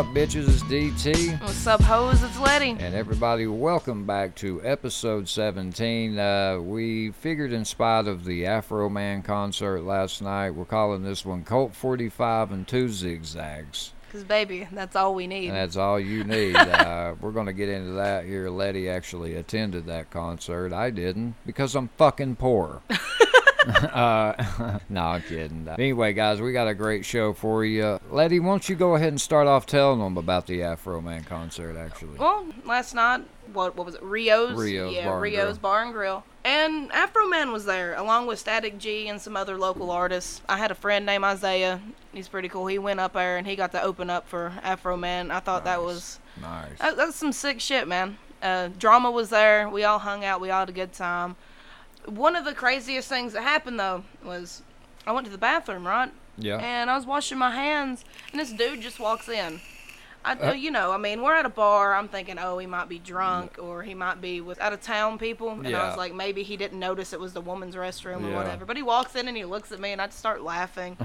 [0.00, 0.48] Up, bitches?
[0.48, 1.38] It's DT.
[1.42, 2.22] What's up, hoes?
[2.22, 2.70] It's Letty.
[2.70, 6.18] And everybody, welcome back to episode 17.
[6.18, 11.26] Uh, we figured, in spite of the Afro Man concert last night, we're calling this
[11.26, 13.92] one Colt 45 and Two Zigzags.
[14.06, 15.48] Because, baby, that's all we need.
[15.48, 16.56] And that's all you need.
[16.56, 18.48] uh, we're going to get into that here.
[18.48, 20.72] Letty actually attended that concert.
[20.72, 22.80] I didn't because I'm fucking poor.
[23.74, 25.68] uh, no, I'm kidding.
[25.68, 27.98] Anyway, guys, we got a great show for you.
[28.10, 31.76] Letty, won't you go ahead and start off telling them about the Afro Man concert,
[31.76, 32.18] actually?
[32.18, 34.02] Well, last night, what what was it?
[34.02, 34.58] Rio's.
[34.58, 35.60] Rio's yeah, Bar and Rio's Grill.
[35.60, 36.24] Bar and Grill.
[36.44, 40.40] And Afro Man was there, along with Static G and some other local artists.
[40.48, 41.80] I had a friend named Isaiah.
[42.12, 42.66] He's pretty cool.
[42.66, 45.30] He went up there and he got to open up for Afro Man.
[45.30, 46.78] I thought that was Nice.
[46.78, 48.16] that, that's some sick shit, man.
[48.42, 49.68] Uh, drama was there.
[49.68, 50.40] We all hung out.
[50.40, 51.36] We all had a good time.
[52.06, 54.62] One of the craziest things that happened though was
[55.06, 56.10] I went to the bathroom, right?
[56.38, 56.56] Yeah.
[56.56, 59.60] and I was washing my hands, and this dude just walks in.
[60.24, 60.52] I, Uh.
[60.52, 61.94] you know, I mean, we're at a bar.
[61.94, 65.18] I'm thinking, oh, he might be drunk, or he might be with out of town
[65.18, 65.50] people.
[65.50, 68.36] And I was like, maybe he didn't notice it was the woman's restroom or Yeah.
[68.36, 68.64] whatever.
[68.64, 70.96] But he walks in and he looks at me, and I just start laughing.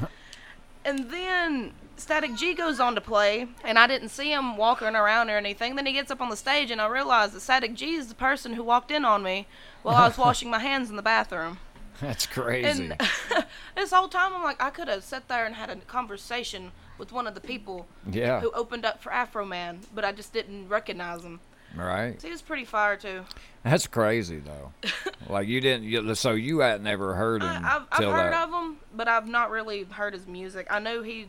[0.86, 5.30] and then Static G goes on to play, and I didn't see him walking around
[5.30, 5.76] or anything.
[5.76, 8.16] Then he gets up on the stage, and I realize that Static G is the
[8.16, 9.48] person who walked in on me
[9.86, 11.60] while I was washing my hands in the bathroom.
[12.02, 12.68] That's crazy.
[12.68, 13.02] And
[13.76, 17.12] this whole time, I'm like, I could have sat there and had a conversation with
[17.12, 18.42] one of the people yeah.
[18.42, 21.40] who opened up for Afro Man, but I just didn't recognize him.
[21.76, 22.20] Right.
[22.20, 23.24] So he was pretty fire too.
[23.64, 24.72] That's crazy though.
[25.30, 25.84] like you didn't.
[25.84, 28.48] You, so you had never heard him I, I've, I've heard that.
[28.48, 30.68] of him, but I've not really heard his music.
[30.70, 31.28] I know he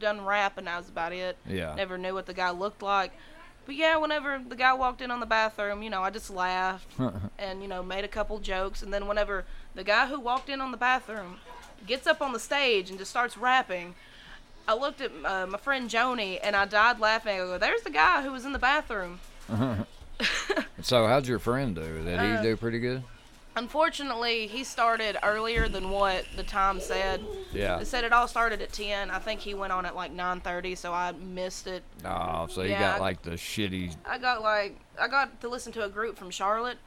[0.00, 1.36] done rap, and that was about it.
[1.46, 1.74] Yeah.
[1.74, 3.12] Never knew what the guy looked like.
[3.66, 6.88] But yeah, whenever the guy walked in on the bathroom, you know, I just laughed
[7.38, 8.82] and you know made a couple jokes.
[8.82, 9.44] And then whenever
[9.74, 11.38] the guy who walked in on the bathroom
[11.86, 13.94] gets up on the stage and just starts rapping,
[14.68, 17.34] I looked at uh, my friend Joni and I died laughing.
[17.34, 19.20] I go, "There's the guy who was in the bathroom."
[20.82, 21.82] So how'd your friend do?
[22.04, 23.02] Did he Uh, do pretty good?
[23.56, 27.24] Unfortunately, he started earlier than what the time said.
[27.52, 27.78] Yeah.
[27.80, 29.10] It said it all started at 10.
[29.10, 31.82] I think he went on at like 9:30, so I missed it.
[32.04, 33.96] Oh, so you Yeah, got I- like the shitty.
[34.06, 36.78] I got like I got to listen to a group from Charlotte,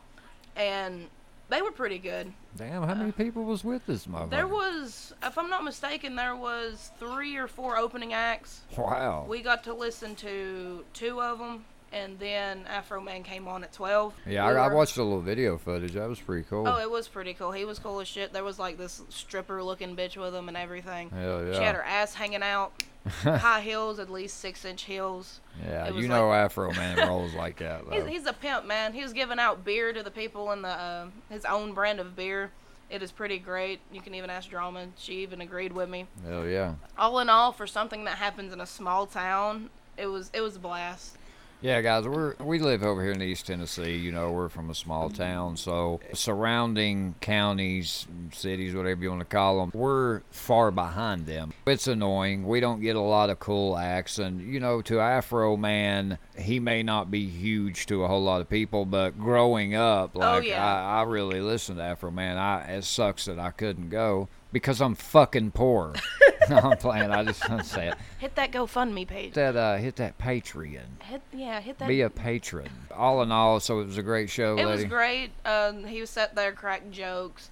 [0.56, 1.08] and
[1.50, 2.34] they were pretty good.
[2.56, 4.08] Damn, how many people was with this?
[4.12, 8.62] Uh, There was, if I'm not mistaken, there was three or four opening acts.
[8.78, 9.26] Wow.
[9.28, 13.74] We got to listen to two of them, and then Afro Man came on at
[13.74, 14.14] 12.
[14.28, 15.94] yeah, I, I watched a little video footage.
[15.94, 16.68] That was pretty cool.
[16.68, 17.52] Oh, it was pretty cool.
[17.52, 18.32] He was cool as shit.
[18.34, 21.10] There was like this stripper looking bitch with him and everything.
[21.10, 21.54] Hell yeah.
[21.54, 22.84] She had her ass hanging out,
[23.24, 25.40] high heels, at least six inch heels.
[25.66, 27.84] yeah, you know like- Afro Man rolls like that.
[27.92, 28.94] He's, he's a pimp, man.
[28.94, 32.16] He was giving out beer to the people in the uh, his own brand of
[32.16, 32.52] beer.
[32.90, 33.80] It is pretty great.
[33.92, 34.88] You can even ask Drama.
[34.98, 36.08] She even agreed with me.
[36.28, 36.74] Hell yeah.
[36.98, 40.56] All in all, for something that happens in a small town, it was it was
[40.56, 41.16] a blast.
[41.62, 43.98] Yeah, guys, we're we live over here in East Tennessee.
[43.98, 49.26] You know, we're from a small town, so surrounding counties, cities, whatever you want to
[49.26, 51.52] call them, we're far behind them.
[51.68, 52.48] It's annoying.
[52.48, 56.62] We don't get a lot of cool acts, and you know, to Afro Man, he
[56.62, 60.46] may not be huge to a whole lot of people, but growing up, oh, like
[60.46, 60.64] yeah.
[60.64, 62.38] I, I really listened to Afro Man.
[62.38, 65.94] I it sucks that I couldn't go because I'm fucking poor.
[66.50, 67.12] no, I'm playing.
[67.12, 67.96] I just to say it.
[68.18, 69.34] Hit that GoFundMe page.
[69.34, 71.02] That uh, hit that Patreon.
[71.04, 71.88] Hit yeah, hit that.
[71.88, 72.70] Be a patron.
[72.92, 74.84] All in all, so it was a great show, it lady.
[74.84, 75.32] was great.
[75.46, 77.50] Um, he was sat there cracking jokes,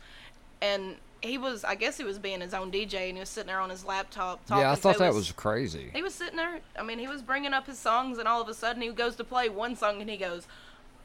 [0.61, 3.47] and he was I guess he was being his own DJ, and he was sitting
[3.47, 4.63] there on his laptop talking.
[4.63, 5.89] Yeah, I thought it that was crazy.
[5.93, 6.59] He was sitting there.
[6.77, 9.15] I mean, he was bringing up his songs, and all of a sudden, he goes
[9.17, 10.47] to play one song, and he goes,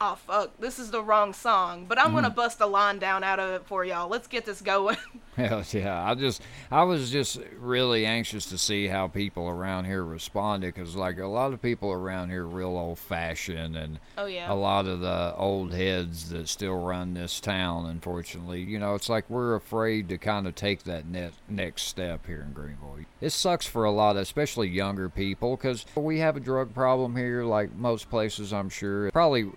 [0.05, 2.37] "Oh fuck, this is the wrong song." But I'm gonna Mm-hmm.
[2.37, 4.09] bust a line down out of it for y'all.
[4.09, 4.97] Let's get this going.
[5.37, 6.05] Hell yeah!
[6.05, 10.95] I just, I was just really anxious to see how people around here responded because,
[10.95, 14.53] like, a lot of people around here are real old-fashioned, and oh yeah.
[14.53, 17.87] a lot of the old heads that still run this town.
[17.87, 22.27] Unfortunately, you know, it's like we're afraid to kind of take that net, next step
[22.27, 23.07] here in Greeneville.
[23.23, 27.17] It sucks for a lot, of, especially younger people, because we have a drug problem
[27.17, 29.11] here, like most places, I'm sure.
[29.13, 29.51] Probably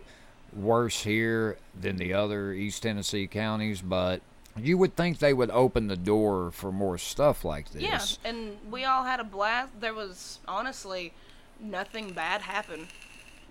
[0.56, 4.22] worse here than the other East Tennessee counties, but
[4.58, 7.84] you would think they would open the door for more stuff like this.
[7.84, 9.80] Yeah, and we all had a blast.
[9.80, 11.14] There was honestly
[11.60, 12.88] nothing bad happened.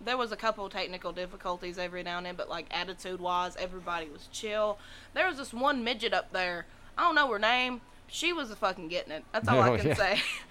[0.05, 4.09] There was a couple technical difficulties every now and then, but like attitude wise, everybody
[4.09, 4.79] was chill.
[5.13, 6.67] There was this one midget up there.
[6.97, 7.81] I don't know her name.
[8.15, 9.25] She was a fucking getting it.
[9.33, 9.95] That's all Oh, I can yeah.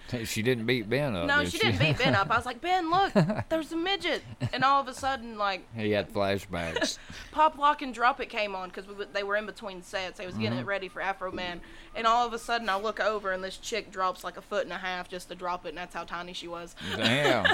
[0.09, 0.25] say.
[0.25, 1.27] she didn't beat Ben up.
[1.27, 2.29] No, did she didn't beat Ben up.
[2.29, 3.13] I was like, Ben, look,
[3.49, 4.21] there's a midget.
[4.51, 6.97] And all of a sudden, like, He had flashbacks.
[7.31, 10.17] Pop Lock and Drop It came on because we, they were in between sets.
[10.19, 10.59] They was getting Mm-hmm.
[10.59, 11.61] it ready for Afro Man.
[11.95, 14.65] And all of a sudden, I look over and this chick drops like a foot
[14.65, 16.75] and a half just to drop it, and that's how tiny she was.
[16.97, 17.45] Damn.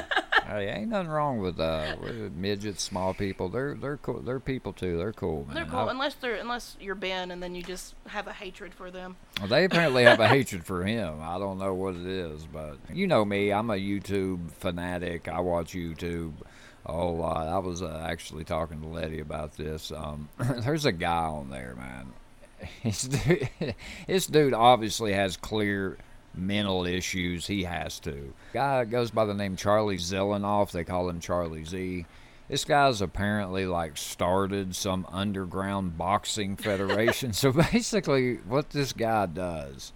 [0.48, 3.48] hey, ain't nothing wrong with uh with midgets, small people.
[3.50, 4.22] They're they're cool.
[4.22, 4.98] They're people too.
[4.98, 5.56] They're cool, man.
[5.56, 8.74] They're cool I- unless they're unless you're Ben and then you just have a hatred
[8.74, 9.18] for them.
[9.40, 11.20] Well, they apparently have a hatred for him.
[11.22, 13.52] I don't know what it is, but you know me.
[13.52, 15.28] I'm a YouTube fanatic.
[15.28, 16.34] I watch YouTube
[16.86, 17.48] a whole lot.
[17.48, 19.92] I was uh, actually talking to Letty about this.
[19.92, 22.14] Um, there's a guy on there, man.
[22.84, 23.76] Dude,
[24.08, 25.98] this dude obviously has clear
[26.36, 27.48] mental issues.
[27.48, 28.34] He has to.
[28.54, 30.72] Guy goes by the name Charlie Zelenoff.
[30.72, 32.06] They call him Charlie Z.
[32.50, 37.32] This guy's apparently like started some underground boxing federation.
[37.32, 39.94] so basically, what this guy does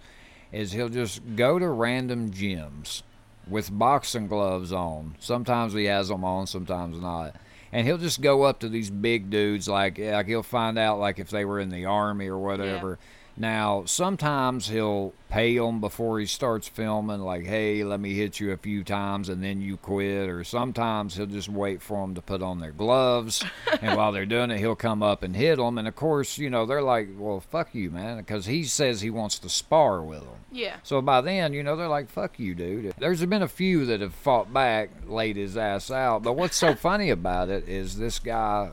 [0.52, 3.02] is he'll just go to random gyms
[3.48, 5.16] with boxing gloves on.
[5.18, 7.34] Sometimes he has them on, sometimes not.
[7.72, 11.18] And he'll just go up to these big dudes, like like he'll find out like
[11.18, 13.00] if they were in the army or whatever.
[13.36, 18.52] Now, sometimes he'll pay them before he starts filming, like, hey, let me hit you
[18.52, 20.28] a few times and then you quit.
[20.28, 23.44] Or sometimes he'll just wait for them to put on their gloves.
[23.82, 25.78] and while they're doing it, he'll come up and hit them.
[25.78, 29.10] And of course, you know, they're like, well, fuck you, man, because he says he
[29.10, 30.38] wants to spar with them.
[30.52, 30.76] Yeah.
[30.84, 32.94] So by then, you know, they're like, fuck you, dude.
[32.98, 36.22] There's been a few that have fought back, laid his ass out.
[36.22, 38.70] But what's so funny about it is this guy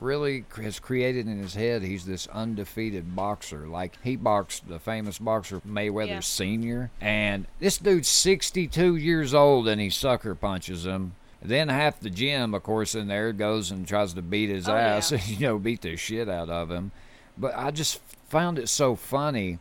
[0.00, 3.66] really has created in his head he's this undefeated boxer.
[3.66, 6.20] Like he boxed the famous boxer Mayweather Yeah.
[6.20, 6.90] Sr.
[7.00, 11.14] And this dude's 62 years old and he sucker punches him.
[11.42, 14.74] Then half the gym, of course, in there goes and tries to beat his Oh,
[14.76, 15.18] ass, yeah.
[15.26, 16.90] you know, beat the shit out of him.
[17.36, 19.58] But I just found it so funny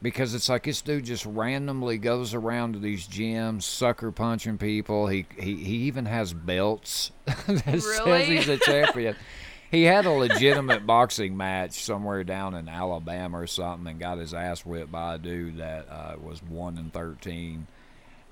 [0.00, 5.06] because it's like this dude just randomly goes around to these gyms, sucker punching people.
[5.06, 8.24] He he, he even has belts that says Really?
[8.24, 9.14] he's a champion.
[9.72, 14.34] he had a legitimate boxing match somewhere down in Alabama or something, and got his
[14.34, 17.66] ass whipped by a dude that uh, was one and thirteen.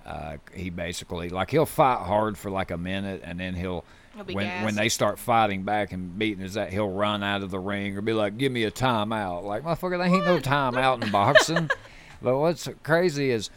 [0.04, 3.84] Uh, he basically like he'll fight hard for like a minute, and then he'll.
[4.14, 4.64] He'll be when gassed.
[4.64, 7.96] when they start fighting back and beating his ass, he'll run out of the ring
[7.96, 11.70] or be like, "Give me a timeout." Like, motherfucker, there ain't no timeout in boxing.
[12.22, 13.48] But what's crazy is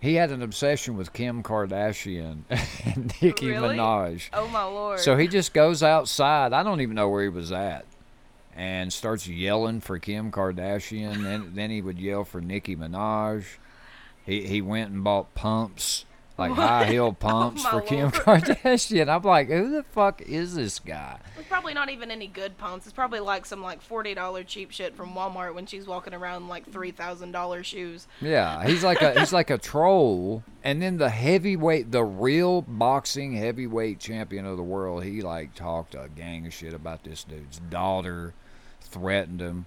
[0.00, 2.42] he had an obsession with Kim Kardashian
[2.94, 3.76] and Nicki Really?
[3.76, 4.28] Minaj.
[4.32, 5.00] Oh my lord.
[5.00, 6.52] So he just goes outside.
[6.52, 7.84] I don't even know where he was at.
[8.56, 11.22] And starts yelling for Kim Kardashian.
[11.22, 13.44] then then he would yell for Nicki Minaj.
[14.24, 16.04] He he went and bought pumps,
[16.38, 18.12] like high heel pumps Oh, for Kim Lord.
[18.14, 19.08] Kardashian.
[19.08, 21.18] I'm like, who the fuck is this guy?
[21.38, 22.86] It's probably not even any good pumps.
[22.86, 26.42] It's probably like some like forty dollar cheap shit from Walmart when she's walking around
[26.42, 28.06] in, like three thousand dollar shoes.
[28.20, 30.44] Yeah, he's like a he's like a troll.
[30.64, 35.94] And then the heavyweight, the real boxing heavyweight champion of the world, he like talked
[35.94, 38.34] a gang of shit about this dude's daughter,
[38.80, 39.66] threatened him.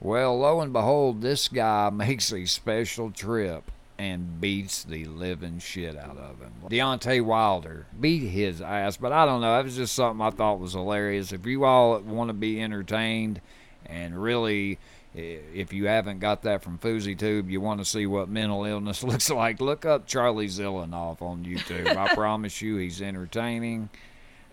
[0.00, 3.70] Well, lo and behold, this guy makes a special trip
[4.02, 6.52] and beats the living shit out of him.
[6.68, 9.54] Deontay Wilder beat his ass, but I don't know.
[9.54, 11.30] That was just something I thought was hilarious.
[11.30, 13.40] If you all want to be entertained
[13.86, 14.80] and really,
[15.14, 19.30] if you haven't got that from FouseyTube, you want to see what mental illness looks
[19.30, 21.86] like, look up Charlie Zelenoff on YouTube.
[21.96, 23.88] I promise you he's entertaining.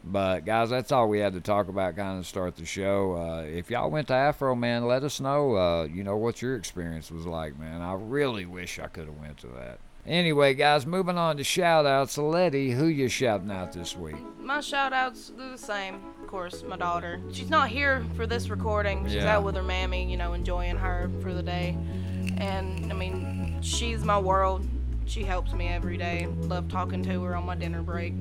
[0.03, 1.95] But guys, that's all we had to talk about.
[1.95, 3.15] Kind of start the show.
[3.15, 5.55] Uh, if y'all went to Afro, man, let us know.
[5.55, 7.81] Uh, you know what your experience was like, man.
[7.81, 9.79] I really wish I could have went to that.
[10.05, 12.17] Anyway, guys, moving on to shout outs.
[12.17, 14.15] Letty, who you shouting out this week?
[14.41, 15.95] My shout outs do the same.
[16.21, 17.19] Of course, my daughter.
[17.31, 19.03] She's not here for this recording.
[19.05, 19.35] She's Yeah.
[19.35, 21.77] out with her mammy, you know, enjoying her for the day.
[22.37, 24.65] And I mean, she's my world.
[25.05, 26.27] She helps me every day.
[26.39, 28.13] Love talking to her on my dinner break.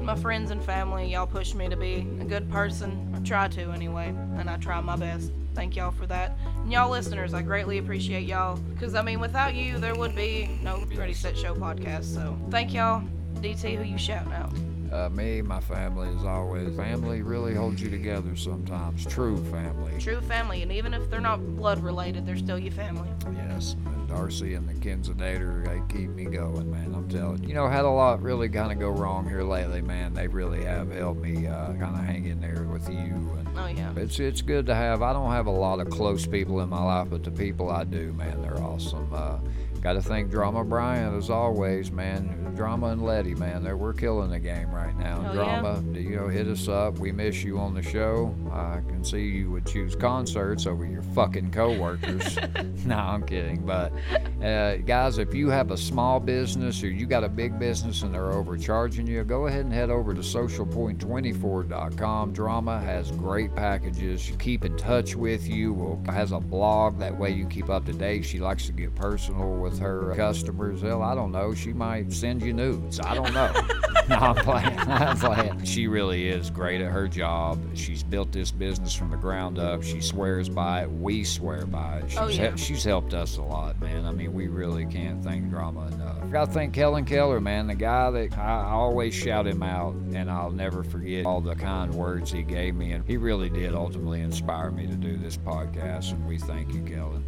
[0.00, 3.12] My friends and family, y'all push me to be a good person.
[3.14, 5.32] I try to anyway, and I try my best.
[5.54, 6.36] Thank y'all for that.
[6.62, 8.56] And y'all listeners, I greatly appreciate y'all.
[8.56, 12.04] Because, I mean, without you, there would be no Ready Set Show podcast.
[12.04, 13.02] So, thank y'all.
[13.36, 14.52] DT, who you shouting out?
[14.92, 16.76] Uh, me, my family, is always.
[16.76, 19.06] Family really holds you together sometimes.
[19.06, 19.98] True family.
[19.98, 23.08] True family, and even if they're not blood related, they're still your family.
[23.34, 26.94] Yes, and Darcy and the Kinsedator, they keep me going, man.
[26.94, 27.48] I'm telling you.
[27.48, 30.12] You know, had a lot really kind of go wrong here lately, man.
[30.12, 32.96] They really have helped me uh, kind of hang in there with you.
[32.96, 33.92] And Oh yeah.
[33.96, 35.00] it's it's good to have.
[35.00, 37.84] I don't have a lot of close people in my life, but the people I
[37.84, 39.08] do, man, they're awesome.
[39.12, 39.38] Uh,
[39.82, 42.52] Got to thank Drama Brian as always, man.
[42.54, 45.24] Drama and Letty, man, they're, we're killing the game right now.
[45.26, 45.80] Oh, yeah?
[45.98, 46.98] You know, hit us up.
[46.98, 48.32] We miss you on the show.
[48.52, 52.38] I can see you would choose concerts over your fucking coworkers.
[52.84, 53.64] no, I'm kidding.
[53.64, 53.92] But
[54.42, 58.14] uh, guys, if you have a small business or you got a big business and
[58.14, 62.32] they're overcharging you, go ahead and head over to socialpoint24.com.
[62.32, 64.20] Drama has great packages.
[64.20, 65.72] She keep in touch with you.
[65.72, 68.24] Will has a blog that way you keep up to date.
[68.24, 70.80] She likes to get personal with her uh, customers.
[70.82, 71.54] Hell, I don't know.
[71.54, 73.00] She might send you nudes.
[73.00, 73.50] I don't know.
[74.08, 74.78] no, I'm playing.
[74.78, 75.64] I'm playing.
[75.64, 77.58] She really is great at her job.
[77.74, 79.82] She's built this business from the ground up.
[79.82, 80.90] She swears by it.
[80.90, 82.10] We swear by it.
[82.10, 82.48] She's, Oh, yeah.
[82.48, 84.04] hel- she's helped us a lot, man.
[84.06, 86.22] I mean, we really can't thank Drama enough.
[86.22, 89.94] I gotta thank Kellen Keller, man, the guy that I, I always shout him out,
[90.14, 92.92] and I'll never forget all the kind words he gave me.
[92.92, 96.82] And he really did ultimately inspire me to do this podcast, and we thank you,
[96.82, 97.24] Kellen.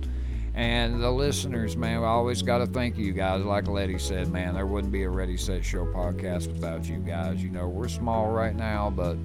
[0.55, 3.45] And the listeners, man, I always got to thank you guys.
[3.45, 7.43] Like Letty said, man, there wouldn't be a Ready Set Show podcast without you guys.
[7.43, 9.17] You know, we're small right now, but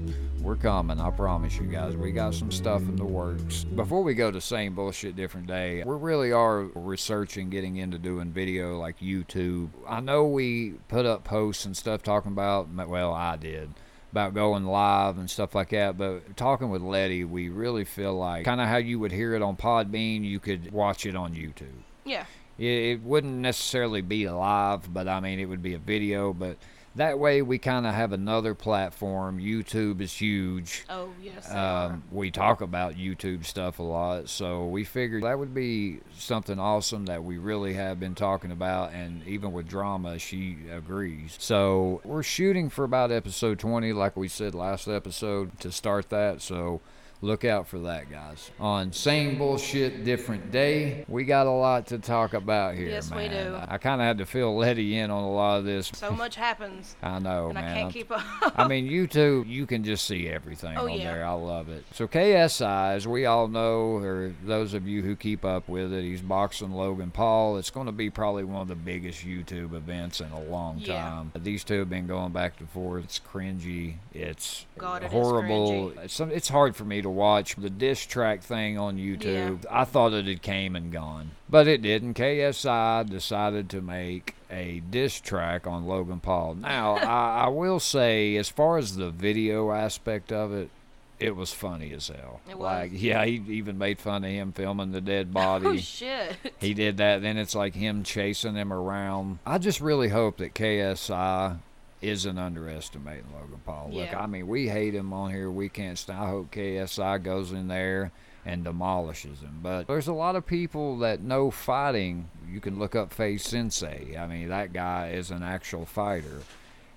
[0.42, 1.00] we're coming.
[1.00, 1.96] I promise you guys.
[1.96, 3.64] We got some stuff in the works.
[3.64, 8.32] Before we go to same bullshit, different day, we really are researching getting into doing
[8.32, 9.70] video like YouTube.
[9.88, 13.70] I know we put up posts and stuff talking about, well, I did
[14.12, 15.98] about going live and stuff like that.
[15.98, 19.42] But talking with Letty, we really feel like kind of how you would hear it
[19.42, 21.84] on Podbean, you could watch it on YouTube.
[22.06, 22.26] Yeah.
[22.58, 26.34] It, it wouldn't necessarily be live, but I mean, it would be a video.
[26.34, 26.58] But
[26.96, 29.40] that way, we kind of have another platform.
[29.40, 30.86] YouTube is huge.
[30.90, 31.52] Oh yes.
[31.52, 36.60] Um, we talk about YouTube stuff a lot, so we figured that would be something
[36.60, 38.92] awesome that we really have been talking about.
[38.94, 41.36] And even with drama, she agrees.
[41.40, 46.42] So we're shooting for about episode 20, like we said last episode, to start that.
[46.42, 46.82] So
[47.22, 48.52] look out for that, guys.
[48.60, 52.90] On same bullshit, different day, we got a lot to talk about here.
[52.90, 53.58] Yes, we do.
[53.68, 55.92] I kind of had to fill Letty in on a lot of this.
[55.94, 57.64] so much happens, I know, and man.
[57.78, 58.22] I can't keep up.
[58.58, 61.14] I mean, YouTube, you can just see everything Oh, on yeah.
[61.14, 61.26] there.
[61.26, 61.84] I love it.
[61.94, 66.04] So KSI, as we all know, or those of you who keep up with it,
[66.04, 67.58] he's boxing Logan Paul.
[67.58, 71.02] It's going to be probably one of the biggest YouTube events in a long Yeah.
[71.02, 71.32] time.
[71.36, 73.04] These two have been going back and forth.
[73.04, 73.96] It's cringy.
[74.14, 75.92] It's God, it is horrible.
[75.92, 76.04] cringy.
[76.06, 79.66] It's, it's hard for me to watch the diss track thing on YouTube.
[79.70, 82.16] I thought it had came and gone, but it didn't.
[82.16, 86.56] KSI decided to make a diss track on Logan Paul.
[86.56, 90.70] Now, I, I will say, as far as the video aspect of it,
[91.20, 92.40] it was funny as hell.
[92.50, 92.64] It was.
[92.64, 95.68] Like, yeah, he even made fun of him filming the dead oh, body.
[95.68, 96.38] oh shit.
[96.60, 97.22] He did that.
[97.22, 99.40] Then it's like him chasing him around.
[99.46, 101.60] I just really hope that KSI
[102.02, 103.90] isn't underestimating Logan Paul.
[103.92, 104.22] Look, Yeah.
[104.22, 105.52] I mean, we hate him on here.
[105.52, 106.20] We can't stand.
[106.20, 108.12] I hope KSI goes in there
[108.46, 109.60] and demolishes him.
[109.62, 112.30] But there's a lot of people that know fighting.
[112.50, 114.16] You can look up FaZe Sensei.
[114.18, 116.42] I mean, that guy is an actual fighter.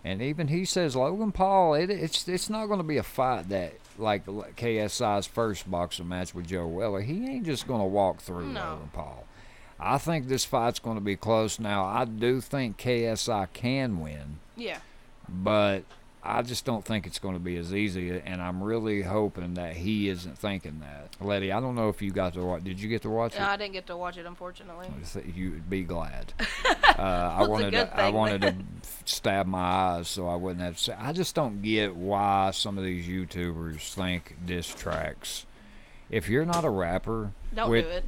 [0.04, 3.48] And even he says Logan Paul, it, it's it's not going to be a fight
[3.50, 7.00] that like KSI's first boxing match with Joe Weller.
[7.02, 8.60] He ain't just going to walk through No.
[8.60, 9.24] Logan Paul.
[9.78, 11.58] I think this fight's going to be close.
[11.58, 14.78] Now, I do think KSI can win, Yeah.
[15.32, 15.82] But
[16.22, 18.10] I just don't think it's going to be as easy.
[18.24, 21.16] And I'm really hoping that he isn't thinking that.
[21.20, 22.64] Letty, I don't know if you got to watch.
[22.64, 23.48] Did you get to watch No, it?
[23.48, 24.88] I didn't get to watch it, unfortunately.
[25.34, 26.32] You'd be glad.
[26.92, 28.54] Uh, I Well, it's a wanted to, I wanted to
[29.06, 30.92] stab my eyes so I wouldn't have to say.
[30.96, 35.46] I just don't get why some of these YouTubers think diss tracks.
[36.10, 38.04] If you're not a rapper, Don't with, do it.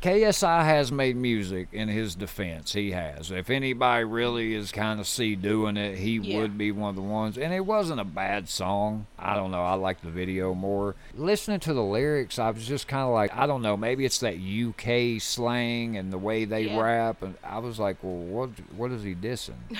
[0.00, 2.72] KSI has made music in his defense.
[2.72, 3.30] He has.
[3.30, 6.38] If anybody really is kind of see doing it, he Yeah.
[6.40, 7.36] would be one of the ones.
[7.38, 9.06] And it wasn't a bad song.
[9.18, 9.62] I don't know.
[9.62, 10.94] I like the video more.
[11.14, 13.76] Listening to the lyrics, I was just kind of like, I don't know.
[13.76, 16.80] Maybe it's that UK slang and the way they Yeah.
[16.80, 17.22] rap.
[17.22, 19.54] And I was like, well, what what is he dissing?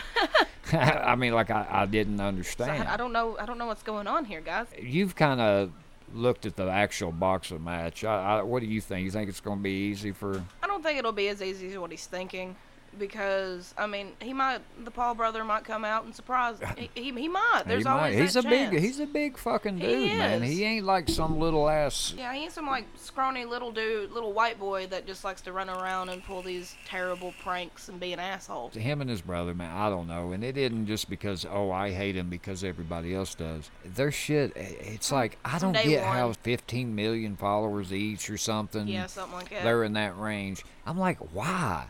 [0.72, 2.88] I mean, like I, I didn't So I, understand.
[2.88, 3.36] I don't know.
[3.38, 4.66] I don't know what's going on here, guys.
[4.80, 5.70] You've kind of
[6.14, 8.04] looked at the actual boxing match.
[8.04, 9.04] I, I, what do you think?
[9.04, 10.42] You think it's going to be easy for?
[10.62, 12.56] I don't think it'll be as easy as what he's thinking,
[12.98, 14.60] because I mean, he might.
[14.84, 16.56] The Paul brother might come out and surprise.
[16.76, 17.62] He, he, he might.
[17.66, 17.96] There's he might.
[17.96, 18.70] always He's that a chance.
[18.70, 18.80] big.
[18.80, 20.42] He's a big fucking He dude, man.
[20.42, 22.14] He ain't like some little ass.
[22.16, 25.52] Yeah, he ain't some like scrawny little dude, little white boy that just likes to
[25.52, 28.70] run around and pull these terrible pranks and be an asshole.
[28.70, 29.74] To him and his brother, man.
[29.74, 30.32] I don't know.
[30.32, 33.70] And it isn't just because oh I hate him because everybody else does.
[33.84, 34.52] Their shit.
[34.56, 38.88] It's like I don't day get how 15 million followers each or something.
[38.88, 39.64] Yeah, something like that.
[39.64, 40.64] They're in that range.
[40.86, 41.86] I'm like, why?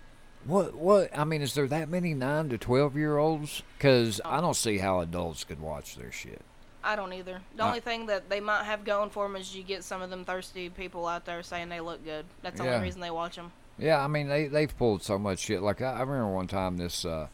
[0.47, 0.75] What?
[0.75, 1.17] What?
[1.19, 3.62] I mean, is there that many nine to 12 year olds?
[3.76, 6.41] Because I don't see how adults could watch their shit.
[6.85, 7.41] I don't either.
[7.57, 10.03] The I- only thing that they might have going for them is you get some
[10.03, 12.25] of them thirsty people out there saying they look good.
[12.43, 12.75] That's the Yeah.
[12.75, 13.50] only reason they watch them.
[13.79, 15.62] Yeah, I mean they they've pulled so much shit.
[15.62, 17.26] Like I, I remember one time this uh,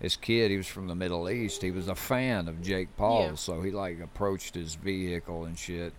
[0.00, 1.60] this kid, he was from the Middle East.
[1.60, 3.34] He was a fan of Jake Paul, Yeah.
[3.34, 5.92] so he like approached his vehicle and shit,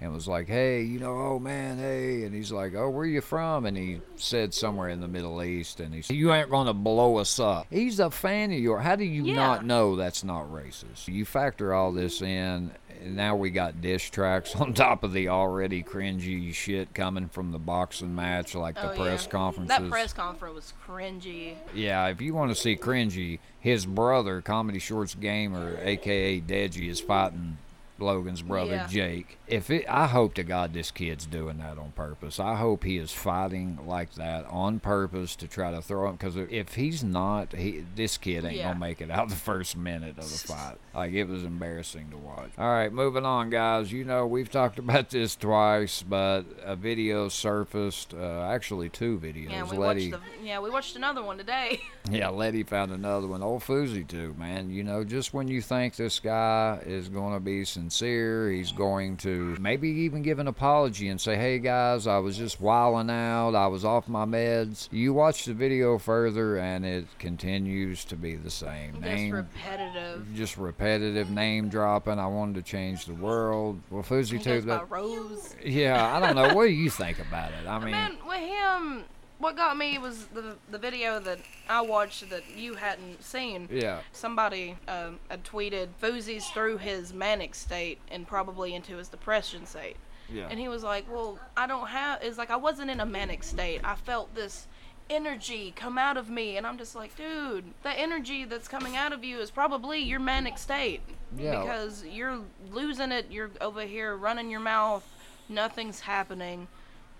[0.00, 3.20] and was like, "Hey, you know, oh man, hey," and he's like, "Oh, where you
[3.20, 6.74] from?" And he said somewhere in the Middle East, and he said, "You ain't gonna
[6.74, 8.82] blow us up." He's a fan of yours.
[8.82, 9.34] How do you Yeah.
[9.34, 11.08] not know that's not racist?
[11.08, 12.72] You factor all this in.
[13.04, 17.52] And now we got dish tracks on top of the already cringy shit coming from
[17.52, 19.30] the boxing match, like the Oh, press yeah.
[19.30, 19.68] conferences.
[19.78, 21.56] That press conference was cringy.
[21.74, 26.98] Yeah, if you want to see cringy, his brother, Comedy Shorts Gamer, aka Deji, is
[26.98, 27.58] fighting
[27.98, 28.86] Logan's brother Yeah.
[28.88, 29.38] Jake.
[29.46, 32.38] If it, I hope to God this kid's doing that on purpose.
[32.40, 36.16] I hope he is fighting like that on purpose to try to throw him.
[36.16, 38.68] Because if he's not, he this kid ain't Yeah.
[38.68, 40.76] gonna make it out the first minute of the fight.
[40.94, 42.50] Like it was embarrassing to watch.
[42.58, 43.92] All right, moving on, guys.
[43.92, 48.12] You know we've talked about this twice, but a video surfaced.
[48.14, 49.50] Uh, actually, two videos.
[49.50, 51.80] Yeah, we Letty- watched the, yeah, we watched another one today.
[52.10, 53.42] yeah, Letty found another one.
[53.42, 54.70] Old FouseyTube, man.
[54.70, 59.16] You know, just when you think this guy is going to be sincere, he's going
[59.18, 63.54] to maybe even give an apology and say, "Hey guys, I was just wilding out.
[63.54, 68.34] I was off my meds." You watch the video further, and it continues to be
[68.36, 68.94] the same.
[68.94, 70.26] Just Name, repetitive.
[70.34, 72.18] just repetitive name dropping.
[72.18, 73.80] I wanted to change the world.
[73.90, 74.64] Well, FouseyTube.
[74.64, 75.54] That, Rose.
[75.64, 76.54] yeah, I don't know.
[76.54, 77.68] What do you think about it?
[77.68, 79.04] I mean, Man, with him,
[79.38, 81.38] what got me was the the video that
[81.68, 83.68] I watched that you hadn't seen.
[83.70, 84.00] yeah.
[84.12, 89.96] Somebody um, had tweeted Fousey's through his manic state and probably into his depression state.
[90.32, 90.48] Yeah.
[90.50, 93.44] And he was like, "Well, I don't have." It's like I wasn't in a manic
[93.44, 93.80] state.
[93.84, 94.66] I felt this
[95.08, 99.12] energy come out of me, and I'm just like, dude, the energy that's coming out
[99.12, 101.00] of you is probably your manic state.
[101.38, 101.60] Yeah.
[101.60, 102.40] Because you're
[102.72, 103.26] losing it.
[103.30, 105.06] You're over here running your mouth.
[105.48, 106.66] Nothing's happening.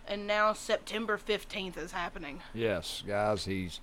[0.08, 2.40] And now September 15th is happening.
[2.54, 3.80] Yes, guys, he's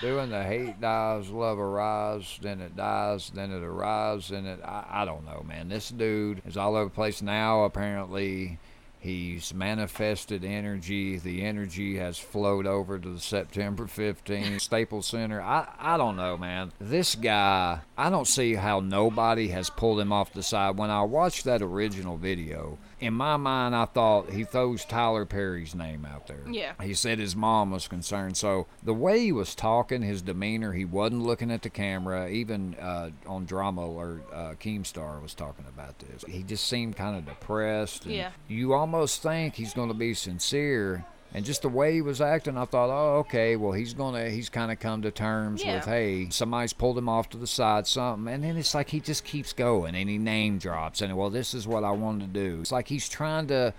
[0.00, 4.60] doing the hate dies, love arise, then it dies, then it arrives, and it.
[4.64, 5.68] I, I don't know, man.
[5.68, 7.64] This dude is all over the place now.
[7.64, 8.58] Apparently,
[8.98, 11.18] he's manifested energy.
[11.18, 15.40] The energy has flowed over to the September 15th Staples Center.
[15.40, 16.72] I, I don't know, man.
[16.80, 20.78] This guy, I don't see how nobody has pulled him off the side.
[20.78, 25.74] When I watched that original video, in my mind, I thought he throws Tyler Perry's
[25.74, 26.42] name out there.
[26.50, 26.72] Yeah.
[26.82, 28.36] He said his mom was concerned.
[28.36, 32.28] So the way he was talking, his demeanor, he wasn't looking at the camera.
[32.28, 36.24] Even uh, on Drama Alert, uh, Keemstar was talking about this.
[36.26, 38.06] He just seemed kind of depressed.
[38.06, 38.30] Yeah.
[38.48, 41.04] You almost think he's going to be sincere.
[41.36, 44.48] And just the way he was acting, I thought, oh, okay, well, he's gonna, he's
[44.48, 45.74] kind of come to terms Yeah.
[45.74, 49.00] with, hey, somebody's pulled him off to the side, something, and then it's like he
[49.00, 52.40] just keeps going, and he name drops, and well, this is what I wanted to
[52.40, 52.60] do.
[52.62, 53.74] It's like he's trying to,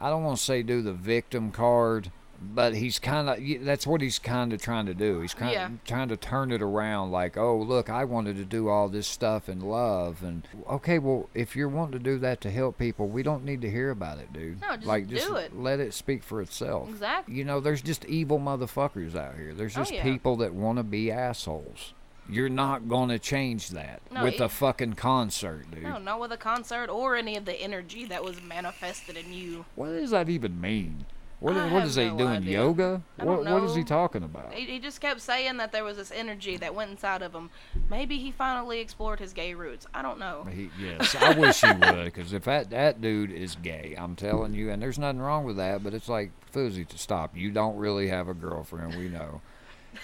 [0.00, 2.10] I don't want to say do the victim card,
[2.42, 5.20] but he's kind of, that's what he's kind of trying to do.
[5.20, 5.68] He's kind Yeah.
[5.86, 9.48] trying to turn it around, like, oh, look, I wanted to do all this stuff
[9.48, 13.22] in love, and okay, well, if you're wanting to do that to help people, we
[13.22, 14.60] don't need to hear about it, dude.
[14.60, 15.56] No, just like, just do it.
[15.56, 16.88] let it speak for itself.
[16.88, 17.34] Exactly.
[17.34, 19.54] You know, there's just evil motherfuckers out here.
[19.54, 20.02] There's Oh, just yeah.
[20.02, 21.94] people that want to be assholes.
[22.28, 25.82] You're not going to change that No, with it- a fucking concert, dude.
[25.82, 29.64] No, not with a concert or any of the energy that was manifested in you.
[29.74, 31.06] What does that even mean?
[31.42, 32.28] What, I what is he doing?
[32.28, 32.58] idea.
[32.58, 33.02] Yoga?
[33.16, 34.54] What, what is he talking about?
[34.54, 37.50] He, he just kept saying that there was this energy that went inside of him.
[37.90, 39.86] Maybe he finally explored his gay roots.
[39.92, 40.44] I don't know.
[40.44, 44.54] He, yes, I wish he would, because if that, that dude is gay, I'm telling
[44.54, 47.36] you, and there's nothing wrong with that, but it's like, Fousey, to stop.
[47.36, 49.40] You don't really have a girlfriend, we know.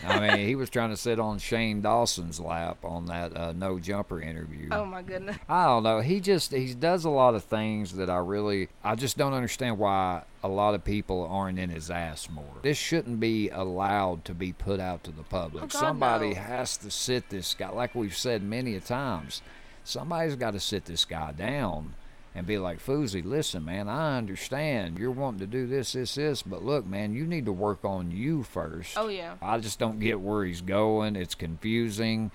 [0.06, 3.78] I mean, he was trying to sit on Shane Dawson's lap on that uh, no
[3.78, 4.68] jumper interview.
[4.70, 5.36] Oh my goodness.
[5.48, 6.00] I don't know.
[6.00, 9.78] He just he does a lot of things that I really I just don't understand
[9.78, 12.44] why a lot of people aren't in his ass more.
[12.62, 15.64] This shouldn't be allowed to be put out to the public.
[15.64, 16.40] Oh, God, Somebody no.
[16.40, 19.42] has to sit this guy like we've said many a times.
[19.84, 21.94] Somebody's got to sit this guy down
[22.34, 26.42] and be like, Fousey, listen, man, I understand you're wanting to do this, this, this,
[26.42, 28.96] but look, man, you need to work on you first.
[28.96, 29.34] Oh yeah.
[29.42, 31.16] I just don't get where he's going.
[31.16, 32.30] It's confusing,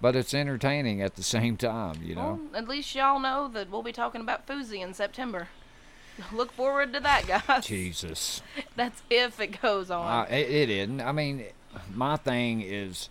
[0.00, 2.40] but it's entertaining at the same time, you know.
[2.52, 5.48] Well, at least y'all know that we'll be talking about Fousey in September.
[6.32, 7.66] Look forward to that, guys.
[7.66, 8.42] Jesus.
[8.76, 10.06] That's if it goes on.
[10.06, 11.00] Uh, it, it isn't.
[11.00, 11.44] I mean,
[11.94, 13.08] my thing is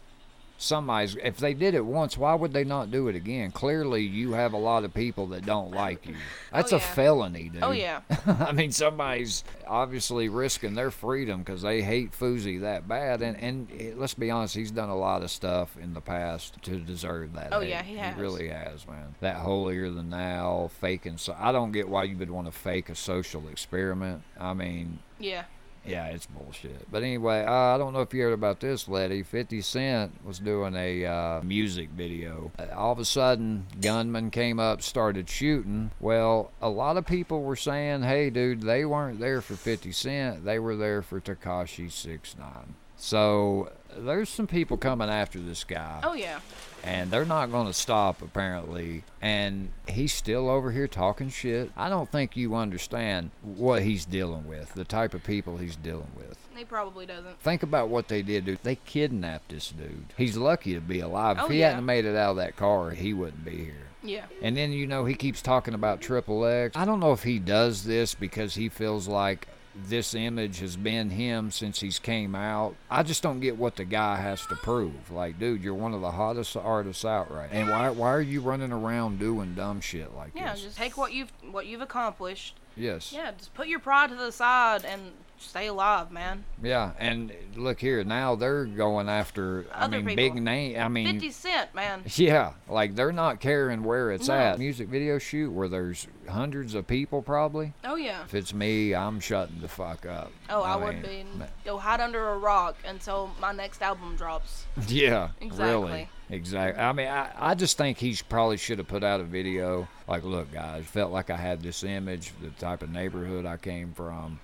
[0.62, 3.52] somebody's, if they did it once, why would they not do it again?
[3.52, 6.15] Clearly, you have a lot of people that don't like you.
[6.54, 6.82] That's a yeah.
[6.82, 7.63] felony, dude.
[7.63, 8.02] oh yeah.
[8.26, 13.21] I mean, somebody's obviously risking their freedom because they hate Fousey that bad.
[13.21, 16.62] And, and eh, let's be honest, he's done a lot of stuff in the past
[16.63, 17.50] to deserve that.
[17.52, 17.69] Oh, hate.
[17.69, 18.15] yeah, he has.
[18.15, 19.15] he really has, man.
[19.21, 21.17] That holier than thou, faking.
[21.17, 24.24] So I don't get why you would want to fake a social experiment.
[24.39, 25.43] I mean, Yeah.
[25.86, 26.91] Yeah, it's bullshit.
[26.91, 29.24] But anyway, uh, I don't know if you heard about this, Letty.
[29.24, 32.52] 50 Cent was doing a uh, music video.
[32.60, 35.91] Uh, all of a sudden, gunmen came up, started shooting.
[36.00, 40.46] Well, a lot of people were saying, hey, dude, they weren't there for 50 Cent.
[40.46, 42.76] They were there for Tekashi 69.
[42.96, 46.39] So there's some people coming after this guy Oh yeah.
[46.84, 49.04] And they're not going to stop apparently.
[49.22, 51.72] And he's still over here talking shit.
[51.78, 56.12] I don't think you understand what he's dealing with the type of people he's dealing
[56.15, 56.38] with.
[56.56, 57.39] He probably doesn't.
[57.39, 58.60] think about what they did dude.
[58.62, 60.06] They kidnapped this dude.
[60.17, 61.38] He's lucky to be alive.
[61.39, 61.70] Oh, if he yeah.
[61.70, 63.88] hadn't made it out of that car he wouldn't be here.
[64.04, 64.26] Yeah.
[64.41, 66.76] and then you know he keeps talking about triple x.
[66.76, 71.10] I don't know if he does this because he feels like this image has been
[71.10, 72.75] him since he's came out.
[72.89, 75.10] I just don't get what the guy has to prove.
[75.12, 77.49] Like, dude, you're one of the hottest artists out right.
[77.51, 80.51] And why why are you running around doing dumb shit like Yeah.
[80.51, 80.62] this?
[80.62, 82.55] Yeah, just take what you've what you've accomplished.
[82.75, 83.13] yes.
[83.13, 83.31] Yeah.
[83.38, 85.01] Just put your pride to the side and
[85.41, 86.43] stay alive, man.
[86.63, 91.13] Yeah, and look here, now they're going after I Other mean big name I mean
[91.13, 92.04] 50 Cent, man.
[92.15, 94.36] Yeah, like they're not caring where it's No.
[94.36, 94.60] at.
[94.60, 97.73] Music video shoot where there's hundreds of people probably.
[97.84, 98.23] Oh yeah.
[98.23, 100.32] If it's me, I'm shutting the fuck up.
[100.49, 101.45] Oh, I, would mean, be.
[101.65, 104.65] Go hide under a rock until my next album drops.
[104.88, 105.65] Yeah, Exactly.
[105.65, 106.10] really.
[106.30, 106.82] Exactly.
[106.82, 110.23] I mean, I, I just think he probably should have put out a video like,
[110.23, 114.39] look, guys, felt like I had this image, the type of neighborhood I came from.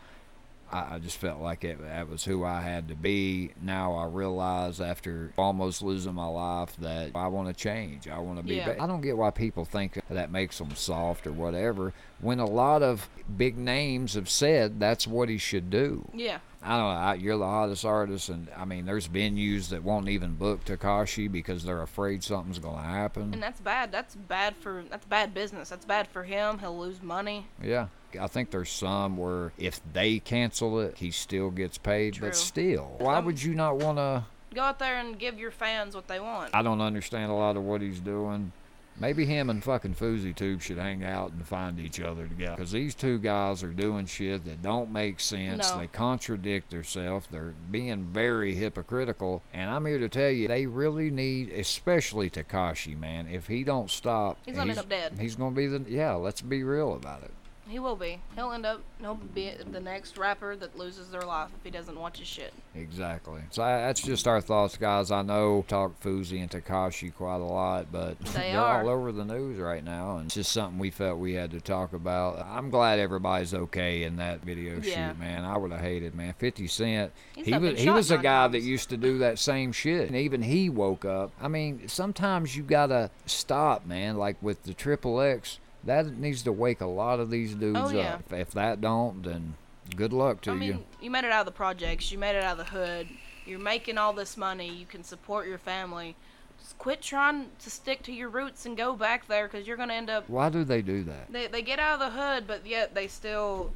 [0.72, 3.52] I, I just felt like it, that was who I had to be.
[3.62, 8.08] Now I realize after almost losing my life that I want to change.
[8.08, 8.56] I want to be.
[8.56, 8.68] Yeah.
[8.68, 8.82] better.
[8.82, 11.94] I don't get why people think that makes them soft or whatever.
[12.20, 16.08] When a lot of big names have said that's what he should do.
[16.14, 16.40] Yeah.
[16.62, 17.00] I don't know.
[17.00, 21.32] I, you're the hottest artist, and I mean, there's venues that won't even book Tekashi
[21.32, 23.34] because they're afraid something's gonna happen.
[23.34, 23.92] And that's bad.
[23.92, 25.70] That's bad for that's bad business.
[25.70, 26.58] That's bad for him.
[26.60, 27.48] He'll lose money.
[27.64, 27.88] Yeah,
[28.20, 32.16] I think there's some where if they cancel it, he still gets paid.
[32.16, 32.28] True.
[32.28, 34.26] But still, why would you not want to?
[34.54, 36.56] Go out there and give your fans what they want.
[36.56, 38.52] I don't understand a lot of what he's doing.
[39.00, 42.56] Maybe him and fucking Fousey Tube should hang out and find each other together.
[42.56, 45.72] Because these two guys are doing shit that don't make sense.
[45.72, 45.80] No.
[45.80, 47.28] They contradict themselves.
[47.30, 49.44] They're being very hypocritical.
[49.54, 53.28] And I'm here to tell you, they really need, especially Tekashi, man.
[53.28, 55.14] If he don't stop, He's gonna end up dead.
[55.20, 56.16] He's gonna be the yeah.
[56.16, 57.32] Let's be real about it.
[57.70, 58.22] He will be.
[58.36, 58.82] He'll end up.
[59.00, 62.54] He'll be the next rapper that loses their life if he doesn't watch his shit.
[62.76, 63.42] Exactly.
[63.50, 65.12] So that's just our thoughts, guys.
[65.12, 69.26] I know talk Fousey and Tekashi quite a lot, but They are all over the
[69.26, 72.46] news right now, and it's just something we felt we had to talk about.
[72.48, 75.10] I'm glad everybody's okay in that video Yeah.
[75.10, 75.44] shoot, man.
[75.44, 76.34] I would have hated, man.
[76.38, 77.12] 50 Cent.
[77.36, 80.16] He's he was he was a guy that used to do that same shit, and
[80.16, 81.32] even he woke up.
[81.42, 84.18] I mean, sometimes you gotta stop, man.
[84.18, 87.90] Like with the Triple X, that needs to wake a lot of these dudes Oh,
[87.90, 88.16] yeah.
[88.16, 88.34] up.
[88.34, 89.56] If, that don't, then
[89.96, 90.60] good luck to I you.
[90.60, 92.12] mean, you made it out of the projects.
[92.12, 93.08] You made it out of the hood.
[93.46, 94.68] You're making all this money.
[94.70, 96.16] You can support your family.
[96.60, 99.94] Just quit trying to stick to your roots and go back there because you're gonna
[99.94, 100.28] end up.
[100.28, 101.32] Why do they do that?
[101.32, 103.72] They they get out of the hood, but yet they still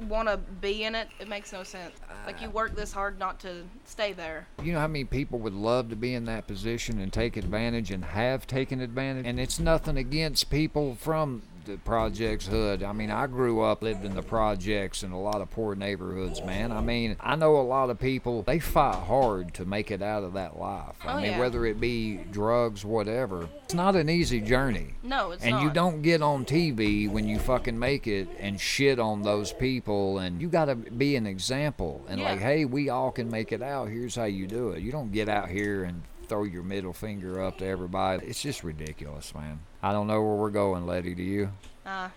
[0.00, 1.08] want to be in it.
[1.20, 1.94] It makes no sense.
[2.26, 4.46] Like you uh, work this hard not to stay there.
[4.62, 7.90] You know how many people would love to be in that position and take advantage
[7.90, 9.26] and have taken advantage?
[9.26, 12.82] And it's nothing against people from the projects hood.
[12.82, 16.42] I mean, I grew up, lived in the projects in a lot of poor neighborhoods,
[16.42, 16.72] man.
[16.72, 20.24] I mean, I know a lot of people, they fight hard to make it out
[20.24, 20.96] of that life.
[21.04, 21.38] I Oh, mean, yeah.
[21.40, 23.48] whether it be drugs, whatever.
[23.64, 24.94] It's not an easy journey.
[25.02, 25.58] No, it's and not.
[25.60, 29.52] And you don't get on TV when you fucking make it and shit on those
[29.52, 30.18] people.
[30.18, 32.04] And you got to be an example.
[32.08, 32.30] And Yeah.
[32.30, 33.88] like, hey, we all can make it out.
[33.88, 34.82] Here's how you do it.
[34.82, 38.26] You don't get out here and throw your middle finger up to everybody.
[38.26, 39.60] It's just ridiculous, man.
[39.82, 41.14] I don't know where we're going, Letty.
[41.14, 41.50] Do you?
[41.84, 42.08] Uh,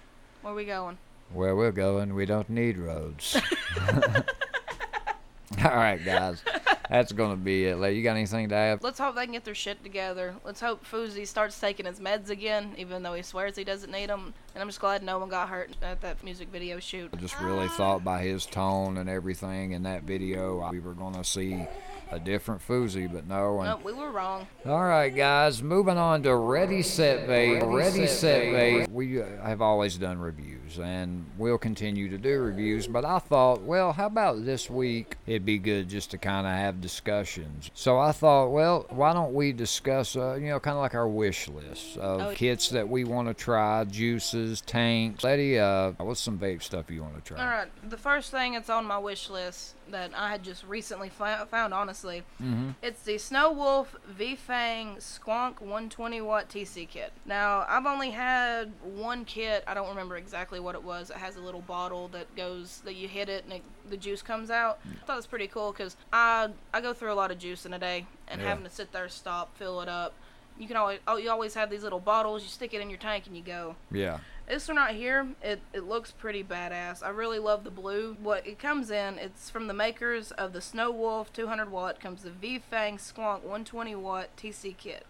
[0.42, 0.98] where we going?
[1.34, 3.40] Where we're going, we don't need roads.
[5.64, 6.44] all right, guys.
[6.90, 7.78] That's going to be it.
[7.78, 8.84] Letty, you got anything to add?
[8.84, 10.34] Let's hope they can get their shit together.
[10.44, 14.10] Let's hope Fousey starts taking his meds again, even though he swears he doesn't need
[14.10, 14.34] them.
[14.56, 17.12] And I'm just glad no one got hurt at that music video shoot.
[17.14, 21.14] I just really thought by his tone and everything in that video, we were going
[21.14, 21.68] to see
[22.12, 23.60] a different Fousey, but no.
[23.60, 24.48] And No, we were wrong.
[24.66, 27.62] All right, guys, moving on to Ready Set Bait.
[27.62, 28.90] Ready Set Bait.
[28.90, 32.88] We uh, have always done reviews, and we'll continue to do reviews.
[32.88, 35.18] But I thought, well, how about this week?
[35.28, 37.70] It'd be good just to kind of have discussions.
[37.74, 41.08] So I thought, well, why don't we discuss, uh, you know, kind of like our
[41.08, 42.34] wish list of Oh.
[42.34, 45.24] kits that we want to try, juices tanks.
[45.24, 47.40] Letty, uh, what's some vape stuff you want to try?
[47.44, 51.10] All right, the first thing that's on my wish list that I had just recently
[51.10, 52.72] found, honestly, Mm-hmm.
[52.82, 57.12] it's the Snow Wolf V Fang Squonk 120 watt TC kit.
[57.26, 59.64] Now, I've only had one kit.
[59.68, 61.10] I don't remember exactly what it was.
[61.10, 64.22] It has a little bottle that goes that you hit it and it, the juice
[64.22, 64.80] comes out.
[64.86, 67.66] I thought it was pretty cool because I I go through a lot of juice
[67.66, 68.48] in a day and Yeah.
[68.50, 70.14] having to sit there, stop, fill it up.
[70.58, 72.44] You can always oh you always have these little bottles.
[72.44, 73.76] You stick it in your tank and you go.
[73.92, 74.20] Yeah.
[74.50, 77.04] This one right here, it, it looks pretty badass.
[77.04, 78.18] I really love the blue.
[78.20, 82.24] What it comes in, it's from the makers of the Snow Wolf 200 watt, comes
[82.24, 85.06] the V Fang Squonk 120 watt TC kit.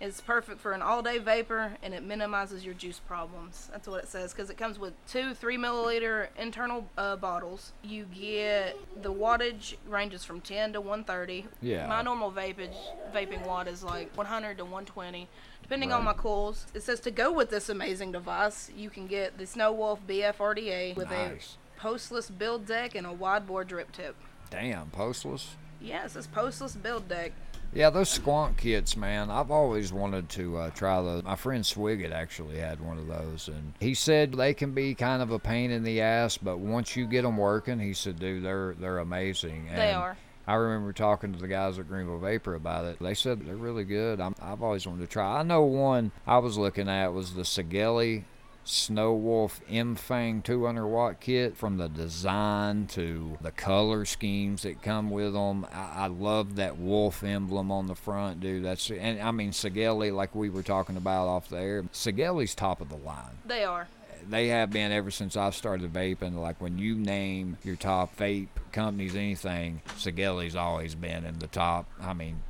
[0.00, 3.68] It's perfect for an all day vapor and it minimizes your juice problems.
[3.72, 7.72] That's what it says because it comes with two 3 milliliter internal uh, bottles.
[7.82, 11.46] You get the wattage ranges from 10 to 130.
[11.62, 11.86] Yeah.
[11.88, 12.76] My normal vapage,
[13.12, 15.26] vaping watt is like 100 to 120
[15.68, 16.66] depending on my calls.
[16.72, 20.96] It says to go with this amazing device, you can get the Snow Wolf BFRDA
[20.96, 21.58] with Nice.
[21.76, 24.16] a postless build deck and a wide bore drip tip.
[24.48, 25.48] Damn, postless.
[25.78, 27.32] Yeah, it says postless build deck.
[27.74, 29.30] Yeah, those squonk kits, man.
[29.30, 31.22] I've always wanted to uh, try those.
[31.22, 35.20] My friend Swiggett actually had one of those, and he said they can be kind
[35.20, 38.42] of a pain in the ass, but once you get them working, he said, dude,
[38.42, 39.68] they're they're amazing.
[39.76, 40.16] They are.
[40.48, 42.98] I remember talking to the guys at Greeneville Vapor about it.
[43.00, 44.18] They said they're really good.
[44.18, 45.40] I'm, I've always wanted to try.
[45.40, 48.24] I know one I was looking at was the Sigelei
[48.64, 51.54] Snow Wolf M Fang 200 watt kit.
[51.54, 56.78] From the design to the color schemes that come with them, I, I love that
[56.78, 58.64] wolf emblem on the front, dude.
[58.64, 61.82] That's and I mean Sigelei, like we were talking about off the air.
[61.92, 63.86] Sigelei's top of the line They are.
[64.28, 66.34] They have been ever since I've started vaping.
[66.34, 71.86] Like when you name your top vape companies, anything, Sigelei's always been in the top.
[72.00, 72.42] I mean,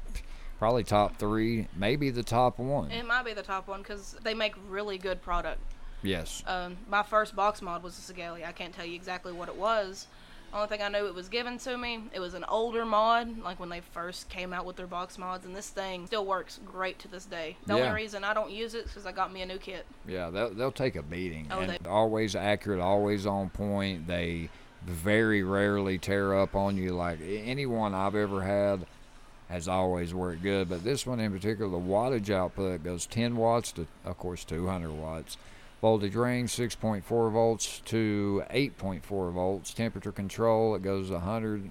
[0.58, 2.90] probably top three, maybe the top one.
[2.90, 5.60] It might be the top one because they make really good product.
[6.02, 6.42] Yes.
[6.46, 8.46] Um, my first box mod was a Sigelei.
[8.46, 10.06] I can't tell you exactly what it was.
[10.52, 12.04] Only thing I knew it was given to me.
[12.12, 15.44] It was an older mod, like when they first came out with their box mods,
[15.44, 17.56] and this thing still works great to this day.
[17.66, 17.82] The Yeah.
[17.84, 19.84] only reason I don't use it is because I got me a new kit.
[20.06, 21.48] Yeah, they'll, they'll take a beating.
[21.50, 24.06] Oh, and they- always accurate, always on point.
[24.06, 24.48] They
[24.86, 26.92] very rarely tear up on you.
[26.92, 28.86] Like anyone I've ever had
[29.50, 30.68] has always worked good.
[30.70, 34.92] But this one in particular, the wattage output goes 10 watts to, of course, 200
[34.92, 35.36] watts.
[35.80, 39.72] Voltage range 6.4 volts to 8.4 volts.
[39.72, 41.70] Temperature control it goes 100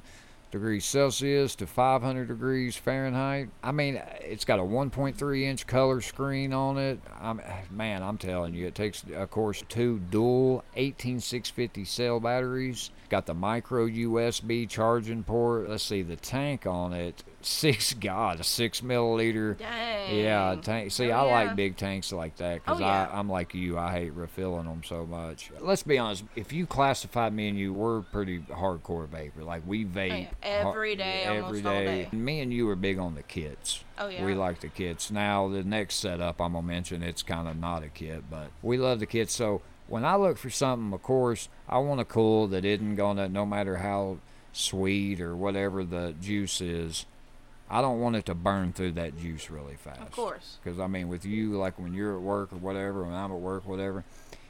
[0.51, 3.49] degrees Celsius to 500 degrees Fahrenheit.
[3.61, 6.99] I mean, it's got a 1.3 inch color screen on it.
[7.19, 12.91] I'm, man, I'm telling you, it takes, of course, two dual 18650 cell batteries.
[13.09, 15.69] Got the micro USB charging port.
[15.69, 19.57] Let's see, the tank on it, six, God, a six milliliter.
[19.57, 20.15] Dang.
[20.19, 20.91] Yeah, tank.
[20.91, 21.31] See, Oh, I yeah.
[21.47, 23.09] like big tanks like that because Oh, yeah.
[23.11, 23.77] I'm like you.
[23.77, 25.51] I hate refilling them so much.
[25.59, 26.23] Let's be honest.
[26.35, 29.43] If you classified me and you, we're pretty hardcore vapor.
[29.43, 30.63] Like we oh, vape Oh, yeah.
[30.67, 32.07] Every day, every all day.
[32.11, 32.17] day.
[32.17, 33.83] Me and you are big on the kits.
[33.97, 34.23] Oh, yeah.
[34.25, 35.09] We like the kits.
[35.09, 38.77] Now the next setup I'm gonna mention, it's kind of not a kit, but we
[38.77, 39.33] love the kits.
[39.33, 43.27] So when I look for something, of course, I want a cool that isn't gonna,
[43.29, 44.17] no matter how
[44.53, 47.05] sweet or whatever the juice is,
[47.69, 50.01] I don't want it to burn through that juice really fast.
[50.01, 50.57] Of course.
[50.63, 53.39] Because I mean, with you, like when you're at work or whatever, when I'm at
[53.39, 54.03] work, whatever,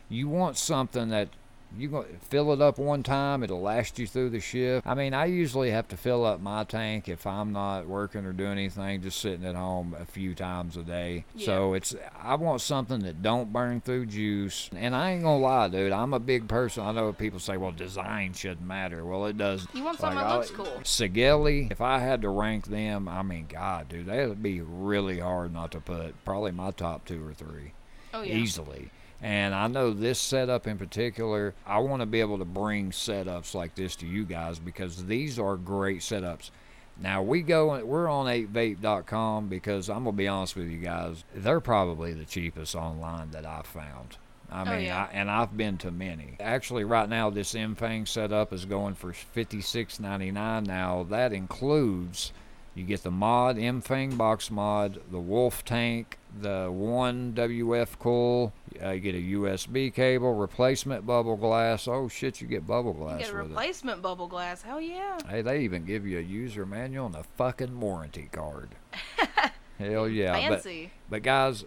[0.09, 1.29] you want something that
[1.75, 4.85] you go fill it up one time, it'll last you through the shift.
[4.87, 8.33] I mean, I usually have to fill up my tank if I'm not working or
[8.33, 11.25] doing anything, just sitting at home a few times a day.
[11.37, 14.69] So it's I want something that don't burn through juice.
[14.75, 16.83] And I ain't gonna lie, dude, I'm a big person.
[16.83, 19.05] I know people say, well, design shouldn't matter.
[19.05, 19.67] Well, it does.
[19.73, 20.65] You want something that oh, looks cool.
[20.83, 25.19] Sigelei, if I had to rank them, I mean, God, dude, that would be really
[25.19, 27.73] hard not to put probably my top two or three
[28.13, 28.35] Oh yeah.
[28.35, 28.89] easily.
[29.21, 33.55] And I know this setup in particular, I want to be able to bring setups
[33.55, 36.51] like this to you guys because these are great setups.
[36.99, 41.59] Now we go, we're on 8vape.com because I'm gonna be honest with you guys, they're
[41.59, 44.17] probably the cheapest online that I've found.
[44.51, 45.05] I Oh, mean, yeah.
[45.11, 46.37] I, and I've been to many.
[46.39, 50.65] Actually, right now this MFang setup is going for $56.99.
[50.65, 52.31] Now that includes
[52.77, 58.53] you get the mod M Fang box mod, the Wolf tank, the one WF coil.
[58.81, 61.87] Uh, you get a USB cable, replacement bubble glass.
[61.87, 63.19] Oh shit, you get bubble glass.
[63.19, 63.49] You get a with it.
[63.49, 64.61] replacement bubble glass.
[64.61, 65.17] Hell yeah.
[65.27, 68.69] Hey, they even give you a user manual and a fucking warranty card.
[69.79, 70.33] Hell yeah!
[70.33, 70.91] But, Fancy.
[71.09, 71.63] but guys,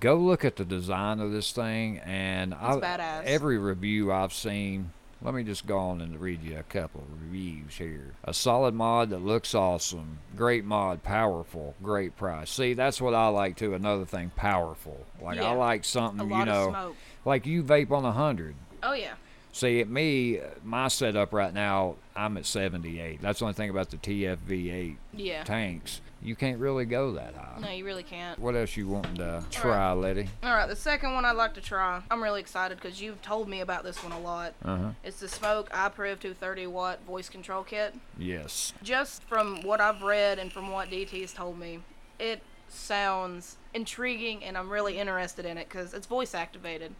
[0.00, 3.24] go look at the design of this thing, and I, badass.
[3.24, 4.92] every review I've seen,
[5.24, 8.12] Let me just go on and read you a couple of reviews here.
[8.24, 10.18] A solid mod that looks awesome.
[10.36, 12.50] Great mod, powerful, great price.
[12.50, 13.72] See, that's what I like too.
[13.72, 15.06] Another thing, powerful.
[15.22, 15.48] Like Yeah.
[15.48, 18.54] I like something, you know, like you vape on a hundred.
[18.82, 19.14] Oh yeah.
[19.52, 23.22] See, at me, my setup right now, I'm at 78.
[23.22, 25.44] That's the only thing about the TFV8 Yeah.
[25.44, 26.00] tanks.
[26.24, 27.58] You can't really go that high.
[27.60, 28.38] No, you really can't.
[28.38, 30.30] What else you wanting to try, Letty?
[30.42, 32.02] All right, the second one I'd like to try.
[32.10, 34.54] I'm really excited because you've told me about this one a lot.
[34.64, 34.90] Uh huh.
[35.04, 37.94] It's the SMOK iPriv 230 watt voice control kit.
[38.18, 38.72] Yes.
[38.82, 41.80] Just from what I've read and from what DT has told me,
[42.18, 46.94] it sounds intriguing and I'm really interested in it because it's voice activated.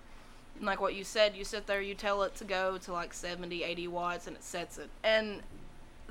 [0.57, 3.15] And like what you said, you sit there, you tell it to go to like
[3.15, 4.91] 70, 80 watts, and it sets it.
[5.03, 5.41] And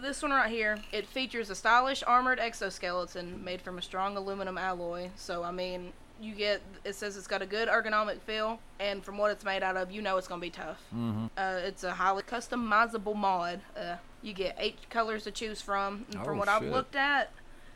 [0.04, 4.58] this one right here, it features a stylish armored exoskeleton made from a strong aluminum
[4.58, 5.10] alloy.
[5.16, 9.18] So, I mean, you get, it says it's got a good ergonomic feel, and from
[9.18, 10.80] what it's made out of, you know it's going to be tough.
[10.96, 11.26] Mm-hmm.
[11.38, 13.62] Uh, it's a highly customizable mod.
[13.76, 16.06] Uh, you get eight colors to choose from.
[16.12, 17.32] And from Oh, what I've looked at,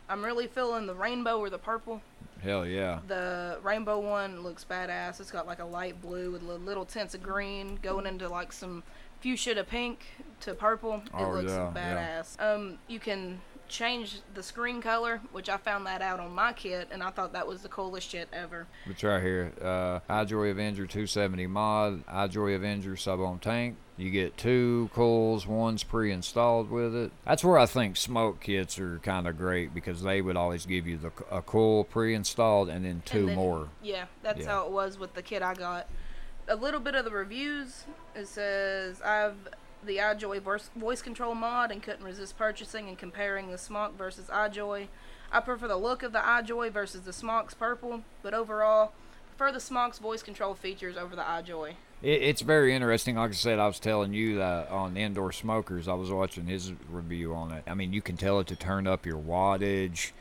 [0.09, 2.01] I'm really feeling the rainbow or the purple.
[2.41, 2.99] Hell yeah.
[3.07, 5.19] The rainbow one looks badass.
[5.19, 8.53] It's got like a light blue with li- little tints of green going into like
[8.53, 8.83] some
[9.19, 10.05] fuchsia to pink
[10.41, 10.95] to purple.
[11.05, 12.21] It Oh, looks yeah, yeah.
[12.21, 12.41] badass.
[12.41, 16.87] Um, you can change the screen color, which I found that out on my kit,
[16.89, 18.65] and I thought that was the coolest shit ever.
[18.85, 19.51] It's right here.
[19.61, 23.75] Uh, iJoy Avenger 270 mod, iJoy Avenger sub ohm tank.
[23.97, 27.11] You get two coils, one's pre-installed with it.
[27.25, 30.85] That's where I think SMOK kits are kind of great because they would always give
[30.87, 33.69] you the a coil pre-installed and then two And then- more.
[33.81, 34.45] Yeah, that's Yeah.
[34.51, 35.87] how it was with the kit I got.
[36.47, 37.83] A little bit of the reviews.
[38.15, 39.35] It says I've
[39.83, 40.41] the iJoy
[40.75, 44.87] voice, control mod and couldn't resist purchasing and comparing the SMOK versus iJoy.
[45.31, 48.91] I prefer the look of the iJoy versus the SMOK's purple, but overall
[49.35, 51.75] prefer the SMOK's voice control features over the iJoy.
[52.01, 53.15] It, it's very interesting.
[53.15, 56.73] Like I said, I was telling you that on Indoor Smokers, I was watching his
[56.89, 57.63] review on it.
[57.67, 60.11] I mean, you can tell it to turn up your wattage.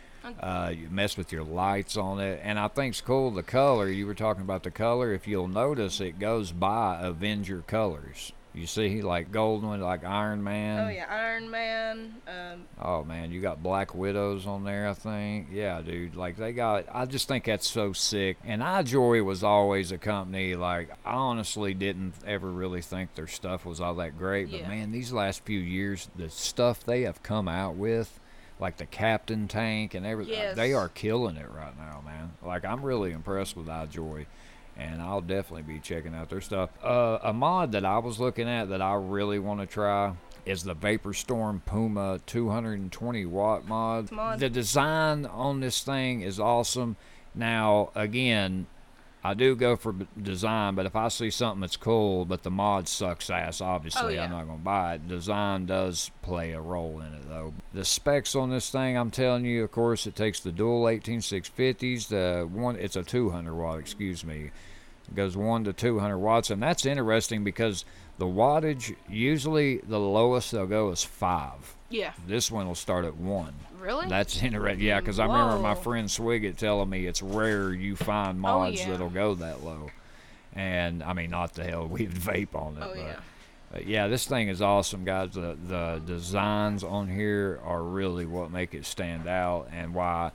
[0.40, 3.88] Uh, you mess with your lights on it, and I think's cool the color.
[3.88, 5.12] You were talking about the color.
[5.12, 8.32] If you'll notice, it goes by Avenger colors.
[8.54, 10.86] You see, like golden one, like Iron Man.
[10.86, 12.14] Oh yeah, Iron Man.
[12.26, 15.48] Um, Oh man, you got Black Widows on there, I think.
[15.52, 16.16] Yeah, dude.
[16.16, 18.38] Like they got I just think that's so sick.
[18.46, 23.66] And iJoy was always a company like I honestly didn't ever really think their stuff
[23.66, 24.68] was all that great, but Yeah.
[24.68, 28.18] man, these last few years the stuff they have come out with
[28.58, 30.56] like the Captain Tank and everything, Yes.
[30.56, 32.32] they are killing it right now, man.
[32.44, 34.26] Like I'm really impressed with iJoy
[34.78, 36.70] and I'll definitely be checking out their stuff.
[36.82, 40.12] Uh, a mod that I was looking at that I really want to try
[40.44, 44.12] is the Vapor Storm Puma 220 watt mod.
[44.12, 44.38] Mod.
[44.38, 46.96] The design on this thing is awesome.
[47.34, 48.66] Now, again,
[49.26, 52.86] I do go for design, but if I see something that's cool, but the mod
[52.88, 54.24] sucks ass, obviously Oh, yeah.
[54.24, 55.08] I'm not gonna buy it.
[55.08, 57.52] Design does play a role in it though.
[57.74, 62.08] The specs on this thing, I'm telling you, of course, it takes the dual 18650s.
[62.08, 64.50] The one, it's a 200 watt, excuse me.
[65.08, 67.84] It goes one to 200 watts, and that's interesting because
[68.18, 71.76] the wattage usually the lowest they'll go is five.
[71.90, 72.12] yeah.
[72.26, 73.54] This one will start at one.
[73.86, 74.08] Really?
[74.08, 74.84] That's interesting.
[74.84, 78.90] Yeah, because I remember my friend Swigget telling me it's rare you find mods yeah.
[78.90, 79.90] that'll go that low.
[80.54, 82.82] And I mean, not the hell we'd vape on it.
[82.82, 83.16] oh but, yeah.
[83.70, 85.34] but yeah, this thing is awesome, guys.
[85.34, 90.32] The the designs on here are really what make it stand out, and why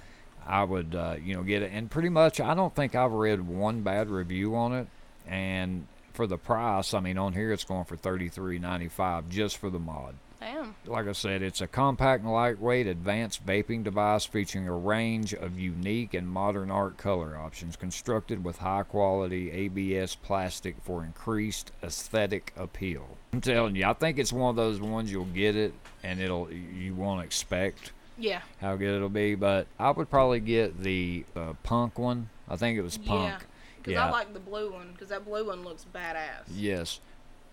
[0.47, 1.71] I would uh, you know get it.
[1.73, 4.87] And pretty much, I don't think I've read one bad review on it.
[5.27, 9.27] And for the price, I mean, on here it's going for thirty three ninety five
[9.27, 10.75] just for the mod Damn.
[10.87, 15.59] like I said, it's a compact and lightweight advanced vaping device featuring a range of
[15.59, 22.53] unique and modern art color options constructed with high quality ABS plastic for increased aesthetic
[22.57, 23.17] appeal.
[23.33, 25.73] I'm telling you, I think it's one of those ones you'll get it
[26.03, 28.41] and it'll you won't expect Yeah.
[28.59, 32.29] how good it'll be, but I would probably get the uh, punk one.
[32.49, 33.29] I think it was punk.
[33.29, 33.37] Yeah.
[33.77, 34.07] Because Yeah.
[34.07, 34.89] I like the blue one.
[34.91, 36.45] Because that blue one looks badass.
[36.51, 36.99] Yes,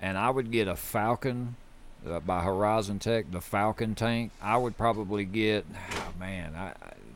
[0.00, 1.56] and I would get a Falcon
[2.06, 4.32] uh, by Horizon Tech, the Falcon tank.
[4.42, 6.72] I would probably get, oh man, I,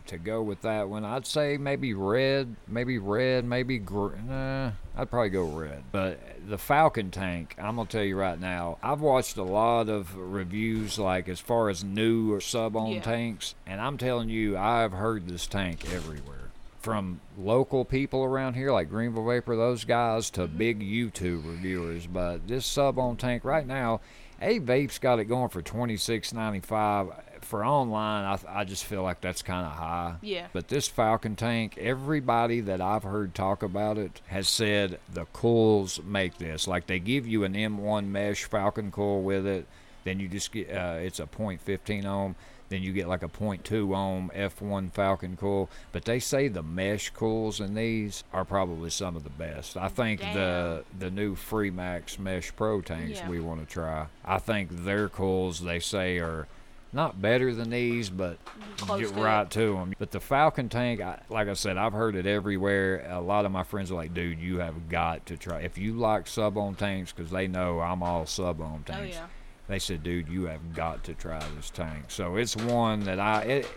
[0.06, 1.04] to go with that one.
[1.04, 4.26] I'd say maybe red, maybe red, maybe green.
[4.28, 5.84] nah, I'd probably go red.
[5.92, 6.18] But
[6.48, 10.98] the Falcon tank, I'm gonna tell you right now, I've watched a lot of reviews,
[10.98, 13.00] like as far as new or sub-ohm Yeah.
[13.02, 16.38] tanks, and I'm telling you, I've heard this tank everywhere
[16.80, 22.08] from local people around here like Greeneville Vapor, those guys, to big YouTube reviewers.
[22.08, 24.00] But this sub ohm tank right now,
[24.42, 27.08] A Vape's got it going for twenty six ninety five
[27.44, 30.14] for online, I, I just feel like that's kind of high.
[30.22, 30.46] Yeah.
[30.52, 36.00] But this Falcon tank, everybody that I've heard talk about it has said the coils
[36.02, 36.66] make this.
[36.66, 39.66] Like they give you an M1 mesh Falcon coil with it,
[40.04, 42.34] then you just get uh, it's a .15 ohm.
[42.72, 45.68] Then you get like a .2 ohm F1 Falcon coil.
[45.92, 49.76] But they say the mesh coils in these are probably some of the best.
[49.76, 53.28] I think the the new Freemax Mesh Pro tanks Yeah.
[53.28, 54.06] we want to try.
[54.24, 56.48] I think their coils they say are
[56.94, 58.86] not better than these, but mm-hmm.
[58.86, 59.94] Close get to right to them.
[59.98, 63.06] But the Falcon tank, I, like I said, I've heard it everywhere.
[63.10, 65.60] A lot of my friends are like, "Dude, you have got to try.
[65.60, 69.16] If you like sub ohm tanks, because they know I'm all sub ohm Oh tanks.
[69.16, 69.26] yeah.
[69.72, 73.40] They said, "Dude, you have got to try this tank." So it's one that I,
[73.42, 73.68] it,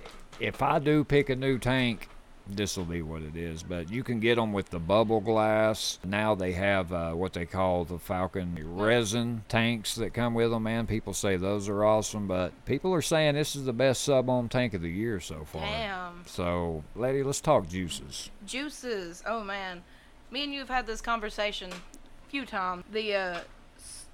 [0.41, 2.09] if I do pick a new tank,
[2.45, 3.63] this will be what it is.
[3.63, 5.99] But you can get them with the bubble glass.
[6.03, 10.67] Now they have uh, what they call the Falcon resin tanks that come with them.
[10.67, 14.29] and people say those are awesome, but people are saying this is the best sub
[14.29, 15.61] ohm tank of the year so far.
[15.61, 16.23] Damn.
[16.25, 18.29] So, lady, let's talk juices.
[18.45, 19.23] Juices.
[19.25, 19.81] Oh man,
[20.29, 22.83] me and you have had this conversation a few times.
[22.91, 23.39] The uh,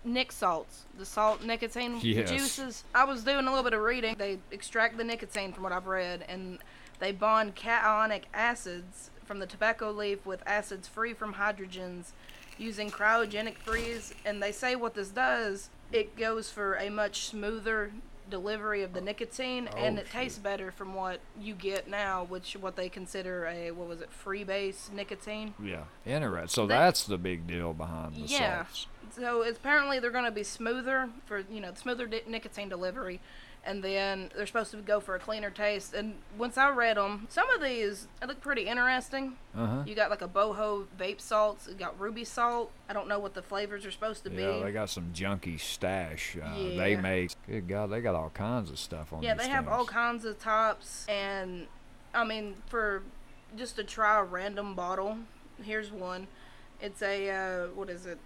[0.04, 2.30] Nic salts, the salt nicotine Yes.
[2.30, 2.84] juices.
[2.96, 4.16] I was doing a little bit of reading.
[4.18, 6.58] They extract the nicotine from what I've read, and
[7.00, 12.12] they bond cationic acids from the tobacco leaf with acids free from hydrogens
[12.58, 14.14] using cryogenic freeze.
[14.26, 17.92] And they say what this does, it goes for a much smoother
[18.30, 22.24] delivery of the nicotine oh, and Oh, it tastes better from what you get now
[22.24, 25.84] which what they consider a what was it free base nicotine Yeah.
[26.06, 26.48] Interesting.
[26.48, 28.64] So They- that's the big deal behind the Yeah.
[28.64, 28.88] salts.
[29.12, 33.20] So it's, apparently they're going to be smoother for you know smoother di- nicotine delivery
[33.64, 37.28] and then they're supposed to go for a cleaner taste and once i read them
[37.30, 39.84] some of these they look pretty interesting Uh huh.
[39.86, 43.34] you got like a boho vape salts you got ruby salt i don't know what
[43.36, 46.36] the flavors are supposed to Yeah, be they got some junky stash.
[46.44, 47.32] Uh, They make.
[47.48, 49.22] Good God, they got all kinds of stuff on.
[49.22, 51.68] Yeah, they have all kinds of tops, and
[52.14, 53.04] I mean, for
[53.56, 55.18] just to try a random bottle,
[55.64, 56.28] here's one.
[56.82, 58.18] It's a uh, what is it,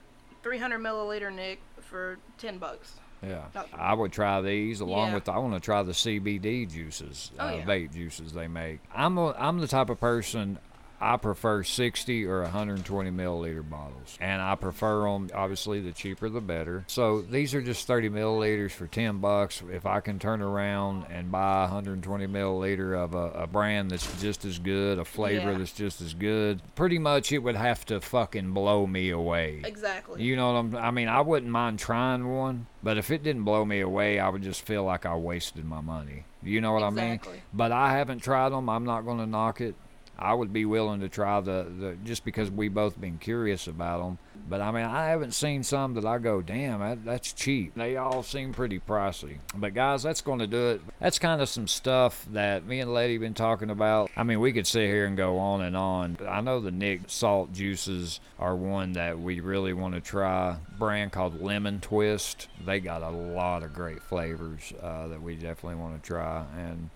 [0.45, 2.93] 300 milliliter nic for 10 bucks.
[3.25, 5.13] Yeah, I would try these along Yeah.
[5.15, 5.27] with.
[5.27, 7.65] I want to try the CBD juices, Oh, uh, yeah.
[7.65, 8.79] vape juices they make.
[8.93, 10.59] I'm a, I'm the type of person.
[11.05, 15.29] I prefer 60 or 120 milliliter bottles, and I prefer them.
[15.33, 16.83] Obviously, the cheaper the better.
[16.87, 19.61] So these are just 30 milliliters for 10 bucks.
[19.71, 24.45] If I can turn around and buy 120 milliliter of a, a brand that's just
[24.45, 25.57] as good, a flavor Yeah.
[25.59, 29.61] that's just as good, pretty much it would have to fucking blow me away.
[29.63, 30.23] Exactly.
[30.23, 33.43] You know what I'm I mean, I wouldn't mind trying one, but if it didn't
[33.43, 36.25] blow me away, I would just feel like I wasted my money.
[36.41, 37.13] You know what I mean?
[37.13, 37.41] Exactly.
[37.53, 38.69] But I haven't tried them.
[38.69, 39.75] I'm not going to knock it.
[40.17, 44.01] I would be willing to try the, the just because we both been curious about
[44.03, 44.17] them.
[44.47, 47.73] But I mean, I haven't seen some that I go, damn, that, that's cheap.
[47.75, 49.39] They all seem pretty pricey.
[49.55, 50.81] But guys, that's going to do it.
[50.99, 54.11] That's kind of some stuff that me and Lady been talking about.
[54.15, 56.17] I mean, we could sit here and go on and on.
[56.27, 60.57] I know the nic salt juices are one that we really want to try.
[60.77, 62.47] Brand called Lemon Twist.
[62.63, 66.45] They got a lot of great flavors uh, that we definitely want to try.
[66.55, 66.89] And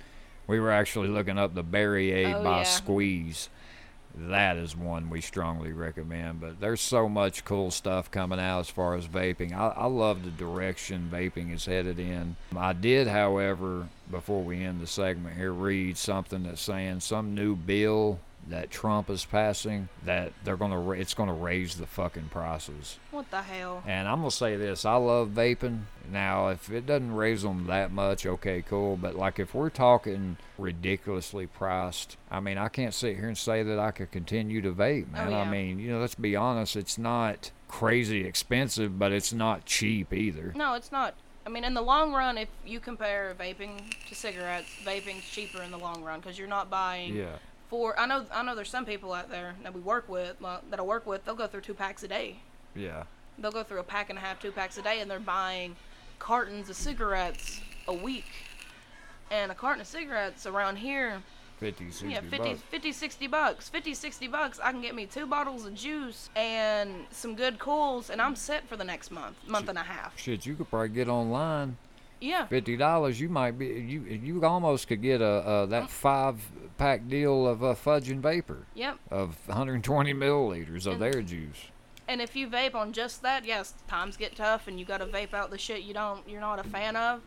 [0.49, 2.63] we were actually looking up the Berry Aid Oh, by yeah.
[2.63, 3.49] Squeeze.
[4.15, 6.41] That is one we strongly recommend.
[6.41, 9.53] But there's so much cool stuff coming out as far as vaping.
[9.53, 12.35] I, I love the direction vaping is headed in.
[12.57, 17.55] I did, however, before we end the segment here, read something that's saying some new
[17.55, 18.19] bill
[18.49, 22.97] that Trump is passing that they're gonna it's gonna raise the fucking prices.
[23.11, 23.83] what the hell?
[23.85, 25.81] And I'm gonna say this: I love vaping.
[26.11, 28.97] Now, if it doesn't raise them that much, okay, cool.
[28.97, 33.63] But like, if we're talking ridiculously priced, I mean, I can't sit here and say
[33.63, 35.27] that I could continue to vape, man.
[35.27, 35.41] Oh, yeah.
[35.41, 40.11] I mean, you know, let's be honest: it's not crazy expensive, but it's not cheap
[40.11, 40.53] either.
[40.55, 41.13] No, it's not.
[41.45, 45.71] I mean, in the long run, if you compare vaping to cigarettes, vaping's cheaper in
[45.71, 47.37] the long run because you're not buying Yeah.
[47.69, 47.97] Four.
[47.99, 48.55] I know, I know.
[48.55, 51.23] There's some people out there that we work with, uh, that I work with.
[51.23, 52.37] They'll go through two packs a day.
[52.75, 53.03] Yeah.
[53.37, 55.75] They'll go through a pack and a half, two packs a day, and they're buying
[56.17, 58.25] cartons of cigarettes a week.
[59.31, 61.21] And a carton of cigarettes around here,
[61.59, 62.61] 50, 60 yeah, 50, bucks.
[62.71, 63.69] 50, 60 bucks.
[63.69, 68.09] 50, 60 bucks, I can get me two bottles of juice and some good cools,
[68.09, 70.17] and I'm set for the next month, month and a half.
[70.17, 71.77] Shit, you could probably get online
[72.21, 72.45] Yeah.
[72.47, 73.19] fifty dollars.
[73.19, 75.69] You might be you you almost could get a, a Mm.
[75.69, 76.41] that five
[76.77, 78.97] pack deal of uh, fudge and vapor Yep.
[79.11, 81.67] of 120 milliliters of And- their juice.
[82.07, 85.05] And if you vape on just that, yes, times get tough and you got to
[85.05, 87.21] vape out the shit you don't you're not a fan of,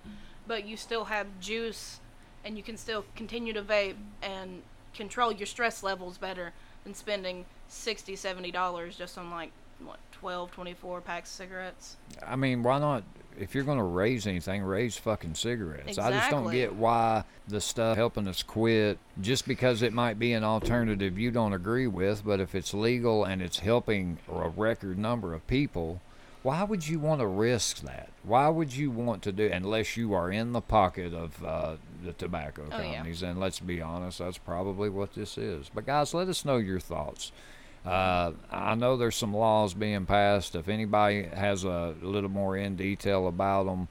[0.46, 2.00] but you still have juice
[2.44, 4.62] and you can still continue to vape and
[4.94, 6.52] control your stress levels better
[6.84, 9.52] than spending 60 70 dollars just on like
[9.84, 13.04] what 12 24 packs of cigarettes I mean, why not?
[13.38, 15.98] If you're going to raise anything, raise fucking cigarettes.
[15.98, 20.32] I just don't get why the stuff helping us quit just because it might be
[20.32, 24.98] an alternative you don't agree with, but if it's legal and it's helping a record
[24.98, 26.00] number of people,
[26.42, 28.08] why would you want to risk that?
[28.24, 32.12] Why would you want to do unless you are in the pocket of uh, the
[32.14, 32.94] tobacco Oh, yeah.
[32.96, 33.22] companies?
[33.22, 35.70] And let's be honest, that's probably what this is.
[35.72, 37.30] But guys, let us know your thoughts.
[37.84, 40.54] Uh, I know there's some laws being passed.
[40.54, 43.88] If anybody has a little more in detail about them,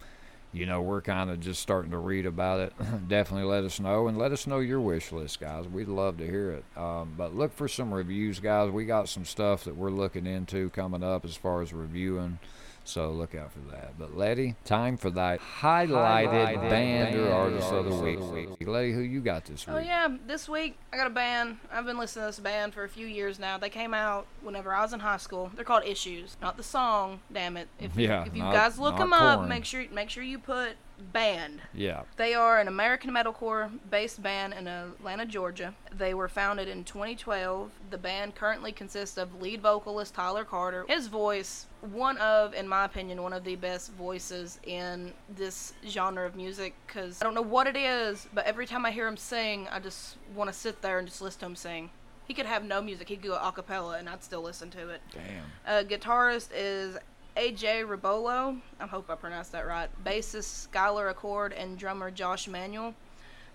[0.54, 2.74] you know, we're kind of just starting to read about it.
[3.08, 5.68] Definitely let us know and let us know your wish list, guys.
[5.68, 6.66] We'd love to hear it.
[6.78, 8.70] Um, but look for some reviews, guys.
[8.72, 12.40] We got some stuff that we're looking into coming up as far as reviewing.
[12.84, 13.98] So look out for that.
[13.98, 18.20] But Letty, time for that highlighted, Highlighted band or band artist of the week.
[18.20, 18.50] of the week.
[18.68, 19.84] Letty, who you got this oh, week?
[19.84, 21.58] Oh yeah, this week I got a band.
[21.72, 23.58] I've been listening to this band for a few years now.
[23.58, 25.52] They came out whenever I was in high school.
[25.56, 27.20] They're called Issues, not the song.
[27.32, 27.68] Damn it!
[27.80, 30.40] If, Yeah, if you not- guys look not them up, make sure make sure you
[30.40, 31.62] put band.
[31.74, 32.04] Yeah.
[32.18, 35.74] They are an American metalcore based band in Atlanta, Georgia.
[35.98, 37.72] They were founded in 2012.
[37.90, 40.86] The band currently consists of lead vocalist Tyler Carter.
[40.88, 46.26] His voice, one of, in my opinion, one of the best voices in this genre
[46.26, 49.18] of music because I don't know what it is, but every time I hear him
[49.18, 51.90] sing, I just want to sit there and just listen to him sing.
[52.28, 54.90] He could have no music, he could go a cappella, and I'd still listen to
[54.90, 55.02] it.
[55.12, 55.44] Damn.
[55.68, 56.98] Uh, guitarist is
[57.38, 58.60] AJ Rebollo.
[58.80, 59.90] I hope I pronounced that right.
[60.04, 62.94] Bassist Skyler Acord and drummer Josh Manuel.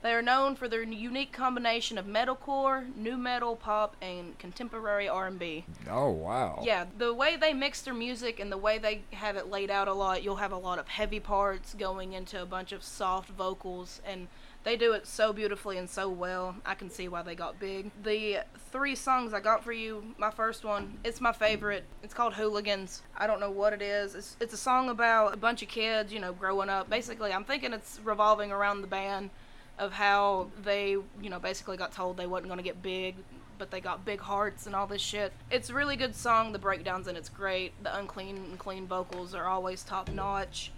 [0.03, 5.65] They are known for their unique combination of metalcore, nu metal, pop, and contemporary R&B.
[5.91, 6.63] Oh wow.
[6.63, 9.89] Yeah, the way they mix their music and the way they have it laid out
[9.89, 13.31] a lot, you'll have a lot of heavy parts going into a bunch of soft
[13.31, 14.29] vocals, and
[14.67, 16.57] they do it so beautifully and so well.
[16.67, 17.93] I can see why they got big.
[18.03, 18.41] The
[18.73, 21.85] three songs I got for you, my first one, it's my favorite.
[22.03, 23.03] It's called Hooligans.
[23.17, 24.17] I don't know what it is.
[24.17, 26.91] It's, it's a song about a bunch of kids, you know, growing up.
[26.91, 29.31] Basically, I'm thinking it's revolving around the band
[29.79, 33.15] of how they, you know, basically got told they wasn't going to get big,
[33.59, 35.33] but they got big hearts and all this shit.
[35.49, 36.51] It's a really good song.
[36.51, 37.73] The breakdowns and it's great.
[37.85, 40.73] The unclean and clean vocals are always top notch.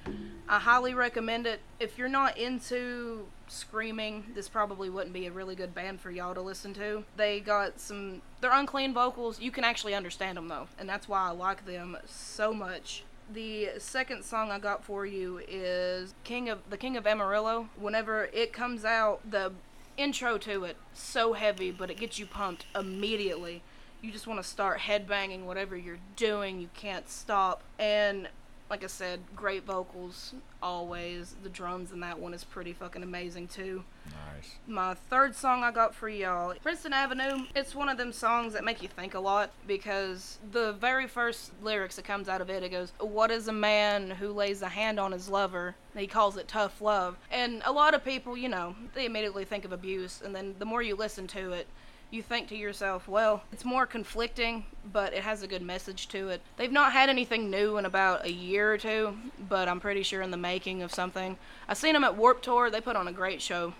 [0.46, 1.60] I highly recommend it.
[1.80, 6.34] If you're not into screaming, this probably wouldn't be a really good band for y'all
[6.34, 7.04] to listen to.
[7.16, 9.40] They got some they're unclean vocals.
[9.40, 13.04] You can actually understand them though, and that's why I like them so much.
[13.30, 17.68] The second song I got for you is King of the King of Amarillo.
[17.76, 19.52] Whenever it comes out, the
[19.98, 23.62] intro to it so heavy, but it gets you pumped immediately.
[24.00, 26.60] You just want to start headbanging whatever you're doing.
[26.60, 27.62] You can't stop.
[27.78, 28.28] And
[28.70, 31.34] like I said, great vocals always.
[31.42, 33.84] The drums in that one is pretty fucking amazing too.
[34.06, 34.56] Nice.
[34.66, 37.46] My third song I got for y'all, Princeton Avenue.
[37.54, 41.52] It's one of them songs that make you think a lot because the very first
[41.62, 44.68] lyrics that comes out of it, it goes, "What is a man who lays a
[44.68, 47.16] hand on his lover?" He calls it tough love.
[47.30, 50.66] And a lot of people, you know, they immediately think of abuse, and then the
[50.66, 51.66] more you listen to it,
[52.10, 56.28] you think to yourself, well, it's more conflicting, but it has a good message to
[56.30, 56.40] it.
[56.56, 59.16] They've not had anything new in about a year or two,
[59.48, 61.36] but I'm pretty sure in the making of something.
[61.68, 62.70] I seen them at Warp Tour.
[62.70, 63.74] They put on a great show.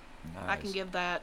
[0.46, 1.22] I can give that.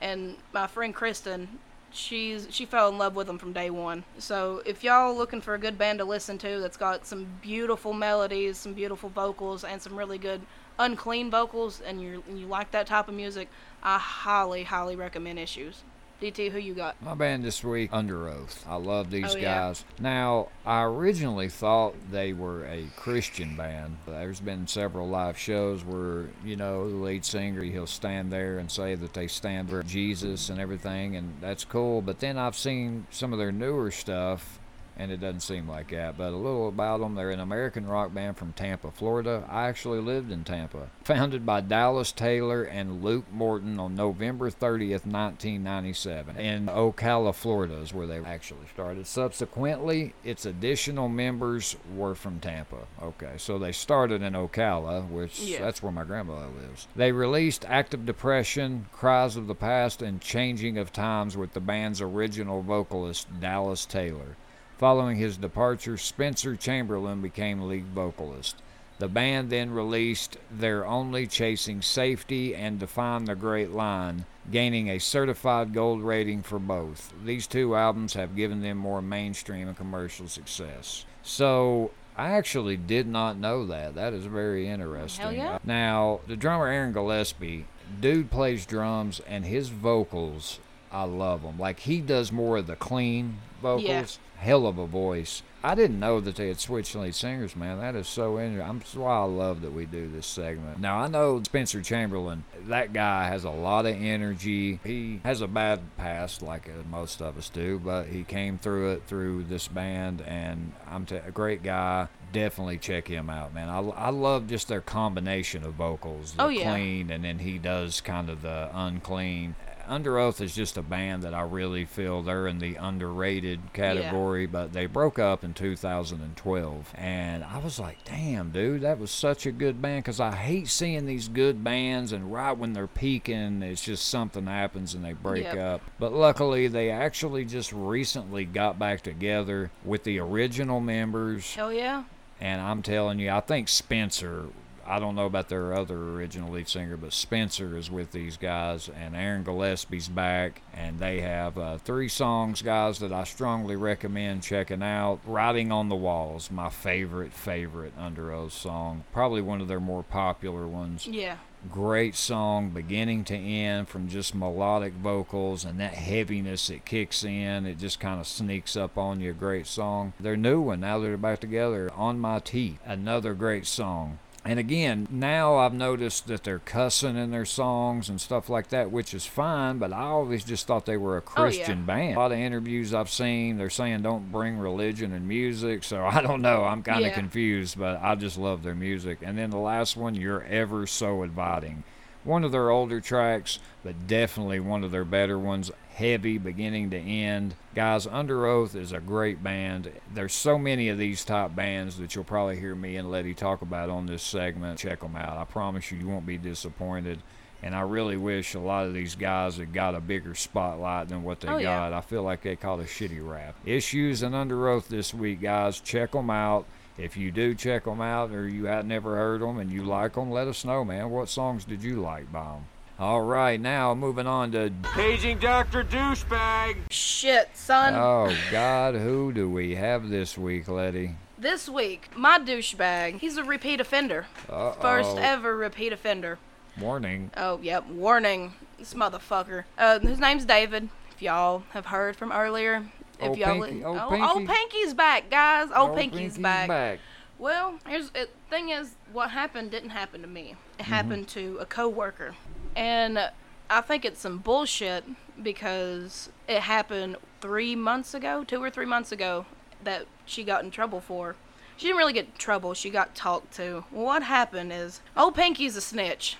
[0.00, 1.58] And my friend Kristen,
[1.90, 4.04] she's she fell in love with them from day one.
[4.18, 7.92] So if y'all looking for a good band to listen to that's got some beautiful
[7.92, 10.42] melodies, some beautiful vocals, and some really good
[10.78, 13.48] unclean vocals, and you and you like that type of music,
[13.82, 15.82] I highly highly recommend Issues.
[16.22, 17.00] DT, who you got?
[17.02, 18.66] My band this week, Underoath.
[18.66, 19.42] I love these Oh, yeah.
[19.66, 19.84] guys.
[20.00, 23.98] Now, I originally thought they were a Christian band.
[24.06, 28.70] There's been several live shows where, you know, the lead singer, he'll stand there and
[28.70, 32.00] say that they stand for Jesus and everything, and that's cool.
[32.00, 34.60] But then I've seen some of their newer stuff,
[34.96, 36.16] and it doesn't seem like that.
[36.16, 39.44] But a little about them they're an American rock band from Tampa, Florida.
[39.48, 40.88] I actually lived in Tampa.
[41.04, 46.36] Founded by Dallas Taylor and Luke Morton on November 30th, 1997.
[46.36, 49.06] In Ocala, Florida is where they actually started.
[49.06, 52.86] Subsequently, its additional members were from Tampa.
[53.02, 55.60] Okay, so they started in Ocala, which Yeah.
[55.60, 56.88] that's where my grandmother lives.
[56.96, 61.60] They released Act of Depression, Cries of the Past, and Changing of Times with the
[61.60, 64.36] band's original vocalist, Dallas Taylor.
[64.78, 68.56] Following his departure, Spencer Chamberlain became lead vocalist.
[68.98, 74.98] The band then released They're Only Chasing Safety and Define the Great Line, gaining a
[74.98, 77.12] certified gold rating for both.
[77.24, 81.04] These two albums have given them more mainstream and commercial success.
[81.22, 83.94] So, I actually did not know that.
[83.94, 85.22] That is very interesting.
[85.22, 85.58] Hell yeah.
[85.64, 87.66] Now, the drummer Aaron Gillespie,
[88.00, 90.60] dude plays drums and his vocals,
[90.92, 91.58] I love them.
[91.58, 93.84] Like he does more of the clean vocals.
[93.88, 94.04] Yeah.
[94.36, 95.42] Hell of a voice.
[95.62, 97.78] I didn't know that they had switched lead singers, man.
[97.80, 98.78] That is so interesting.
[98.80, 100.78] That's why I love that we do this segment.
[100.80, 104.80] Now, I know Spencer Chamberlain, that guy has a lot of energy.
[104.84, 109.04] He has a bad past, like most of us do, but he came through it
[109.06, 112.08] through this band, and I'm t- a great guy.
[112.32, 113.70] Definitely check him out, man.
[113.70, 116.34] I, I love just their combination of vocals.
[116.38, 116.70] Oh, the Oh, yeah.
[116.74, 119.54] clean, and then he does kind of the unclean.
[119.88, 124.72] Underoath is just a band that I really feel they're in the underrated category, but
[124.72, 126.92] they broke up in 2012.
[126.96, 130.68] And I was like, damn, dude, that was such a good band because I hate
[130.68, 135.12] seeing these good bands and right when they're peaking, it's just something happens and they
[135.12, 135.56] break Yep.
[135.58, 135.80] up.
[135.98, 141.54] But luckily, they actually just recently got back together with the original members.
[141.54, 142.04] Hell yeah.
[142.40, 144.46] And I'm telling you, I think Spencer.
[144.86, 148.88] I don't know about their other original lead singer, but Spencer is with these guys,
[148.88, 154.42] and Aaron Gillespie's back, and they have uh, three songs, guys, that I strongly recommend
[154.42, 155.20] checking out.
[155.26, 160.66] "Writing on the Walls," my favorite, favorite Underoath song, probably one of their more popular
[160.66, 161.06] ones.
[161.06, 161.36] Yeah.
[161.72, 167.64] great song beginning to end from just melodic vocals and that heaviness that kicks in.
[167.64, 169.32] It just kind of sneaks up on you.
[169.32, 170.12] Great song.
[170.20, 175.08] Their new one now they're back together on my teeth another great song and again,
[175.10, 179.24] now I've noticed that they're cussing in their songs and stuff like that, which is
[179.24, 181.42] fine, but I always just thought they were a Oh, yeah.
[181.42, 182.16] Christian band.
[182.16, 186.20] A lot of interviews I've seen, they're saying don't bring religion and music, so I
[186.20, 186.64] don't know.
[186.64, 187.14] I'm kind of Yeah.
[187.14, 189.18] confused, but I just love their music.
[189.22, 191.82] And then the last one, You're Ever So Inviting.
[192.22, 195.70] One of their older tracks, but definitely one of their better ones.
[195.94, 197.54] Heavy beginning to end.
[197.76, 199.92] Guys, Underoath is a great band.
[200.12, 203.62] There's so many of these top bands that you'll probably hear me and Letty talk
[203.62, 204.80] about on this segment.
[204.80, 205.36] Check them out.
[205.36, 207.20] I promise you, you won't be disappointed.
[207.62, 211.22] And I really wish a lot of these guys had got a bigger spotlight than
[211.22, 211.88] what they Oh, yeah.
[211.90, 211.92] got.
[211.92, 213.54] I feel like they caught a shitty rap.
[213.64, 215.78] Issues and Underoath this week, guys.
[215.80, 216.66] Check them out.
[216.98, 220.14] If you do check them out or you had never heard them and you like
[220.14, 221.10] them, let us know, man.
[221.10, 222.64] What songs did you like by them?
[222.98, 224.72] All right, now moving on to.
[224.94, 225.82] Paging Dr.
[225.82, 226.76] Douchebag.
[226.90, 227.94] Shit, son.
[227.96, 231.16] Oh, God, who do we have this week, Letty?
[231.36, 234.26] This week, my douchebag, he's a repeat offender.
[234.48, 234.76] Uh-oh.
[234.80, 236.38] First ever repeat offender.
[236.80, 237.30] Warning.
[237.36, 238.54] Oh, yep, warning.
[238.78, 239.64] This motherfucker.
[239.76, 240.88] Uh, his name's David.
[241.14, 242.84] If y'all have heard from earlier.
[243.20, 244.26] If Old y'all Pinky- old oh, Pinky.
[244.26, 245.68] old Pinky's back, guys.
[245.74, 247.00] Old, Oh, Pinky's, back.
[247.38, 250.54] Well, here's the thing is, what happened didn't happen to me.
[250.78, 250.92] It Mm-hmm.
[250.92, 252.34] happened to a coworker,
[252.76, 253.30] and
[253.70, 255.04] I think it's some bullshit
[255.42, 259.46] because it happened three months ago, two or three months ago,
[259.82, 261.36] that she got in trouble for.
[261.76, 262.74] She didn't really get in trouble.
[262.74, 263.84] She got talked to.
[263.90, 266.36] What happened is, old Pinky's a snitch,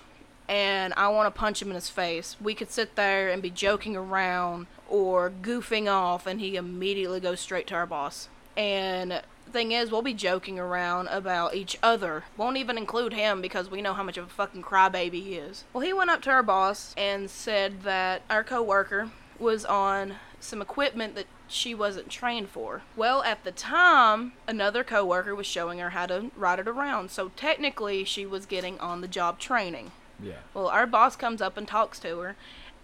[0.47, 2.37] and I want to punch him in his face.
[2.39, 7.39] We could sit there and be joking around or goofing off, and he immediately goes
[7.39, 8.29] straight to our boss.
[8.55, 9.21] And
[9.51, 12.23] thing is, we'll be joking around about each other.
[12.37, 15.63] Won't even include him because we know how much of a fucking crybaby he is.
[15.73, 20.61] Well, he went up to our boss and said that our coworker was on some
[20.61, 22.81] equipment that she wasn't trained for.
[22.95, 27.11] Well, at the time, another coworker was showing her how to ride it around.
[27.11, 29.91] So technically, she was getting on the job training.
[30.21, 30.39] Yeah.
[30.53, 32.35] Well, our boss comes up and talks to her,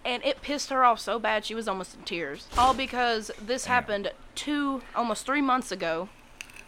[0.03, 2.47] and it pissed her off so bad she was almost in tears.
[2.57, 6.09] All because this happened two, almost three months ago,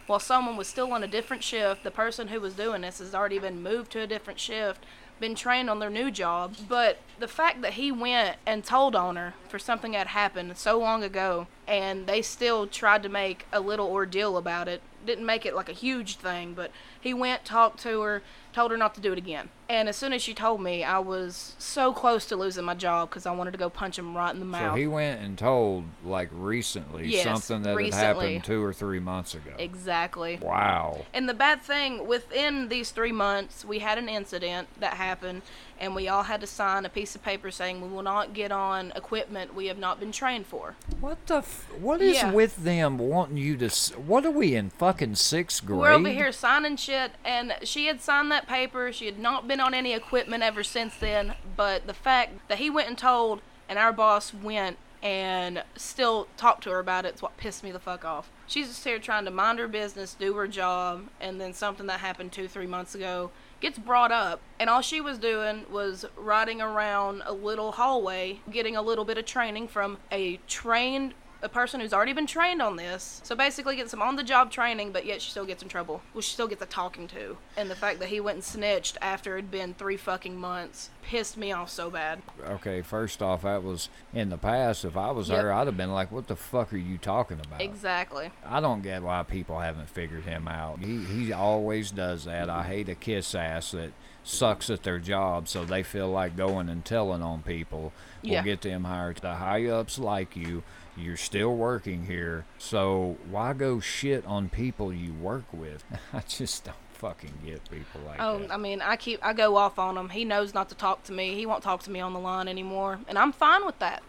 [0.06, 1.82] while someone was still on a different shift.
[1.82, 4.84] The person who was doing this has already been moved to a different shift,
[5.20, 6.56] been trained on their new job.
[6.68, 10.78] But the fact that he went and told on her for something that happened so
[10.78, 15.46] long ago, and they still tried to make a little ordeal about it, didn't make
[15.46, 19.00] it like a huge thing, but he went, talked to her, told her not to
[19.00, 19.50] do it again.
[19.68, 23.08] And as soon as she told me, I was so close to losing my job
[23.08, 24.72] because I wanted to go punch him right in the mouth.
[24.72, 28.04] So he went and told, like, recently, Yes, something that recently.
[28.06, 29.52] had happened two or three months ago.
[29.58, 30.38] exactly.
[30.42, 31.06] Wow.
[31.14, 35.40] And the bad thing, within these three months, we had an incident that happened,
[35.80, 38.52] and we all had to sign a piece of paper saying we will not get
[38.52, 40.74] on equipment we have not been trained for.
[41.00, 41.36] What the?
[41.38, 42.30] F- what is Yeah.
[42.32, 43.66] with them wanting you to?
[43.66, 45.80] S- what are we in fucking sixth grade?
[45.80, 48.92] We're over here signing shit, and she had signed that paper.
[48.92, 51.34] She had not been on any equipment ever since then.
[51.56, 56.64] But the fact that he went and told, and our boss went and still talked
[56.64, 58.30] to her about it, is what pissed me the fuck off.
[58.46, 62.00] She's just here trying to mind her business, do her job, and then something that
[62.00, 63.30] happened two, three months ago
[63.60, 68.76] gets brought up, and all she was doing was riding around a little hallway, getting
[68.76, 71.14] a little bit of training from a trained
[71.44, 73.20] a person who's already been trained on this.
[73.22, 76.00] So basically, gets some on the job training, but yet she still gets in trouble.
[76.14, 77.36] Well, she still gets a talking to.
[77.56, 81.36] And the fact that he went and snitched after it'd been three fucking months pissed
[81.36, 82.22] me off so bad.
[82.42, 84.84] Okay, first off, that was in the past.
[84.86, 85.38] If I was Yep.
[85.38, 88.30] there, I'd have been like, "What the fuck are you talking about?" Exactly.
[88.46, 90.78] I don't get why people haven't figured him out.
[90.80, 92.48] He he always does that.
[92.48, 93.92] I hate a kiss ass that
[94.26, 97.92] sucks at their job, so they feel like going and telling on people
[98.22, 98.42] will Yeah.
[98.42, 99.18] get them hired.
[99.18, 100.62] The high ups like you.
[100.96, 105.84] You're still working here, so why go shit on people you work with?
[106.12, 108.52] I just don't fucking get people like Oh, that.
[108.52, 110.10] I mean, I keep I go off on him.
[110.10, 111.34] He knows not to talk to me.
[111.34, 114.02] He won't talk to me on the line anymore, and I'm fine with that.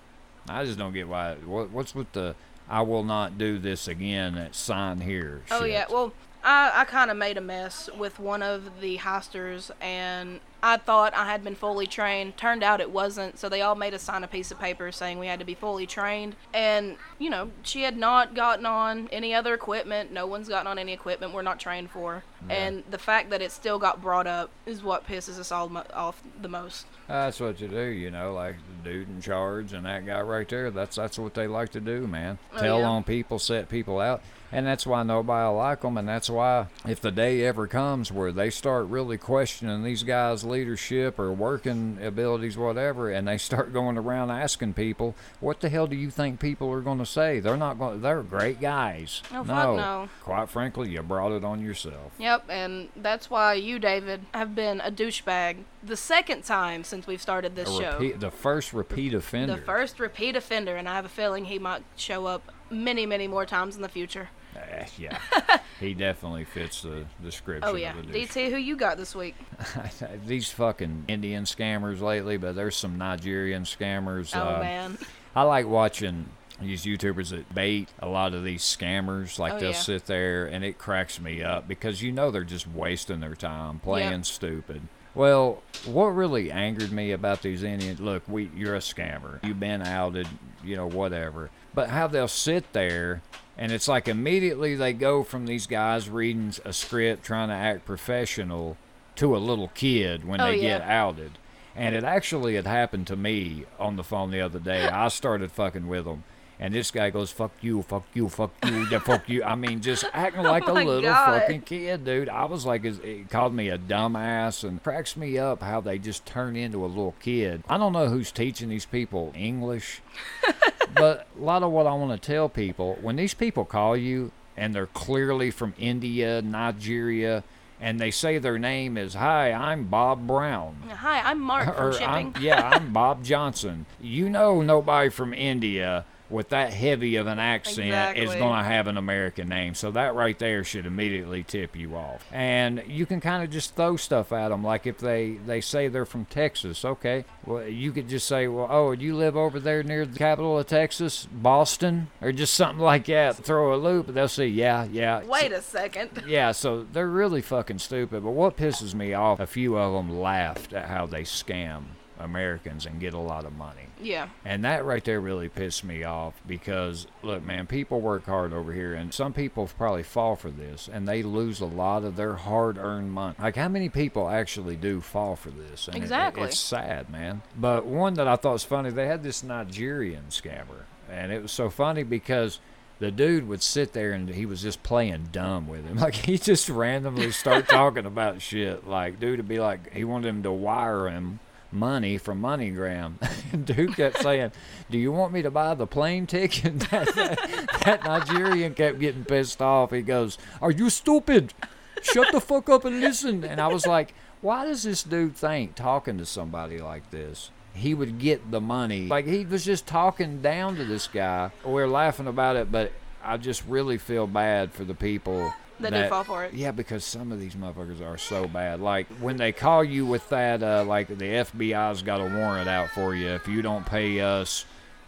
[0.48, 1.36] I just don't get why.
[1.46, 2.36] What, what's with the
[2.70, 5.42] "I will not do this again" sign here?
[5.50, 5.72] Oh shit?
[5.72, 6.14] yeah, well,
[6.44, 11.14] I I kind of made a mess with one of the heisters, and I thought
[11.14, 12.38] I had been fully trained.
[12.38, 15.20] Turned out it wasn't, so they all made us sign a piece of paper saying
[15.20, 16.36] we had to be fully trained.
[16.56, 20.12] And you know, she had not gotten on any other equipment.
[20.12, 22.24] No one's gotten on any equipment we're not trained for.
[22.50, 25.84] And the fact that it still got brought up is what pisses us all mo-
[25.94, 26.88] off the most.
[27.08, 30.50] That's what you do, you know, like the dude in charge and that guy right
[30.50, 30.72] there.
[30.72, 32.40] That's that's what they like to do, man.
[32.56, 32.88] Oh, Tell yeah.
[32.88, 35.98] on people, set people out, and that's why nobody will like them.
[35.98, 40.44] And that's why if the day ever comes where they start really questioning these guys'
[40.44, 45.88] leadership or working abilities, whatever, and they start going around asking people, "What the hell
[45.88, 48.02] do you think people are going to say?" They're not going.
[48.02, 49.22] They're great guys.
[49.32, 50.10] Oh, fuck no.
[50.24, 52.14] Quite frankly, you brought it on yourself.
[52.18, 57.22] Yep, and that's why you, David, have been a douchebag the second time since we've
[57.22, 58.14] started this A show.
[58.18, 59.56] the first repeat offender.
[59.56, 63.28] The first repeat offender, and I have a feeling he might show up many, many
[63.28, 64.30] more times in the future.
[64.56, 65.18] Eh, yeah,
[65.80, 67.70] he definitely fits the description.
[67.70, 68.30] Oh yeah, of the douche.
[68.32, 69.36] DT, who you got this week?
[70.26, 74.32] These fucking Indian scammers lately, but there's some Nigerian scammers.
[74.34, 74.98] Oh uh, man,
[75.36, 76.30] I like watching
[76.62, 79.38] these YouTubers that bait a lot of these scammers.
[79.40, 79.78] Like Oh, they'll yeah.
[79.78, 83.80] sit there and it cracks me up because you know they're just wasting their time
[83.80, 84.82] playing stupid.
[85.14, 89.44] Well, what really angered me about these Indians, look, we you're a scammer.
[89.46, 90.28] You've been outed,
[90.64, 91.50] you know, whatever.
[91.76, 93.22] But how they'll sit there
[93.58, 97.86] and it's like immediately they go from these guys reading a script trying to act
[97.86, 98.78] professional
[99.16, 100.80] to a little kid when Oh, they yeah.
[100.80, 101.32] get outed.
[101.76, 104.88] And it actually had happened to me on the phone the other day.
[104.88, 106.24] I started fucking with him.
[106.58, 109.44] And this guy goes, fuck you, fuck you, fuck you, yeah, fuck you.
[109.44, 111.42] I mean, just acting oh like a Oh my little God.
[111.42, 112.30] fucking kid, dude.
[112.30, 116.26] I was like, it called me a dumbass and cracks me up how they just
[116.26, 117.64] turn into a little kid.
[117.68, 120.02] I don't know who's teaching these people English,
[120.96, 124.32] but a lot of what I want to tell people when these people call you
[124.56, 127.44] and they're clearly from India, Nigeria,
[127.82, 130.78] and they say their name is, Hi, I'm Bob Brown.
[130.90, 132.08] hi, I'm Mark from shipping.
[132.08, 133.86] I'm, yeah, I'm Bob Johnson.
[134.00, 138.88] You know, nobody from India with that heavy of an accent is going to have
[138.88, 139.76] an American name.
[139.76, 142.26] So that right there should immediately tip you off.
[142.32, 144.64] And you can kind of just throw stuff at them.
[144.64, 148.68] Like if they, they say they're from Texas, okay, well, you could just say, well,
[148.70, 153.06] oh, you live over there near the capital of Texas, Boston, or just something like
[153.06, 153.36] that.
[153.38, 155.24] Throw a loop, they'll say, yeah, yeah.
[155.24, 156.10] Wait a second.
[156.26, 158.24] Yeah, so they're really fucking stupid.
[158.24, 161.84] But what pisses me off, a few of them laughed at how they scam
[162.20, 163.82] Americans and get a lot of money.
[164.02, 168.52] Yeah, And that right there really pissed me off because, look, man, people work hard
[168.54, 172.16] over here, and some people probably fall for this, and they lose a lot of
[172.18, 173.36] their hard earned money.
[173.40, 175.88] Like, how many people actually do fall for this?
[175.88, 176.44] And it- it- Exactly.
[176.44, 177.42] it's sad, man.
[177.56, 181.52] But one that I thought was funny, they had this Nigerian scammer, and it was
[181.52, 182.60] so funny because
[183.00, 185.98] the dude would sit there and he was just playing dumb with him.
[186.06, 188.88] Like he just randomly start talking about shit.
[188.88, 191.40] Like dude would be like he wanted him to wire him
[191.76, 193.66] money from MoneyGram.
[193.66, 194.52] Dude kept saying,
[194.90, 199.26] "Do you want me to buy the plane ticket?" that, that, that Nigerian kept getting
[199.26, 199.92] pissed off.
[199.92, 201.54] He goes, "Are you stupid?
[202.02, 205.76] Shut the fuck up and listen." And I was like, "Why does this dude think
[205.76, 209.08] talking to somebody like this?" He would get the money.
[209.08, 211.52] Like he was just talking down to this guy.
[211.64, 216.08] We're laughing about it, but I just really feel bad for the people That do
[216.08, 216.54] fall for it.
[216.54, 218.80] Yeah, because some of these motherfuckers are so bad.
[218.80, 222.90] Like when they call you with that, uh, like the FBI's got a warrant out
[222.90, 224.66] for you if you don't pay us,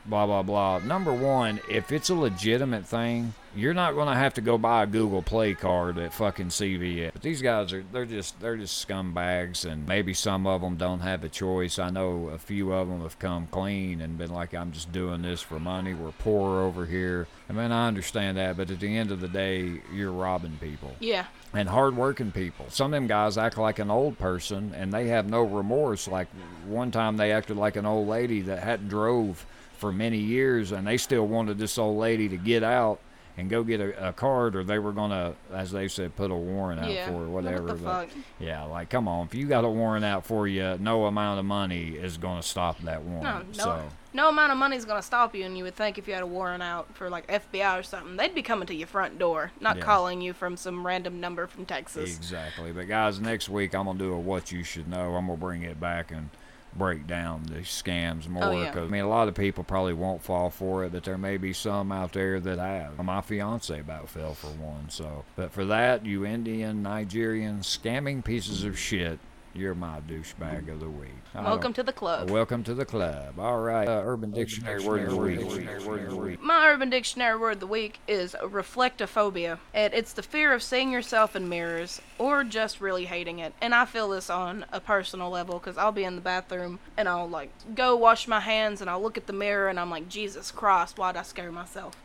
[0.07, 0.79] blah blah blah.
[0.79, 4.87] Number one, if it's a legitimate thing, you're not gonna have to go buy a
[4.87, 7.11] Google Play card at fucking CVS.
[7.13, 10.99] But these guys are they're just they're just scumbags, and maybe some of them don't
[10.99, 11.79] have a choice.
[11.79, 15.21] I know a few of them have come clean and been like, I'm just doing
[15.21, 15.93] this for money.
[15.93, 17.27] We're poor over here.
[17.49, 20.93] I mean, I understand that, but at the end of the day, you're robbing people
[20.99, 22.65] yeah, and hardworking people.
[22.69, 26.07] Some of them guys act like an old person and they have no remorse.
[26.07, 26.27] Like
[26.65, 29.45] one time they acted like an old lady that hadn't drove
[29.77, 32.99] for many years, and they still wanted this old lady to get out
[33.39, 36.35] and go get a, a card, or they were gonna, as they said, put a
[36.35, 37.05] warrant out Yeah.
[37.05, 37.67] for her, What the whatever.
[37.75, 38.09] but- fuck?
[38.39, 41.45] yeah, like come on, if you got a warrant out for you, no amount of
[41.45, 43.55] money is gonna stop that No, warrant.
[43.57, 46.07] no, So no amount of money is gonna stop you, and you would think if
[46.07, 48.87] you had a warrant out for like FBI or something, they'd be coming to your
[48.87, 49.83] front door, not Yeah.
[49.83, 52.17] calling you from some random number from Texas.
[52.17, 52.71] exactly.
[52.71, 55.13] But guys, next week I'm gonna do a what you should know.
[55.15, 56.31] I'm gonna bring it back and
[56.77, 58.71] break down the scams oh, more Oh, yeah.
[58.71, 61.37] because I mean a lot of people probably won't fall for it, but there may
[61.37, 62.97] be some out there that have.
[63.03, 64.89] My fiance about fell for one.
[64.89, 69.19] So, but for that, you Indian, Nigerian, scamming pieces of shit,
[69.57, 71.09] you're my douchebag of the week.
[71.33, 72.29] I Welcome to the club.
[72.29, 73.39] Welcome to the club.
[73.39, 76.41] All right, uh, Urban Dictionary word of the week.
[76.41, 79.57] My Urban Dictionary word of the week is reflectophobia.
[79.73, 83.53] And it's the fear of seeing yourself in mirrors or just really hating it.
[83.59, 87.09] And I feel this on a personal level because I'll be in the bathroom and
[87.09, 90.07] I'll like go wash my hands and I'll look at the mirror and I'm like,
[90.07, 91.95] Jesus Christ, why'd I scare myself?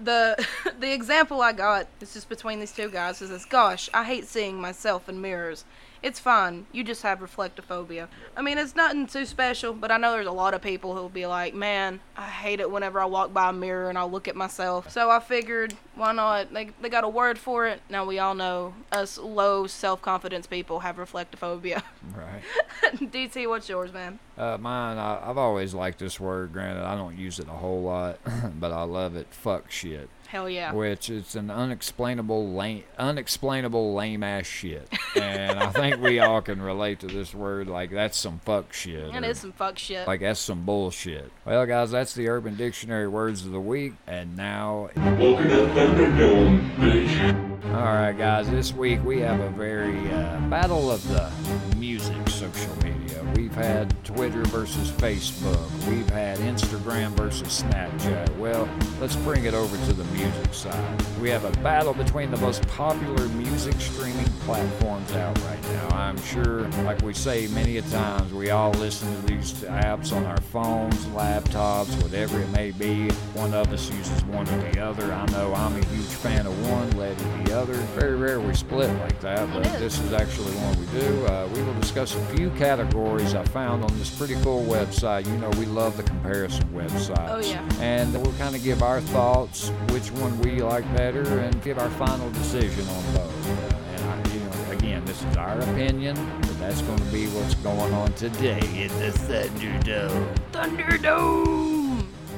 [0.00, 0.46] The
[0.80, 4.26] the example I got, it's just between these two guys, is this gosh, I hate
[4.26, 5.64] seeing myself in mirrors.
[6.06, 6.66] It's fine.
[6.70, 8.06] You just have reflectophobia.
[8.36, 11.08] I mean, it's nothing too special, but I know there's a lot of people who'll
[11.08, 14.28] be like, man, I hate it whenever I walk by a mirror and I look
[14.28, 14.88] at myself.
[14.88, 16.54] So I figured, why not?
[16.54, 17.80] They, they got a word for it.
[17.90, 21.82] Now we all know us low self confidence people have reflectophobia.
[22.14, 22.42] Right.
[22.94, 24.20] DT, what's yours, man?
[24.38, 26.52] Uh, mine, I, I've always liked this word.
[26.52, 28.20] Granted, I don't use it a whole lot,
[28.60, 29.26] but I love it.
[29.32, 30.08] Fuck shit.
[30.28, 30.72] Hell yeah.
[30.72, 36.60] Which it's an unexplainable lame, unexplainable lame ass shit, and I think we all can
[36.60, 37.68] relate to this word.
[37.68, 39.14] Like that's some fuck shit.
[39.14, 40.06] It or- is some fuck shit.
[40.06, 41.30] Like that's some bullshit.
[41.44, 46.74] Well, guys, that's the Urban Dictionary words of the week, and now Welcome to Thunderdome,
[46.76, 47.72] bitch.
[47.74, 48.50] All right, guys.
[48.50, 51.30] This week we have a very uh, battle of the
[51.76, 53.05] music social media.
[53.34, 55.88] We've had Twitter versus Facebook.
[55.88, 58.36] We've had Instagram versus Snapchat.
[58.36, 58.68] Well,
[59.00, 61.02] let's bring it over to the music side.
[61.20, 65.88] We have a battle between the most popular music streaming platforms out right now.
[65.96, 70.24] I'm sure, like we say many a times, we all listen to these apps on
[70.24, 73.10] our phones, laptops, whatever it may be.
[73.34, 75.12] One of us uses one or the other.
[75.12, 77.74] I know I'm a huge fan of one, Letty the other.
[77.98, 81.26] Very rare we split like that, but this is actually one we do.
[81.26, 85.26] Uh, we will discuss a few categories I found on this pretty cool website.
[85.26, 87.30] You know, we love the comparison websites.
[87.30, 87.66] Oh, yeah.
[87.80, 91.88] And we'll kind of give our thoughts, which one we like better, and give our
[91.90, 93.48] final decision on both.
[93.94, 97.54] And I, you know, again, this is our opinion, but that's going to be what's
[97.54, 100.36] going on today in the Thunderdome.
[100.52, 101.65] Thunderdome!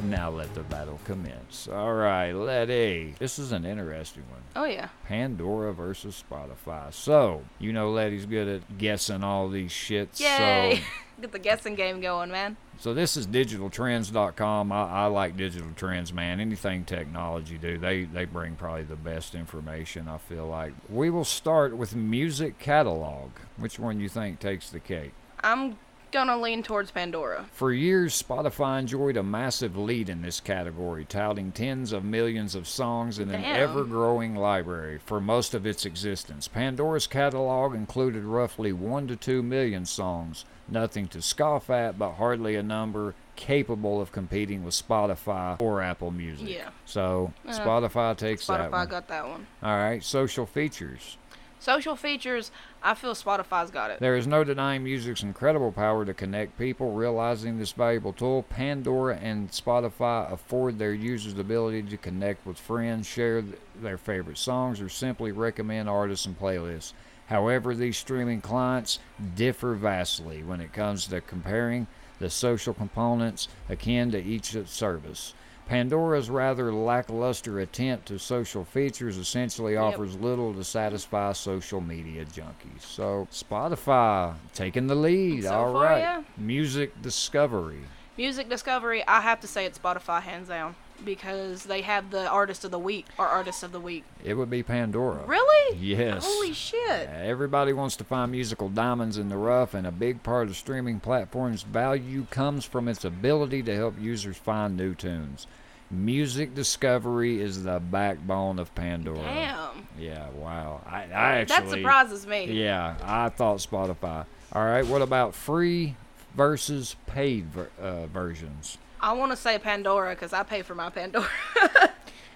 [0.09, 1.69] Now let the battle commence.
[1.71, 3.15] All right, Letty.
[3.19, 4.41] This is an interesting one.
[4.57, 4.89] Oh, yeah.
[5.07, 6.93] Pandora versus Spotify.
[6.95, 10.19] So, you know Letty's good at guessing all these shits.
[10.19, 10.77] Yay!
[10.77, 10.83] So,
[11.21, 12.57] Get the guessing game going, man.
[12.79, 14.71] so this is digitaltrends.com.
[14.71, 16.39] I, I like digital trends, man.
[16.39, 20.07] Anything technology do, they they bring probably the best information.
[20.07, 23.31] I feel like we will start with music catalog.
[23.57, 25.13] Which one you think takes the cake?
[25.43, 25.77] I'm
[26.11, 27.47] gonna lean towards Pandora.
[27.53, 32.67] For years, Spotify enjoyed a massive lead in this category, touting tens of millions of
[32.69, 36.49] songs in an ever growing library for most of its existence.
[36.49, 42.57] Pandora's catalog included roughly 1 to 2 million songs, nothing to scoff at, but hardly
[42.57, 46.49] a number capable of competing with Spotify or Apple Music.
[46.49, 46.71] Yeah.
[46.85, 49.47] So, Uh, Spotify takes that Spotify got that one.
[49.63, 51.17] All right, social features.
[51.61, 52.51] Social features,
[52.83, 53.99] I feel Spotify's got it.
[53.99, 56.93] There is no denying music's incredible power to connect people.
[56.93, 62.59] Realizing this valuable tool, Pandora and Spotify afford their users the ability to connect with
[62.59, 63.43] friends, share
[63.83, 66.93] their favorite songs, or simply recommend artists and playlists.
[67.27, 69.01] However, these streaming clients
[69.35, 71.87] differ vastly when it comes to comparing
[72.21, 75.35] the social components akin to each service.
[75.69, 82.81] Pandora's rather lackluster attempt to social features essentially offers little to satisfy social media junkies.
[82.81, 85.45] So Spotify taking the lead.
[85.45, 85.99] So All far, right.
[85.99, 86.23] yeah.
[86.39, 87.81] Music discovery.
[88.17, 92.65] Music Discovery, I have to say it's Spotify hands down because they have the artist
[92.65, 94.05] of the week or artist of the week.
[94.25, 95.25] It would be Pandora.
[95.27, 95.77] Really?
[95.79, 96.25] Yes.
[96.27, 97.09] Holy shit.
[97.09, 101.01] Everybody wants to find musical diamonds in the rough, and a big part of streaming
[101.01, 105.47] platforms' value comes from its ability to help users find new tunes.
[105.91, 109.23] Music discovery is the backbone of Pandora.
[109.23, 109.87] Damn.
[109.99, 110.83] Yeah, wow.
[110.87, 111.05] I, I
[111.39, 111.47] actually.
[111.47, 112.45] that surprises me.
[112.63, 114.27] Yeah, I thought Spotify.
[114.53, 115.97] All right, what about free
[116.35, 118.77] versus paid ver- uh, versions?
[119.01, 121.27] I want to say Pandora because I pay for my Pandora.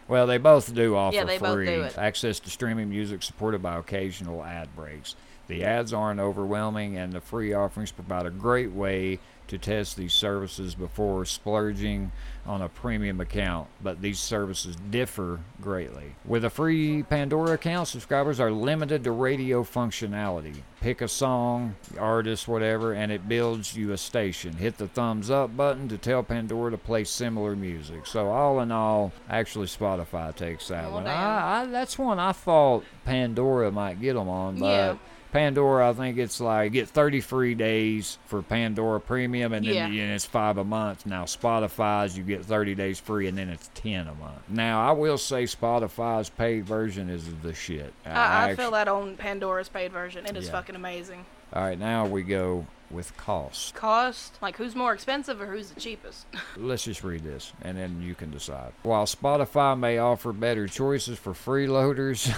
[0.08, 4.74] Well, they both do offer Yeah, free access to streaming music supported by occasional ad
[4.74, 5.14] breaks.
[5.48, 10.12] The ads aren't overwhelming, and the free offerings provide a great way to test these
[10.12, 12.12] services before splurging
[12.45, 16.14] on a premium account, but these services differ greatly.
[16.24, 20.57] With a free Pandora account, subscribers are limited to radio functionality.
[20.80, 24.55] Pick a song, artist, whatever, and it builds you a station.
[24.55, 28.07] Hit the thumbs up button to tell Pandora to play similar music.
[28.07, 31.07] So, all in all, actually, Spotify takes that Well, one.
[31.07, 34.66] I, I, that's one I thought Pandora might get them on, but.
[34.66, 34.97] Yeah.
[35.33, 39.87] Pandora, I think it's like get 30 free days for Pandora Premium, and then Yeah.
[39.89, 41.07] you- and it's five a month.
[41.07, 44.43] Now Spotify's you get 30 days free, and then it's 10 a month.
[44.49, 47.93] Now I will say Spotify's paid version is the shit.
[48.07, 48.14] I, I
[48.51, 50.26] actu- feel that on Pandora's paid version.
[50.26, 50.53] It is Yeah.
[50.53, 51.24] fucking amazing.
[51.55, 53.74] All right, now we go with cost.
[53.74, 56.26] Cost, like who's more expensive or who's the cheapest?
[56.57, 58.72] Let's just read this, and then you can decide.
[58.82, 62.30] While Spotify may offer better choices for freeloaders,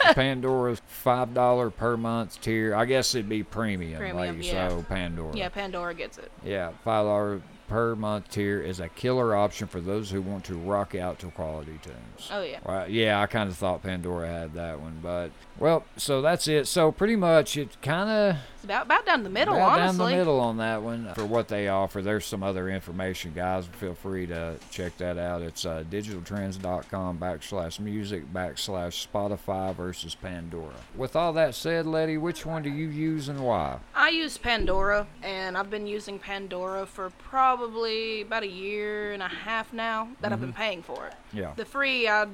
[0.14, 2.74] Pandora's five dollar per month tier.
[2.74, 4.68] I guess it'd be premium, Premium, like yeah.
[4.68, 5.36] so Pandora.
[5.36, 6.30] yeah, Pandora gets it.
[6.44, 10.54] Yeah, five dollar per month tier is a killer option for those who want to
[10.56, 12.28] rock out to quality tunes.
[12.32, 12.58] Oh yeah.
[12.64, 16.66] Well, yeah, I kind of thought Pandora had that one, but well, so that's it.
[16.66, 19.98] So pretty much it kind of It's about about down the middle, right honestly.
[19.98, 22.02] down the middle on that one for what they offer.
[22.02, 23.66] There's some other information, guys.
[23.66, 25.40] Feel free to check that out.
[25.42, 30.74] It's uh, digitaltrends.com backslash music backslash Spotify versus Pandora.
[30.96, 33.78] With all that said, Letty, which one do you use and why?
[33.94, 39.28] I use Pandora, and I've been using Pandora for probably about a year and a
[39.28, 40.58] half now that I've been mm-hmm.
[40.58, 41.14] paying for it.
[41.32, 41.52] Yeah.
[41.56, 42.26] The free, I,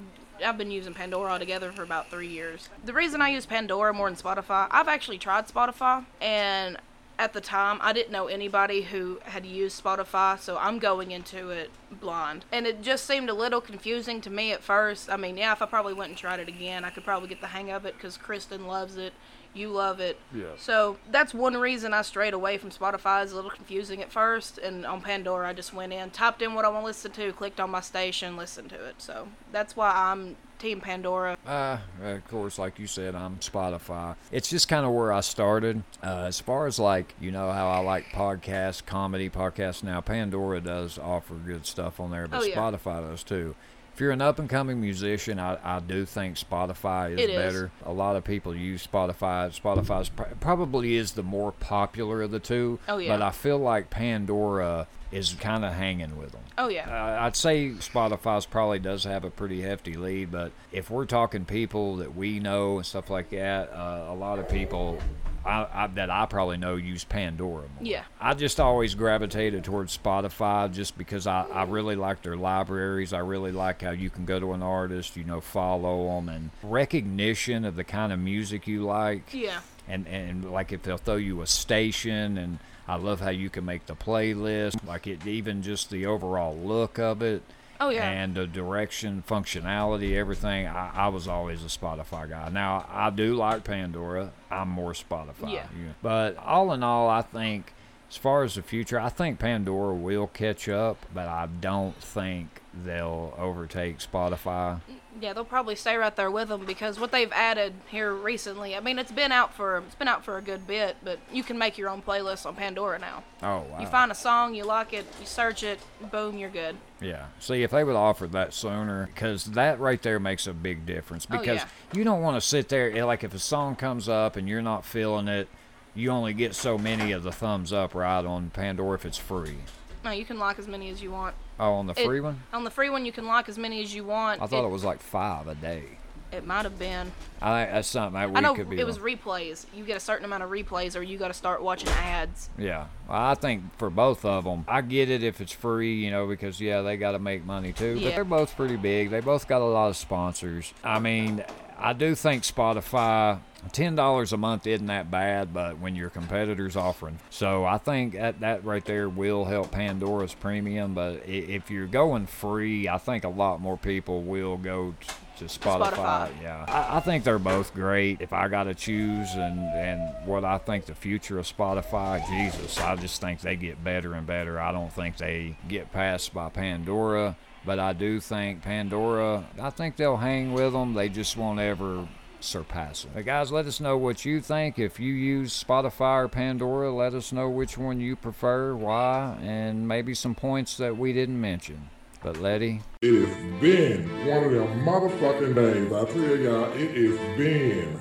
[0.44, 2.68] I've been using Pandora altogether for about three years.
[2.84, 6.78] The reason I use Pandora more than Spotify, I've actually tried Spotify, and
[7.18, 11.48] at the time, I didn't know anybody who had used Spotify, so I'm going into
[11.48, 12.44] it blind.
[12.52, 15.10] And it just seemed a little confusing to me at first.
[15.10, 17.40] I mean, yeah, if I probably went and tried it again, I could probably get
[17.40, 19.14] the hang of it because Kristen loves it.
[19.56, 20.18] You love it.
[20.34, 20.48] Yes.
[20.58, 23.22] So that's one reason I strayed away from Spotify.
[23.22, 26.54] It's a little confusing at first, and on Pandora, I just went in, typed in
[26.54, 28.96] what I want to listen to, clicked on my station, listened to it.
[28.98, 31.36] So that's why I'm Team Pandora.
[31.46, 34.16] Uh, of course, like you said, I'm Spotify.
[34.30, 35.82] It's just kind of where I started.
[36.02, 40.60] Uh, as far as like, you know, how I like podcasts, comedy podcasts now, Pandora
[40.60, 42.56] does offer good stuff on there, but Oh, yeah.
[42.56, 43.54] Spotify does too.
[43.96, 47.34] If you're an up and coming musician, I, I do think Spotify is is.
[47.34, 47.70] better.
[47.86, 49.58] A lot of people use Spotify.
[49.58, 52.78] Spotify pr- probably is the more popular of the two.
[52.88, 53.16] Oh, yeah.
[53.16, 56.42] But I feel like Pandora is kind of hanging with them.
[56.58, 56.90] Oh yeah.
[56.90, 61.46] Uh, I'd say Spotify's probably does have a pretty hefty lead, but if we're talking
[61.46, 64.98] people that we know and stuff like that, uh, a lot of people
[65.46, 67.68] I, I, that I probably know use Pandora more.
[67.80, 68.04] Yeah.
[68.20, 73.12] I just always gravitated towards Spotify just because I, I really like their libraries.
[73.12, 76.50] I really like how you can go to an artist, you know, follow them, and
[76.62, 79.60] recognition of the kind of music you like yeah.
[79.88, 83.64] and and like if they'll throw you a station and I love how you can
[83.64, 87.42] make the playlist like it even just the overall look of it
[87.80, 88.08] Oh yeah.
[88.08, 92.48] and the direction functionality everything I, I was always a Spotify guy.
[92.48, 94.32] Now I do like Pandora.
[94.50, 95.52] I'm more Spotify.
[95.52, 95.66] Yeah.
[96.02, 97.72] but all in all I think
[98.10, 102.60] as far as the future I think Pandora will catch up but I don't think
[102.84, 104.80] they'll overtake Spotify
[105.20, 108.76] Yeah, they'll probably stay right there with them because what they've added here recently.
[108.76, 111.42] I mean, it's been out for it's been out for a good bit, but you
[111.42, 113.22] can make your own playlist on Pandora now.
[113.42, 116.76] oh wow You find a song you like it, you search it, boom, you're good.
[117.00, 117.26] Yeah.
[117.40, 121.26] See, if they would offer that sooner, because that right there makes a big difference.
[121.30, 121.68] Oh, Because yeah.
[121.92, 124.62] you don't want to sit there, eh, like, if a song comes up and you're
[124.62, 125.48] not feeling it,
[125.94, 129.58] you only get so many of the thumbs up right on Pandora if it's free.
[130.04, 131.34] No, you can like as many as you want.
[131.58, 132.42] Oh, on the It- free one?
[132.52, 134.42] On the free one, you can like as many as you want.
[134.42, 135.84] I thought it, was like five a day.
[136.32, 137.12] It might have been.
[137.40, 138.78] I think that's something that we I know could be.
[138.80, 139.64] it was replays.
[139.72, 142.50] You get a certain amount of replays, or you got to start watching ads.
[142.58, 146.26] Yeah, I think for both of them, I get it if it's free, you know,
[146.26, 147.94] because yeah, they got to make money too.
[148.02, 149.10] But they're both pretty big.
[149.10, 150.74] They both got a lot of sponsors.
[150.82, 151.44] I mean,
[151.78, 153.38] I do think Spotify.
[153.72, 158.14] Ten dollars a month isn't that bad, but when your competitors offering, so I think
[158.14, 160.94] that that right there will help Pandora's premium.
[160.94, 165.08] But if you're going free, I think a lot more people will go t-
[165.38, 165.92] to Spotify.
[165.92, 166.30] Spotify.
[166.42, 168.20] Yeah, I, I think they're both great.
[168.20, 172.78] If I got to choose and and what I think the future of Spotify, Jesus,
[172.80, 174.58] I just think they get better and better.
[174.58, 179.44] I don't think they get passed by Pandora, but I do think Pandora.
[179.60, 180.94] I think they'll hang with them.
[180.94, 182.06] They just won't ever
[182.46, 183.12] surpass them.
[183.14, 184.78] But guys, let us know what you think.
[184.78, 189.86] If you use Spotify or Pandora, let us know which one you prefer, why, and
[189.86, 191.90] maybe some points that we didn't mention.
[192.22, 195.92] But Letty, It has been one of them motherfucking days.
[195.92, 197.92] I tell y'all, it has been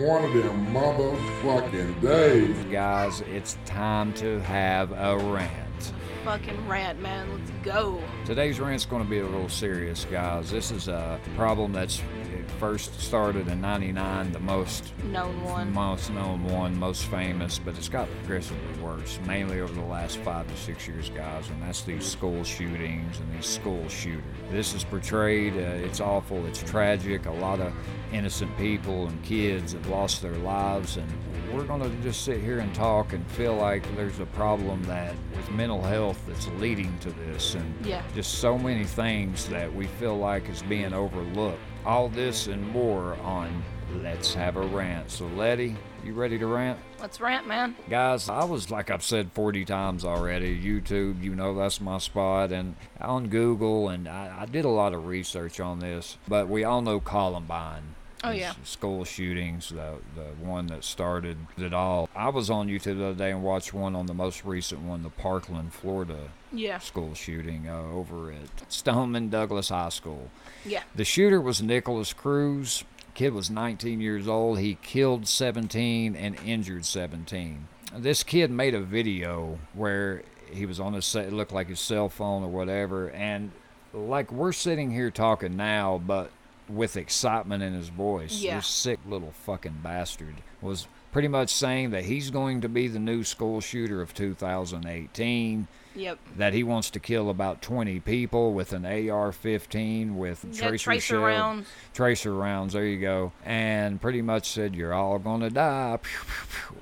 [0.00, 2.56] one of them motherfucking days.
[2.70, 5.92] Guys, it's time to have a rant.
[6.24, 7.30] Fucking rant, man.
[7.32, 8.02] Let's go.
[8.24, 10.50] Today's rant's going to be a little serious, guys.
[10.50, 12.02] This is a problem that's
[12.32, 15.72] it first started in 99, the most Known one.
[15.72, 20.46] most known one, most famous, but it's got progressively worse, mainly over the last five
[20.48, 24.22] to six years, guys, and that's these school shootings and these school shooters.
[24.50, 27.26] This is portrayed, uh, it's awful, it's tragic.
[27.26, 27.72] A lot of
[28.12, 31.10] innocent people and kids have lost their lives, and
[31.52, 35.14] we're going to just sit here and talk and feel like there's a problem that
[35.36, 38.02] with mental health that's leading to this, and Yeah.
[38.14, 41.58] just so many things that we feel like is being overlooked.
[41.86, 43.62] All this and more on
[44.02, 45.10] Let's Have a Rant.
[45.10, 46.78] So, Letty, you ready to rant?
[46.98, 47.76] Let's rant, man.
[47.90, 50.58] Guys, I was like I've said 40 times already.
[50.58, 54.94] YouTube, you know that's my spot, and on Google, and I, I did a lot
[54.94, 56.16] of research on this.
[56.26, 57.94] But we all know Columbine.
[58.22, 58.54] Oh, yeah.
[58.64, 62.08] School shootings, the the one that started it all.
[62.16, 65.02] I was on YouTube the other day and watched one on the most recent one,
[65.02, 66.78] the Parkland, Florida Yeah.
[66.78, 70.30] school shooting uh, over at Stoneman Douglas High School.
[70.64, 70.82] Yeah.
[70.94, 72.84] The shooter was Nikolas Cruz.
[73.14, 74.58] Kid was 19 years old.
[74.58, 77.68] He killed 17 and injured 17.
[77.96, 81.80] This kid made a video where he was on his set, it looked like his
[81.80, 83.52] cell phone or whatever, and
[83.92, 86.30] like we're sitting here talking now, but
[86.68, 88.40] with excitement in his voice.
[88.40, 88.56] Yeah.
[88.56, 92.98] This sick little fucking bastard was pretty much saying that he's going to be the
[92.98, 96.18] new school shooter of 2018 Yep.
[96.36, 101.20] that he wants to kill about 20 people with an AR-15 with Yeah, tracer, tracer
[101.20, 101.68] rounds.
[101.92, 102.72] tracer rounds.
[102.72, 103.32] There you go.
[103.44, 105.98] And pretty much said, "You're all gonna die."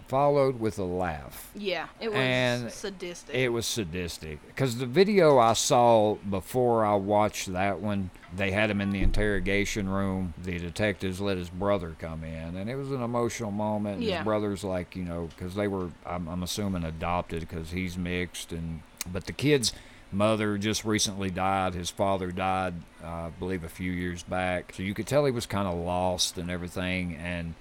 [0.08, 1.50] Followed with a laugh.
[1.54, 1.86] Yeah.
[2.00, 3.34] It was And sadistic.
[3.34, 8.70] It was sadistic because the video I saw before I watched that one, they had
[8.70, 10.34] him in the interrogation room.
[10.42, 14.00] The detectives let his brother come in, and it was an emotional moment.
[14.00, 14.18] Yeah.
[14.18, 18.52] His brother's like, you know, because they were, I'm, I'm assuming, adopted because he's mixed,
[18.52, 19.72] and but the kid's
[20.10, 21.74] mother just recently died.
[21.74, 24.72] His father died, uh, I believe, a few years back.
[24.74, 27.54] So you could tell he was kind of lost and everything, and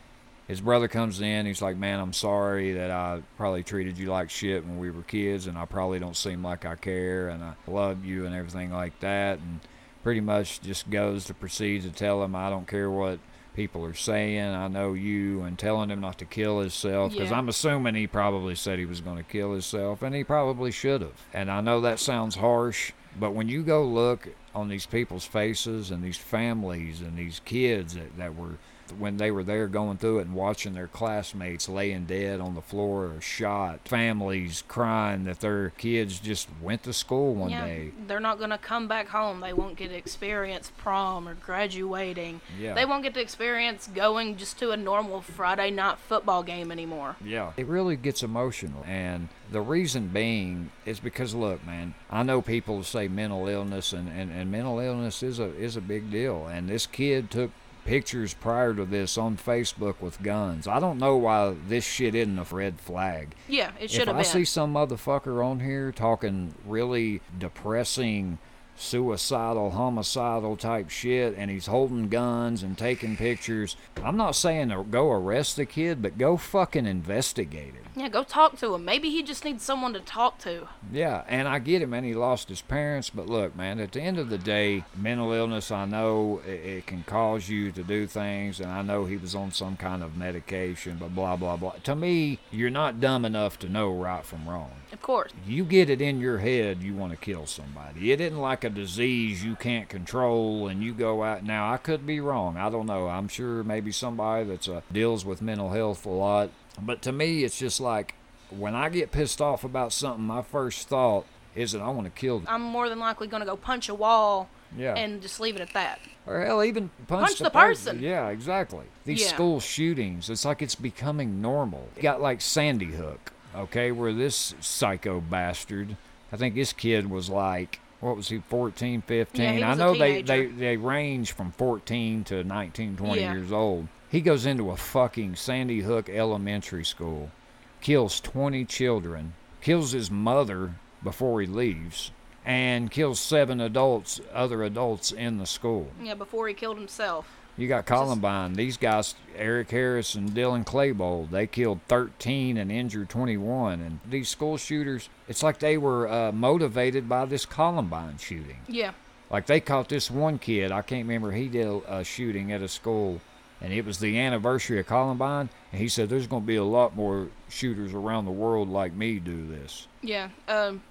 [0.47, 1.45] his brother comes in.
[1.45, 5.03] He's like, "Man, I'm sorry that I probably treated you like shit when we were
[5.03, 8.71] kids, and I probably don't seem like I care, and I love you and everything
[8.71, 9.59] like that." And
[10.03, 13.19] pretty much just goes to proceed to tell him, "I don't care what
[13.55, 14.49] people are saying.
[14.53, 17.37] I know you," and telling him not to kill himself because Yeah.
[17.37, 21.01] I'm assuming he probably said he was going to kill himself, and he probably should
[21.01, 21.25] have.
[21.33, 25.91] And I know that sounds harsh, but when you go look on these people's faces
[25.91, 28.57] and these families and these kids that, that were
[28.93, 32.61] when they were there going through it and watching their classmates laying dead on the
[32.61, 37.65] floor or shot, families crying that their kids just went to school one yeah.
[37.65, 37.91] day.
[38.07, 39.39] They're not gonna come back home.
[39.39, 42.41] They won't get to experience prom or graduating.
[42.59, 42.73] Yeah.
[42.73, 47.15] They won't get to experience going just to a normal Friday night football game anymore.
[47.23, 47.53] Yeah.
[47.57, 48.83] It really gets emotional.
[48.87, 54.07] And the reason being is because look, man, I know people say mental illness and,
[54.09, 56.47] and, and mental illness is a is a big deal.
[56.47, 57.51] And this kid took
[57.85, 60.67] pictures prior to this on Facebook with guns.
[60.67, 63.33] I don't know why this shit isn't a red flag.
[63.47, 68.37] Yeah, it should if have I see some motherfucker on here talking really depressing,
[68.81, 74.83] suicidal, homicidal type shit, and he's holding guns and taking pictures, I'm not saying to
[74.83, 77.83] go arrest the kid, but go fucking investigate it.
[77.95, 78.83] yeah, go talk to him.
[78.85, 80.67] Maybe he just needs someone to talk to.
[80.91, 83.79] Yeah, and I get him, and He lost his parents, but look, man.
[83.79, 85.71] At the end of the day, mental illness.
[85.71, 89.35] I know it, it can cause you to do things, and I know he was
[89.35, 91.73] on some kind of medication, but blah blah blah.
[91.83, 94.71] To me, you're not dumb enough to know right from wrong.
[94.91, 95.31] Of course.
[95.47, 98.11] You get it in your head you want to kill somebody.
[98.11, 101.43] It isn't like a disease you can't control, and you go out.
[101.43, 102.57] Now I could be wrong.
[102.57, 103.07] I don't know.
[103.07, 106.49] I'm sure maybe somebody that's uh, deals with mental health a lot.
[106.81, 108.15] But to me, it's just like
[108.49, 112.11] when I get pissed off about something, my first thought is that I want to
[112.19, 112.47] kill them.
[112.49, 114.47] I'm more than likely gonna go punch a wall
[114.77, 114.93] Yeah.
[114.95, 115.99] and just leave it at that.
[116.25, 117.99] or hell, even punch, Punch the per- person.
[118.01, 118.85] Yeah, exactly.
[119.05, 119.27] These Yeah.
[119.27, 121.89] school shootings, it's like it's becoming normal.
[121.97, 125.97] You got like Sandy Hook, okay, where this psycho bastard,
[126.31, 129.59] I think this kid was like, what was he, 14, 15?
[129.59, 133.33] Yeah, I know they, they, they range from 14 to 19, 20 Yeah.
[133.33, 133.87] years old.
[134.09, 137.31] He goes into a fucking Sandy Hook elementary school,
[137.79, 142.11] kills 20 children, kills his mother before he leaves,
[142.45, 145.91] and kills seven adults, other adults in the school.
[146.01, 147.27] Yeah, before he killed himself.
[147.61, 148.53] You got Columbine.
[148.53, 153.81] These guys, Eric Harris and Dylan Klebold, they killed 13 and injured 21.
[153.81, 158.57] And these school shooters, it's like they were uh, motivated by this Columbine shooting.
[158.67, 158.93] Yeah.
[159.29, 162.63] Like they caught this one kid, I can't remember, he did a, a shooting at
[162.63, 163.21] a school
[163.61, 166.63] and it was the anniversary of Columbine, and he said there's going to be a
[166.63, 169.87] lot more shooters around the world like me do this.
[170.01, 170.29] Yeah.
[170.47, 170.81] Um,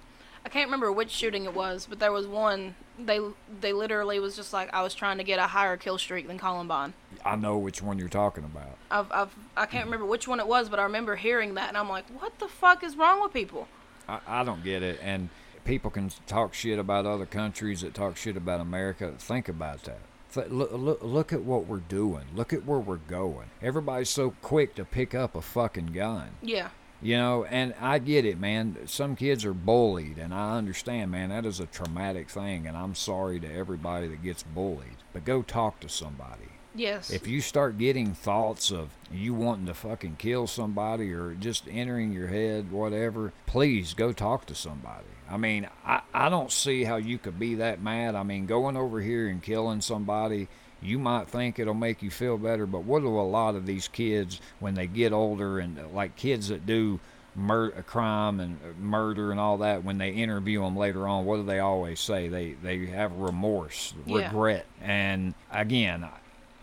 [0.45, 2.75] I can't remember which shooting it was, but there was one.
[3.05, 3.19] They
[3.59, 6.37] they literally was just like I was trying to get a higher kill streak than
[6.37, 6.93] Columbine.
[7.25, 8.77] I know which one you're talking about.
[8.89, 11.77] I've, I've I can't remember which one it was, but I remember hearing that, and
[11.77, 13.67] I'm like, what the fuck is wrong with people?
[14.07, 14.99] I, I don't get it.
[15.01, 15.29] And
[15.65, 19.13] people can talk shit about other countries that talk shit about America.
[19.17, 19.99] Think about that.
[20.33, 22.23] Th- Look, look, look at what we're doing.
[22.33, 23.49] Look at where we're going.
[23.61, 26.29] Everybody's so quick to pick up a fucking gun.
[26.41, 26.69] Yeah.
[27.01, 28.77] You know, and I get it, man.
[28.85, 31.29] Some kids are bullied, and I understand, man.
[31.29, 34.97] That is a traumatic thing, and I'm sorry to everybody that gets bullied.
[35.11, 36.49] But go talk to somebody.
[36.73, 37.09] Yes.
[37.09, 42.13] If you start getting thoughts of you wanting to fucking kill somebody or just entering
[42.13, 45.05] your head, whatever, please go talk to somebody.
[45.29, 48.15] I mean, I, I don't see how you could be that mad.
[48.15, 50.47] I mean, going over here and killing somebody,
[50.81, 53.87] you might think it'll make you feel better, but what do a lot of these
[53.87, 56.99] kids, when they get older, and uh, like kids that do
[57.35, 61.37] mur- crime and uh, murder and all that, when they interview them later on, what
[61.37, 62.27] do they always say?
[62.27, 64.25] They they have remorse, Yeah.
[64.25, 66.07] regret, and again,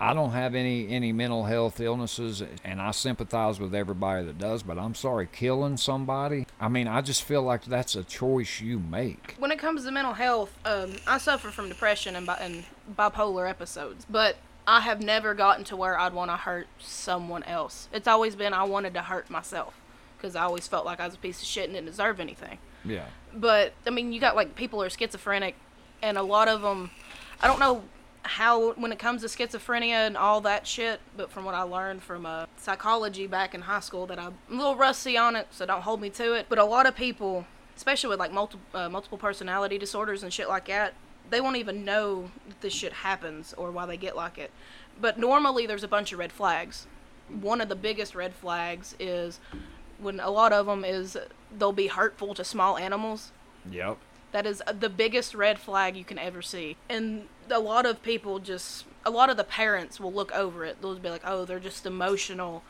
[0.01, 4.63] I don't have any any mental health illnesses, and I sympathize with everybody that does.
[4.63, 6.47] But I'm sorry, killing somebody.
[6.61, 9.35] I mean, I just feel like that's a choice you make.
[9.39, 12.65] when it comes to mental health, um, I suffer from depression and, bi- and
[12.97, 17.89] bipolar episodes, but I have never gotten to where I'd want to hurt someone else.
[17.93, 19.75] It's always been I wanted to hurt myself
[20.17, 22.59] because I always felt like I was a piece of shit and didn't deserve anything.
[22.85, 25.57] Yeah, But I mean, you got like people who are schizophrenic,
[26.03, 26.91] and a lot of them,
[27.41, 27.83] I don't know
[28.29, 32.03] how when it comes to schizophrenia and all that shit, but from what I learned
[32.03, 35.67] from uh, psychology back in high school, that I'm a little rusty on it, so
[35.67, 36.47] don't hold me to it.
[36.49, 37.47] But a lot of people,
[37.77, 40.95] especially with like multiple uh, multiple personality disorders and shit like that,
[41.31, 44.51] they won't even know that this shit happens or why they get like it.
[45.01, 46.87] But normally, there's a bunch of red flags.
[47.29, 49.41] One of the biggest red flags is
[49.99, 51.17] when a lot of them is
[51.57, 53.33] they'll be hurtful to small animals.
[53.71, 53.99] yep.
[54.33, 56.77] That is the biggest red flag you can ever see.
[56.89, 60.83] And a lot of people just, a lot of the parents will look over it.
[60.83, 62.63] They'll be like, oh, they're just emotional.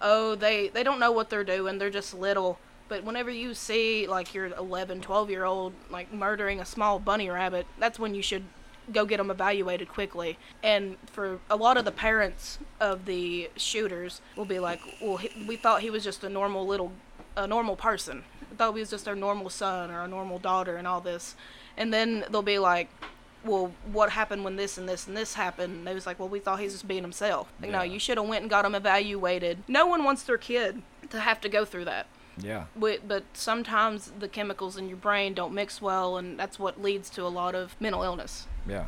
[0.00, 1.78] Oh, they, they don't know what they're doing.
[1.78, 2.58] They're just little.
[2.88, 7.28] But whenever you see like your 11, 12 year old like murdering a small bunny
[7.28, 8.44] rabbit, that's when you should
[8.90, 10.38] go get them evaluated quickly.
[10.62, 15.46] And for a lot of the parents of the shooters will be like, well, he,
[15.46, 16.92] we thought he was just a normal little,
[17.36, 18.24] a normal person.
[18.52, 21.34] We thought he was just our normal son or our normal daughter and all this.
[21.78, 22.90] And then they'll be like,
[23.44, 25.72] well, what happened when this and this and this happened?
[25.78, 27.50] And they was like, well, we thought he was just being himself.
[27.62, 29.62] Like, no, you should have went and got him evaluated.
[29.68, 32.06] No one wants their kid to have to go through that.
[32.36, 32.66] Yeah.
[32.76, 37.08] But, but sometimes the chemicals in your brain don't mix well, and that's what leads
[37.10, 38.46] to a lot of mental illness.
[38.68, 38.84] Yeah.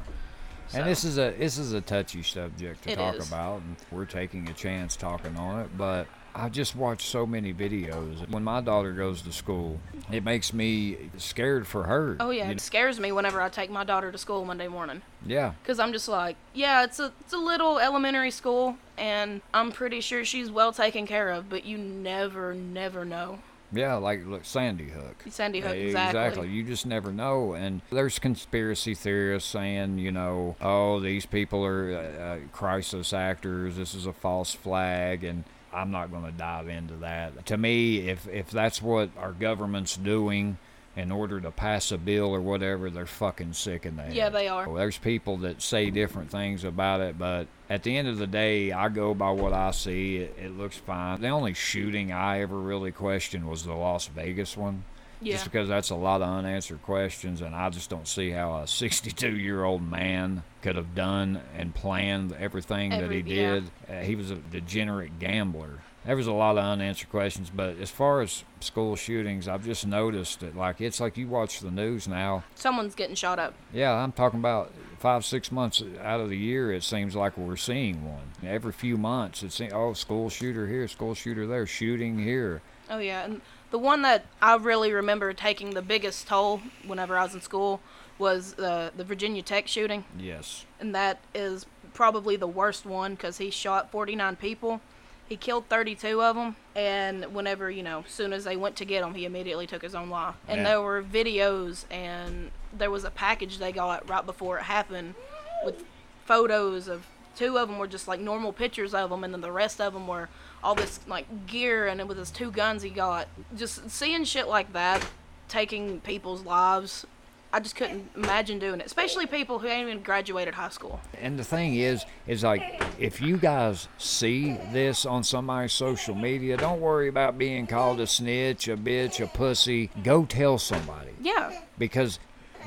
[0.68, 3.28] So- And this is a this is a touchy subject to It talk is.
[3.28, 5.76] about, and we're taking a chance talking on it.
[5.76, 8.28] But I just watch so many videos.
[8.28, 9.78] When my daughter goes to school,
[10.10, 12.16] it makes me scared for her.
[12.18, 15.02] Oh yeah, it scares me whenever I take my daughter to school Monday morning.
[15.24, 15.52] Yeah.
[15.64, 20.00] Cause I'm just like, yeah, it's a it's a little elementary school, and I'm pretty
[20.00, 21.48] sure she's well taken care of.
[21.48, 23.38] But you never, never know.
[23.72, 25.24] Yeah, like look, Sandy Hook.
[25.30, 26.20] Sandy Hook, Exactly.
[26.20, 26.48] exactly.
[26.48, 27.54] You just never know.
[27.54, 33.76] And there's conspiracy theorists saying, you know, oh, these people are uh, uh, crisis actors.
[33.76, 35.44] This is a false flag, and
[35.74, 37.46] I'm not going to dive into that.
[37.46, 40.58] To me, if if that's what our government's doing
[40.96, 44.14] in order to pass a bill or whatever, they're fucking sick in the head.
[44.14, 44.66] Yeah, they are.
[44.66, 48.28] Well, there's people that say different things about it, but at the end of the
[48.28, 50.18] day, I go by what I see.
[50.18, 51.20] It, it looks fine.
[51.20, 54.84] The only shooting I ever really questioned was the Las Vegas one.
[55.24, 55.32] Yeah.
[55.32, 58.66] Just because that's a lot of unanswered questions, and I just don't see how a
[58.66, 63.52] 62 year old man could have done and planned everything that Every- he yeah.
[63.54, 63.70] did.
[63.88, 65.80] Uh, he was a degenerate gambler.
[66.04, 69.86] There was a lot of unanswered questions, but as far as school shootings, I've just
[69.86, 72.44] noticed that, like, it's like you watch the news now.
[72.54, 73.54] Someone's getting shot up.
[73.72, 76.70] Yeah, I'm talking about five, six months out of the year.
[76.70, 79.42] It seems like we're seeing one every few months.
[79.42, 82.60] It's oh, school shooter here, school shooter there, shooting here.
[82.90, 83.40] Oh yeah, and
[83.74, 87.80] the one that I really remember taking the biggest toll whenever I was in school
[88.20, 90.64] was uh, the Virginia Tech shooting, Yes.
[90.78, 94.80] and that is probably the worst one because he shot 49 people.
[95.28, 99.02] He killed 32 of them, and whenever you know, soon as they went to get
[99.02, 100.36] him, he immediately took his own life.
[100.46, 100.68] And Yeah.
[100.68, 105.16] there were videos, and there was a package they got right before it happened,
[105.64, 105.82] with
[106.24, 109.50] photos of two of them were just like normal pictures of them, and then the
[109.50, 110.28] rest of them were
[110.64, 113.28] all this like gear, and it was his two guns he got.
[113.56, 115.06] Just seeing shit like that,
[115.48, 117.06] taking people's lives.
[117.52, 120.98] I just couldn't imagine doing it, especially people who ain't even graduated high school.
[121.20, 126.56] And the thing is, is like if you guys see this on somebody's social media,
[126.56, 129.90] don't worry about being called a snitch, a bitch, a pussy.
[130.02, 132.18] Go tell somebody Yeah, because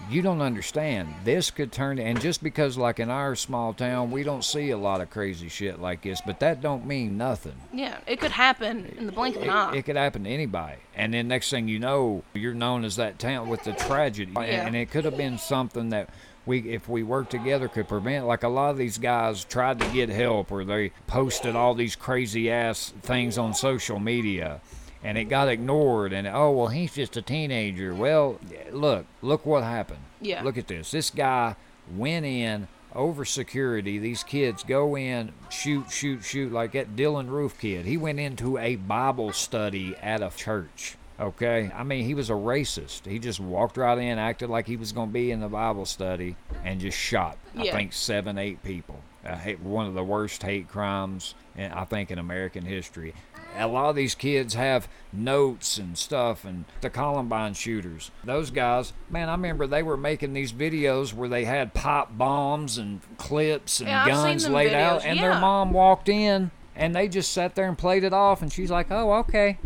[0.09, 1.13] you don't understand.
[1.23, 4.77] This could turn and just because like in our small town we don't see a
[4.77, 7.55] lot of crazy shit like this, but that don't mean nothing.
[7.73, 9.73] yeah, it could happen in the blink of an eye.
[9.73, 10.77] It, it could happen to anybody.
[10.95, 14.31] And then next thing you know, you're known as that town with the tragedy.
[14.34, 14.65] Yeah.
[14.65, 16.09] And it could have been something that
[16.45, 18.25] we, if we worked together, could prevent.
[18.25, 21.95] Like a lot of these guys tried to get help or they posted all these
[21.95, 24.61] crazy ass things on social media.
[25.07, 27.95] And it got ignored, and oh well, he's just a teenager.
[27.95, 28.39] Well,
[28.71, 30.01] look, look what happened.
[30.19, 30.43] Yeah.
[30.43, 30.91] Look at this.
[30.91, 31.55] This guy
[31.95, 33.99] went in over security.
[33.99, 37.85] These kids go in, shoot, shoot, shoot, like that Dylann Roof kid.
[37.85, 40.97] He went into a Bible study at a church.
[41.19, 43.05] Okay, I mean he was a racist.
[43.05, 45.85] He just walked right in, acted like he was going to be in the Bible
[45.85, 46.35] study,
[46.65, 47.38] and just shot.
[47.55, 47.71] yeah.
[47.71, 48.99] I think seven, eight people.
[49.25, 53.13] Uh, hate one of the worst hate crimes, in, I think, in American history.
[53.57, 58.93] A lot of these kids have notes and stuff, and the Columbine shooters, those guys,
[59.09, 63.79] man, I remember they were making these videos where they had pop bombs and clips
[63.79, 67.55] and Yeah, guns laid out, videos, and their mom walked in and they just sat
[67.55, 69.57] there and played it off, and she's like, "Oh, okay."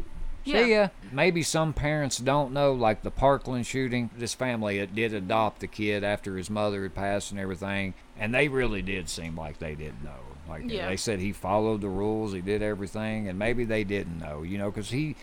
[0.43, 0.63] Yeah.
[0.63, 0.87] See ya.
[1.11, 4.09] Maybe some parents don't know, like the Parkland shooting.
[4.17, 8.47] This family did adopt the kid after his mother had passed and everything, and they
[8.47, 10.30] really did seem like they didn't know.
[10.51, 10.89] Like Yeah.
[10.89, 14.57] they said, he followed the rules, he did everything, and maybe they didn't know, you
[14.57, 15.15] know, because he,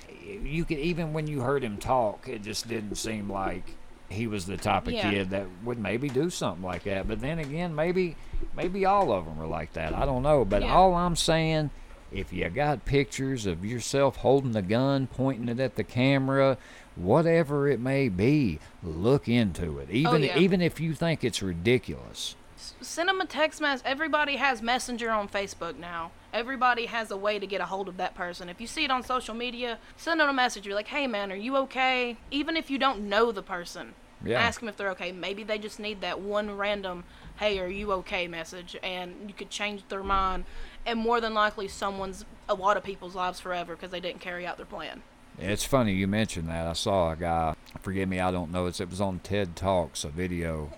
[0.42, 3.64] you could even when you heard him talk, it just didn't seem like
[4.08, 5.10] he was the type of Yeah.
[5.10, 7.06] kid that would maybe do something like that.
[7.06, 8.16] But then again, maybe,
[8.56, 9.94] maybe all of them were like that.
[9.94, 10.46] I don't know.
[10.46, 10.74] But Yeah.
[10.74, 11.68] all I'm saying
[12.10, 16.56] if you got pictures of yourself holding the gun, pointing it at the camera,
[16.96, 19.90] whatever it may be, look into it.
[19.90, 20.38] Even oh, yeah.
[20.38, 22.34] even if you think it's ridiculous.
[22.80, 23.86] Send them a text message.
[23.86, 26.10] Everybody has Messenger on Facebook now.
[26.32, 28.48] Everybody has a way to get a hold of that person.
[28.48, 30.66] If you see it on social media, send them a message.
[30.66, 32.16] You're like, hey man, are you okay?
[32.30, 33.94] Even if you don't know the person,
[34.24, 34.40] Yeah.
[34.40, 35.12] ask them if they're okay.
[35.12, 37.04] Maybe they just need that one random,
[37.38, 40.44] hey, are you okay message, and you could change their mind.
[40.84, 44.46] And more than likely, someone's, a lot of people's lives forever because they didn't carry
[44.46, 45.02] out their plan.
[45.38, 46.66] It's funny you mentioned that.
[46.66, 47.54] I saw a guy.
[47.80, 48.66] Forgive me, I don't know.
[48.66, 50.72] It's, it was on TED Talks, a video.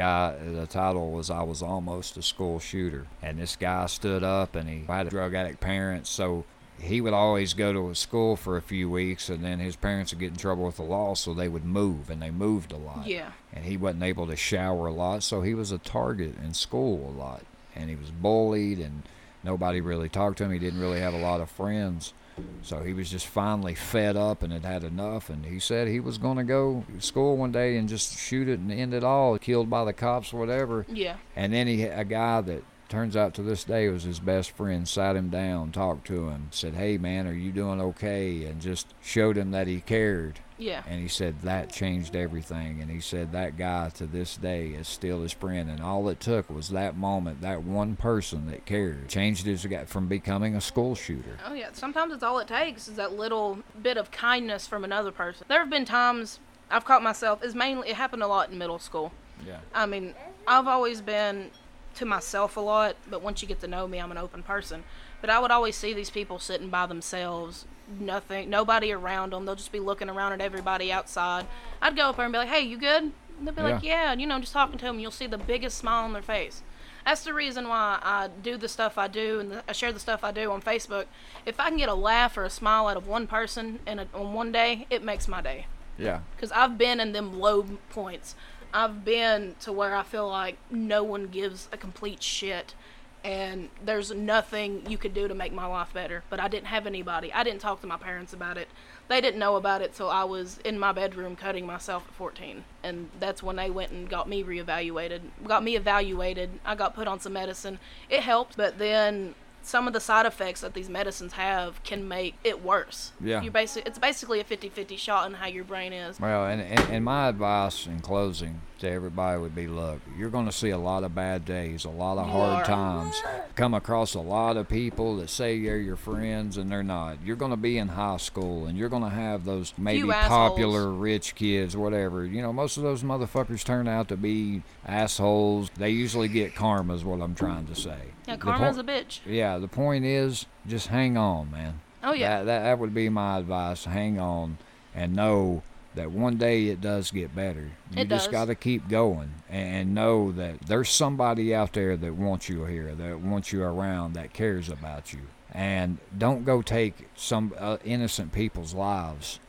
[0.00, 4.56] Guy, the title was "I was almost a school shooter," and this guy stood up
[4.56, 6.46] and he had drug addict parents, so
[6.80, 10.10] he would always go to a school for a few weeks, and then his parents
[10.12, 12.78] would get in trouble with the law, so they would move, and they moved a
[12.78, 13.06] lot.
[13.06, 13.32] Yeah.
[13.52, 17.10] And he wasn't able to shower a lot, so he was a target in school
[17.10, 17.42] a lot,
[17.76, 19.02] and he was bullied, and
[19.44, 20.52] nobody really talked to him.
[20.52, 22.14] He didn't really have a lot of friends.
[22.62, 26.00] So he was just finally fed up and had had enough, and he said he
[26.00, 29.04] was going to go to school one day and just shoot it and end it
[29.04, 30.86] all, killed by the cops, or whatever.
[30.88, 31.16] Yeah.
[31.36, 34.86] And then he, a guy that turns out to this day was his best friend,
[34.86, 38.92] sat him down, talked to him, said, "Hey man, are you doing okay?" And just
[39.00, 40.40] showed him that he cared.
[40.58, 40.82] Yeah.
[40.86, 42.82] And he said that changed everything.
[42.82, 45.70] And he said that guy to this day is still his friend.
[45.70, 49.86] And all it took was that moment, that one person that cared, changed his guy
[49.86, 51.38] from becoming a school shooter.
[51.46, 55.12] Oh yeah, sometimes it's all it takes is that little bit of kindness from another
[55.12, 55.46] person.
[55.48, 56.40] There have been times
[56.70, 57.42] I've caught myself.
[57.42, 59.12] It's mainly it happened a lot in middle school.
[59.46, 59.60] Yeah.
[59.74, 60.14] I mean,
[60.46, 61.50] I've always been
[61.96, 64.84] to myself a lot, but once you get to know me, I'm an open person.
[65.20, 67.66] But I would always see these people sitting by themselves,
[67.98, 69.44] nothing, nobody around them.
[69.44, 71.46] They'll just be looking around at everybody outside.
[71.82, 73.02] I'd go up there and be like, "Hey, you good?"
[73.38, 74.98] And they'll be like, "Yeah," and, you know, just talking to them.
[74.98, 76.62] You'll see the biggest smile on their face.
[77.04, 79.98] That's the reason why I do the stuff I do and the, I share the
[79.98, 81.06] stuff I do on Facebook.
[81.46, 84.06] If I can get a laugh or a smile out of one person in a,
[84.14, 86.20] on one day, it makes my day Yeah.
[86.36, 88.34] because I've been in them low points.
[88.72, 92.74] I've been to where I feel like no one gives a complete shit,
[93.22, 96.22] and there's nothing you could do to make my life better.
[96.30, 97.32] But I didn't have anybody.
[97.32, 98.68] I didn't talk to my parents about it.
[99.08, 102.64] They didn't know about it, so I was in my bedroom cutting myself at 14,
[102.82, 105.20] and that's when they went and got me reevaluated.
[105.44, 106.50] Got me evaluated.
[106.64, 107.78] I got put on some medicine.
[108.08, 112.34] It helped, but then some of the side effects that these medicines have can make
[112.44, 113.12] it worse.
[113.20, 113.42] Yeah.
[113.42, 116.18] You basically it's basically a 50-50 shot in how your brain is.
[116.20, 120.46] Well, and, and, and my advice in closing to everybody would be look, you're going
[120.46, 122.64] to see a lot of bad days, a lot of You hard are.
[122.64, 123.22] times.
[123.54, 127.18] Come across a lot of people that say they're your friends and they're not.
[127.24, 130.28] You're going to be in high school and you're going to have those maybe assholes.
[130.50, 132.24] popular rich kids, whatever.
[132.24, 135.70] You know, most of those motherfuckers turn out to be assholes.
[135.76, 137.98] They usually get karma, is what I'm trying to say.
[138.26, 139.20] Yeah, karma's po- a bitch.
[139.26, 141.80] Yeah, the point is just hang on, man.
[142.02, 142.38] Oh yeah.
[142.38, 143.84] That, that that would be my advice.
[143.84, 144.58] Hang on
[144.94, 145.62] and know
[145.94, 147.70] that one day it does get better.
[147.94, 152.14] You It just got to keep going and know that there's somebody out there that
[152.14, 155.20] wants you here, that wants you around, that cares about you.
[155.52, 159.40] And don't go take some uh, innocent people's lives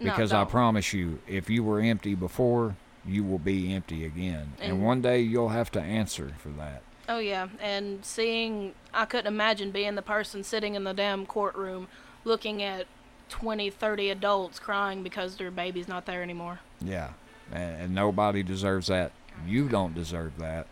[0.00, 4.54] No, because I promise you, if you were empty before, you will be empty again.
[4.60, 6.82] And, And- one day you'll have to answer for that.
[7.08, 11.88] Oh yeah, and seeing I couldn't imagine being the person sitting in the damn courtroom
[12.24, 12.86] looking at
[13.30, 16.60] 20, 30 adults crying because their baby's not there anymore.
[16.80, 17.10] Yeah,
[17.52, 19.12] and, and nobody deserves that.
[19.46, 20.66] You don't deserve that.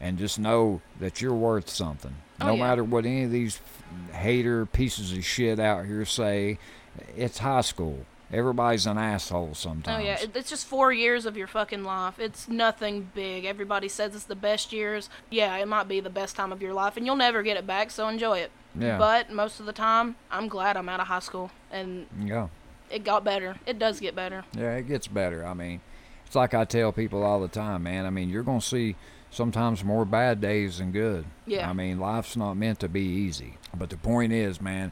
[0.00, 2.14] And just know that you're worth something.
[2.40, 2.62] Oh, no yeah.
[2.62, 3.60] matter what any of these
[4.12, 6.58] hater pieces of shit out here say,
[7.16, 8.04] it's high school.
[8.32, 10.02] Everybody's an asshole sometimes.
[10.02, 12.18] Oh yeah, it's just 4 years of your fucking life.
[12.18, 13.44] It's nothing big.
[13.44, 15.08] Everybody says it's the best years.
[15.30, 17.66] Yeah, it might be the best time of your life and you'll never get it
[17.66, 18.50] back, so enjoy it.
[18.78, 18.98] Yeah.
[18.98, 22.48] But most of the time, I'm glad I'm out of high school and yeah.
[22.90, 23.56] it got better.
[23.64, 24.44] It does get better.
[24.56, 25.46] Yeah, it gets better.
[25.46, 25.80] I mean,
[26.26, 28.06] it's like I tell people all the time, man.
[28.06, 28.96] I mean, you're going to see
[29.30, 31.26] sometimes more bad days than good.
[31.46, 31.70] Yeah.
[31.70, 33.58] I mean, life's not meant to be easy.
[33.76, 34.90] But the point is, man,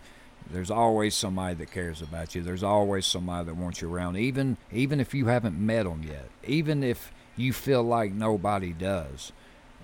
[0.51, 2.43] there's always somebody that cares about you.
[2.43, 6.29] There's always somebody that wants you around, even even if you haven't met them yet.
[6.47, 9.33] Even if you feel like nobody does.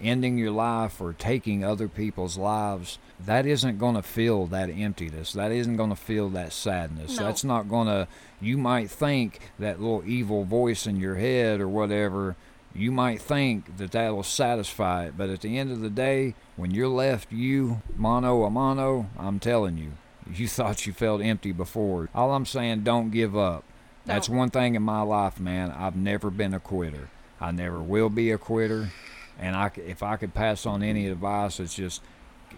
[0.03, 5.35] Ending your life or taking other people's lives, that isn't going to fill that emptiness.
[5.35, 7.19] That isn't going to fill that sadness.
[7.19, 7.25] No.
[7.25, 8.09] That's not going to,
[8.41, 12.37] you might think that little evil voice in your head or whatever,
[12.75, 15.19] you might think that that'll satisfy it.
[15.19, 19.39] But at the end of the day, when you're left you, mano a mano, I'm
[19.39, 19.93] telling you,
[20.35, 22.09] you thought you felt empty before.
[22.15, 23.65] All I'm saying, don't give up.
[24.07, 24.37] That's Don't.
[24.37, 25.71] one thing in my life, man.
[25.71, 27.09] I've never been a quitter.
[27.41, 28.91] I never will be a quitter.
[29.39, 32.03] And I, if I could pass on any advice, it's just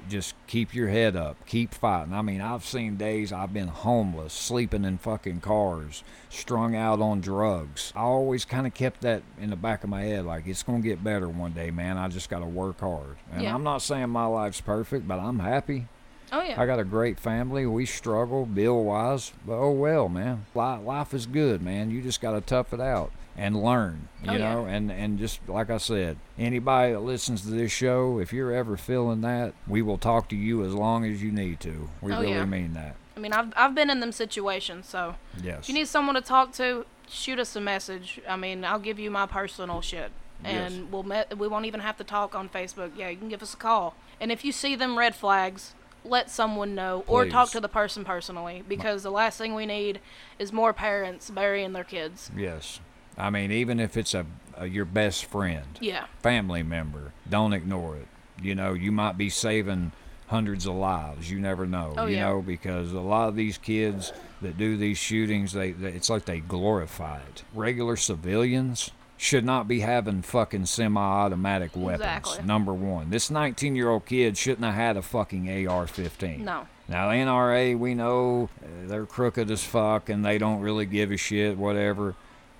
[0.09, 2.15] just keep your head up, keep fighting.
[2.15, 7.20] I mean, I've seen days I've been homeless, sleeping in fucking cars, strung out on
[7.20, 7.93] drugs.
[7.94, 10.81] I always kind of kept that in the back of my head, like it's gonna
[10.81, 11.99] get better one day, man.
[11.99, 13.16] I just gotta work hard.
[13.31, 13.55] And Yeah.
[13.55, 15.86] I'm not saying my life's perfect, but I'm happy.
[16.33, 16.61] Oh yeah.
[16.61, 17.67] I got a great family.
[17.67, 20.47] We struggle bill wise, but oh well, man.
[20.55, 21.91] Life is good, man.
[21.91, 24.55] You just got to tough it out and learn, you Oh, yeah.
[24.55, 24.65] know.
[24.65, 28.77] And and just like I said, anybody that listens to this show, if you're ever
[28.77, 31.91] feeling that, we will talk to you as long as you need to.
[32.01, 32.45] We Oh, really yeah.
[32.47, 32.97] mean that.
[33.17, 35.61] I mean, I've I've been in them situations, so Yes.
[35.65, 38.21] if you need someone to talk to, shoot us a message.
[38.27, 40.11] I mean, I'll give you my personal shit,
[40.43, 40.83] and Yes.
[40.91, 42.93] we'll met, we won't even have to talk on Facebook.
[42.97, 43.97] Yeah, you can give us a call.
[44.19, 48.05] And if you see them red flags, let someone know or talk to the person
[48.05, 50.01] personally because the last thing we need
[50.39, 52.31] is more parents burying their kids.
[52.37, 52.81] yes.
[53.16, 54.24] I mean, even if it's a,
[54.57, 56.07] a your best friend, Yeah.
[56.23, 58.09] family member, don't ignore it.
[58.43, 59.93] You know, you might be saving
[60.29, 61.31] hundreds of lives.
[61.31, 61.93] You never know.
[61.99, 62.29] Oh, you yeah.
[62.29, 66.24] know, because a lot of these kids that do these shootings, they, they it's like
[66.24, 67.43] they glorify it.
[67.53, 68.91] Regular civilians
[69.23, 72.03] should not be having fucking semi-automatic weapons.
[72.03, 72.44] Exactly.
[72.44, 76.40] Number one, this 19-year-old kid shouldn't have had a fucking AR-15.
[76.40, 76.66] No.
[76.89, 81.12] Now, the NRA, we know uh, they're crooked as fuck and they don't really give
[81.12, 82.16] a shit, whatever.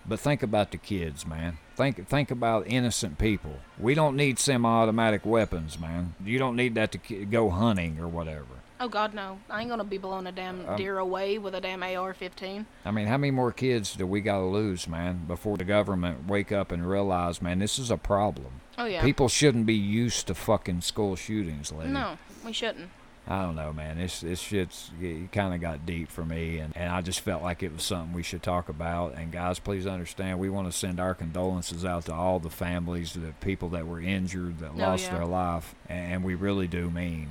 [0.07, 1.59] But think about the kids, man.
[1.75, 3.59] Think think about innocent people.
[3.79, 6.15] We don't need semi-automatic weapons, man.
[6.25, 8.62] You don't need that to go hunting or whatever.
[8.83, 9.39] Oh God, no!
[9.49, 12.67] I ain't gonna be blowing a damn Um, deer away with a damn AR-15.
[12.85, 16.27] I mean, how many more kids do we got to lose, man, before the government
[16.27, 18.61] wake up and realize, man, this is a problem.
[18.77, 19.01] Oh yeah.
[19.03, 21.93] People shouldn't be used to fucking school shootings, lady.
[21.93, 22.91] No, we shouldn't.
[23.29, 23.99] I don't know, man.
[23.99, 24.91] This this shit's
[25.31, 28.13] kind of got deep for me, and, and I just felt like it was something
[28.13, 29.15] we should talk about.
[29.15, 33.13] And guys, please understand, we want to send our condolences out to all the families,
[33.13, 35.19] the people that were injured, that Oh, lost yeah.
[35.19, 37.29] their life, and we really do mean.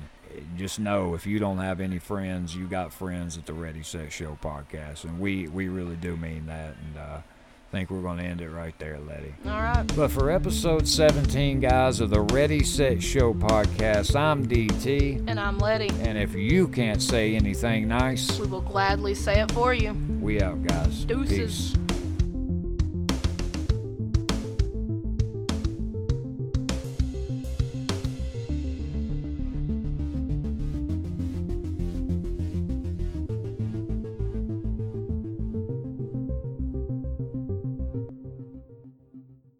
[0.56, 4.12] Just know if you don't have any friends, you got friends at the Ready Set
[4.12, 6.74] Show podcast, and we we really do mean that.
[6.76, 9.34] And uh, I think we're going to end it right there, Letty.
[9.46, 9.84] All right.
[9.96, 15.24] But for episode 17, guys, of the Ready Set Show podcast, I'm DT.
[15.26, 15.88] And I'm Letty.
[16.02, 19.94] And if you can't say anything nice, We will gladly say it for you.
[20.20, 21.04] we out, guys.
[21.06, 21.70] Deuces.
[21.72, 21.91] Peace.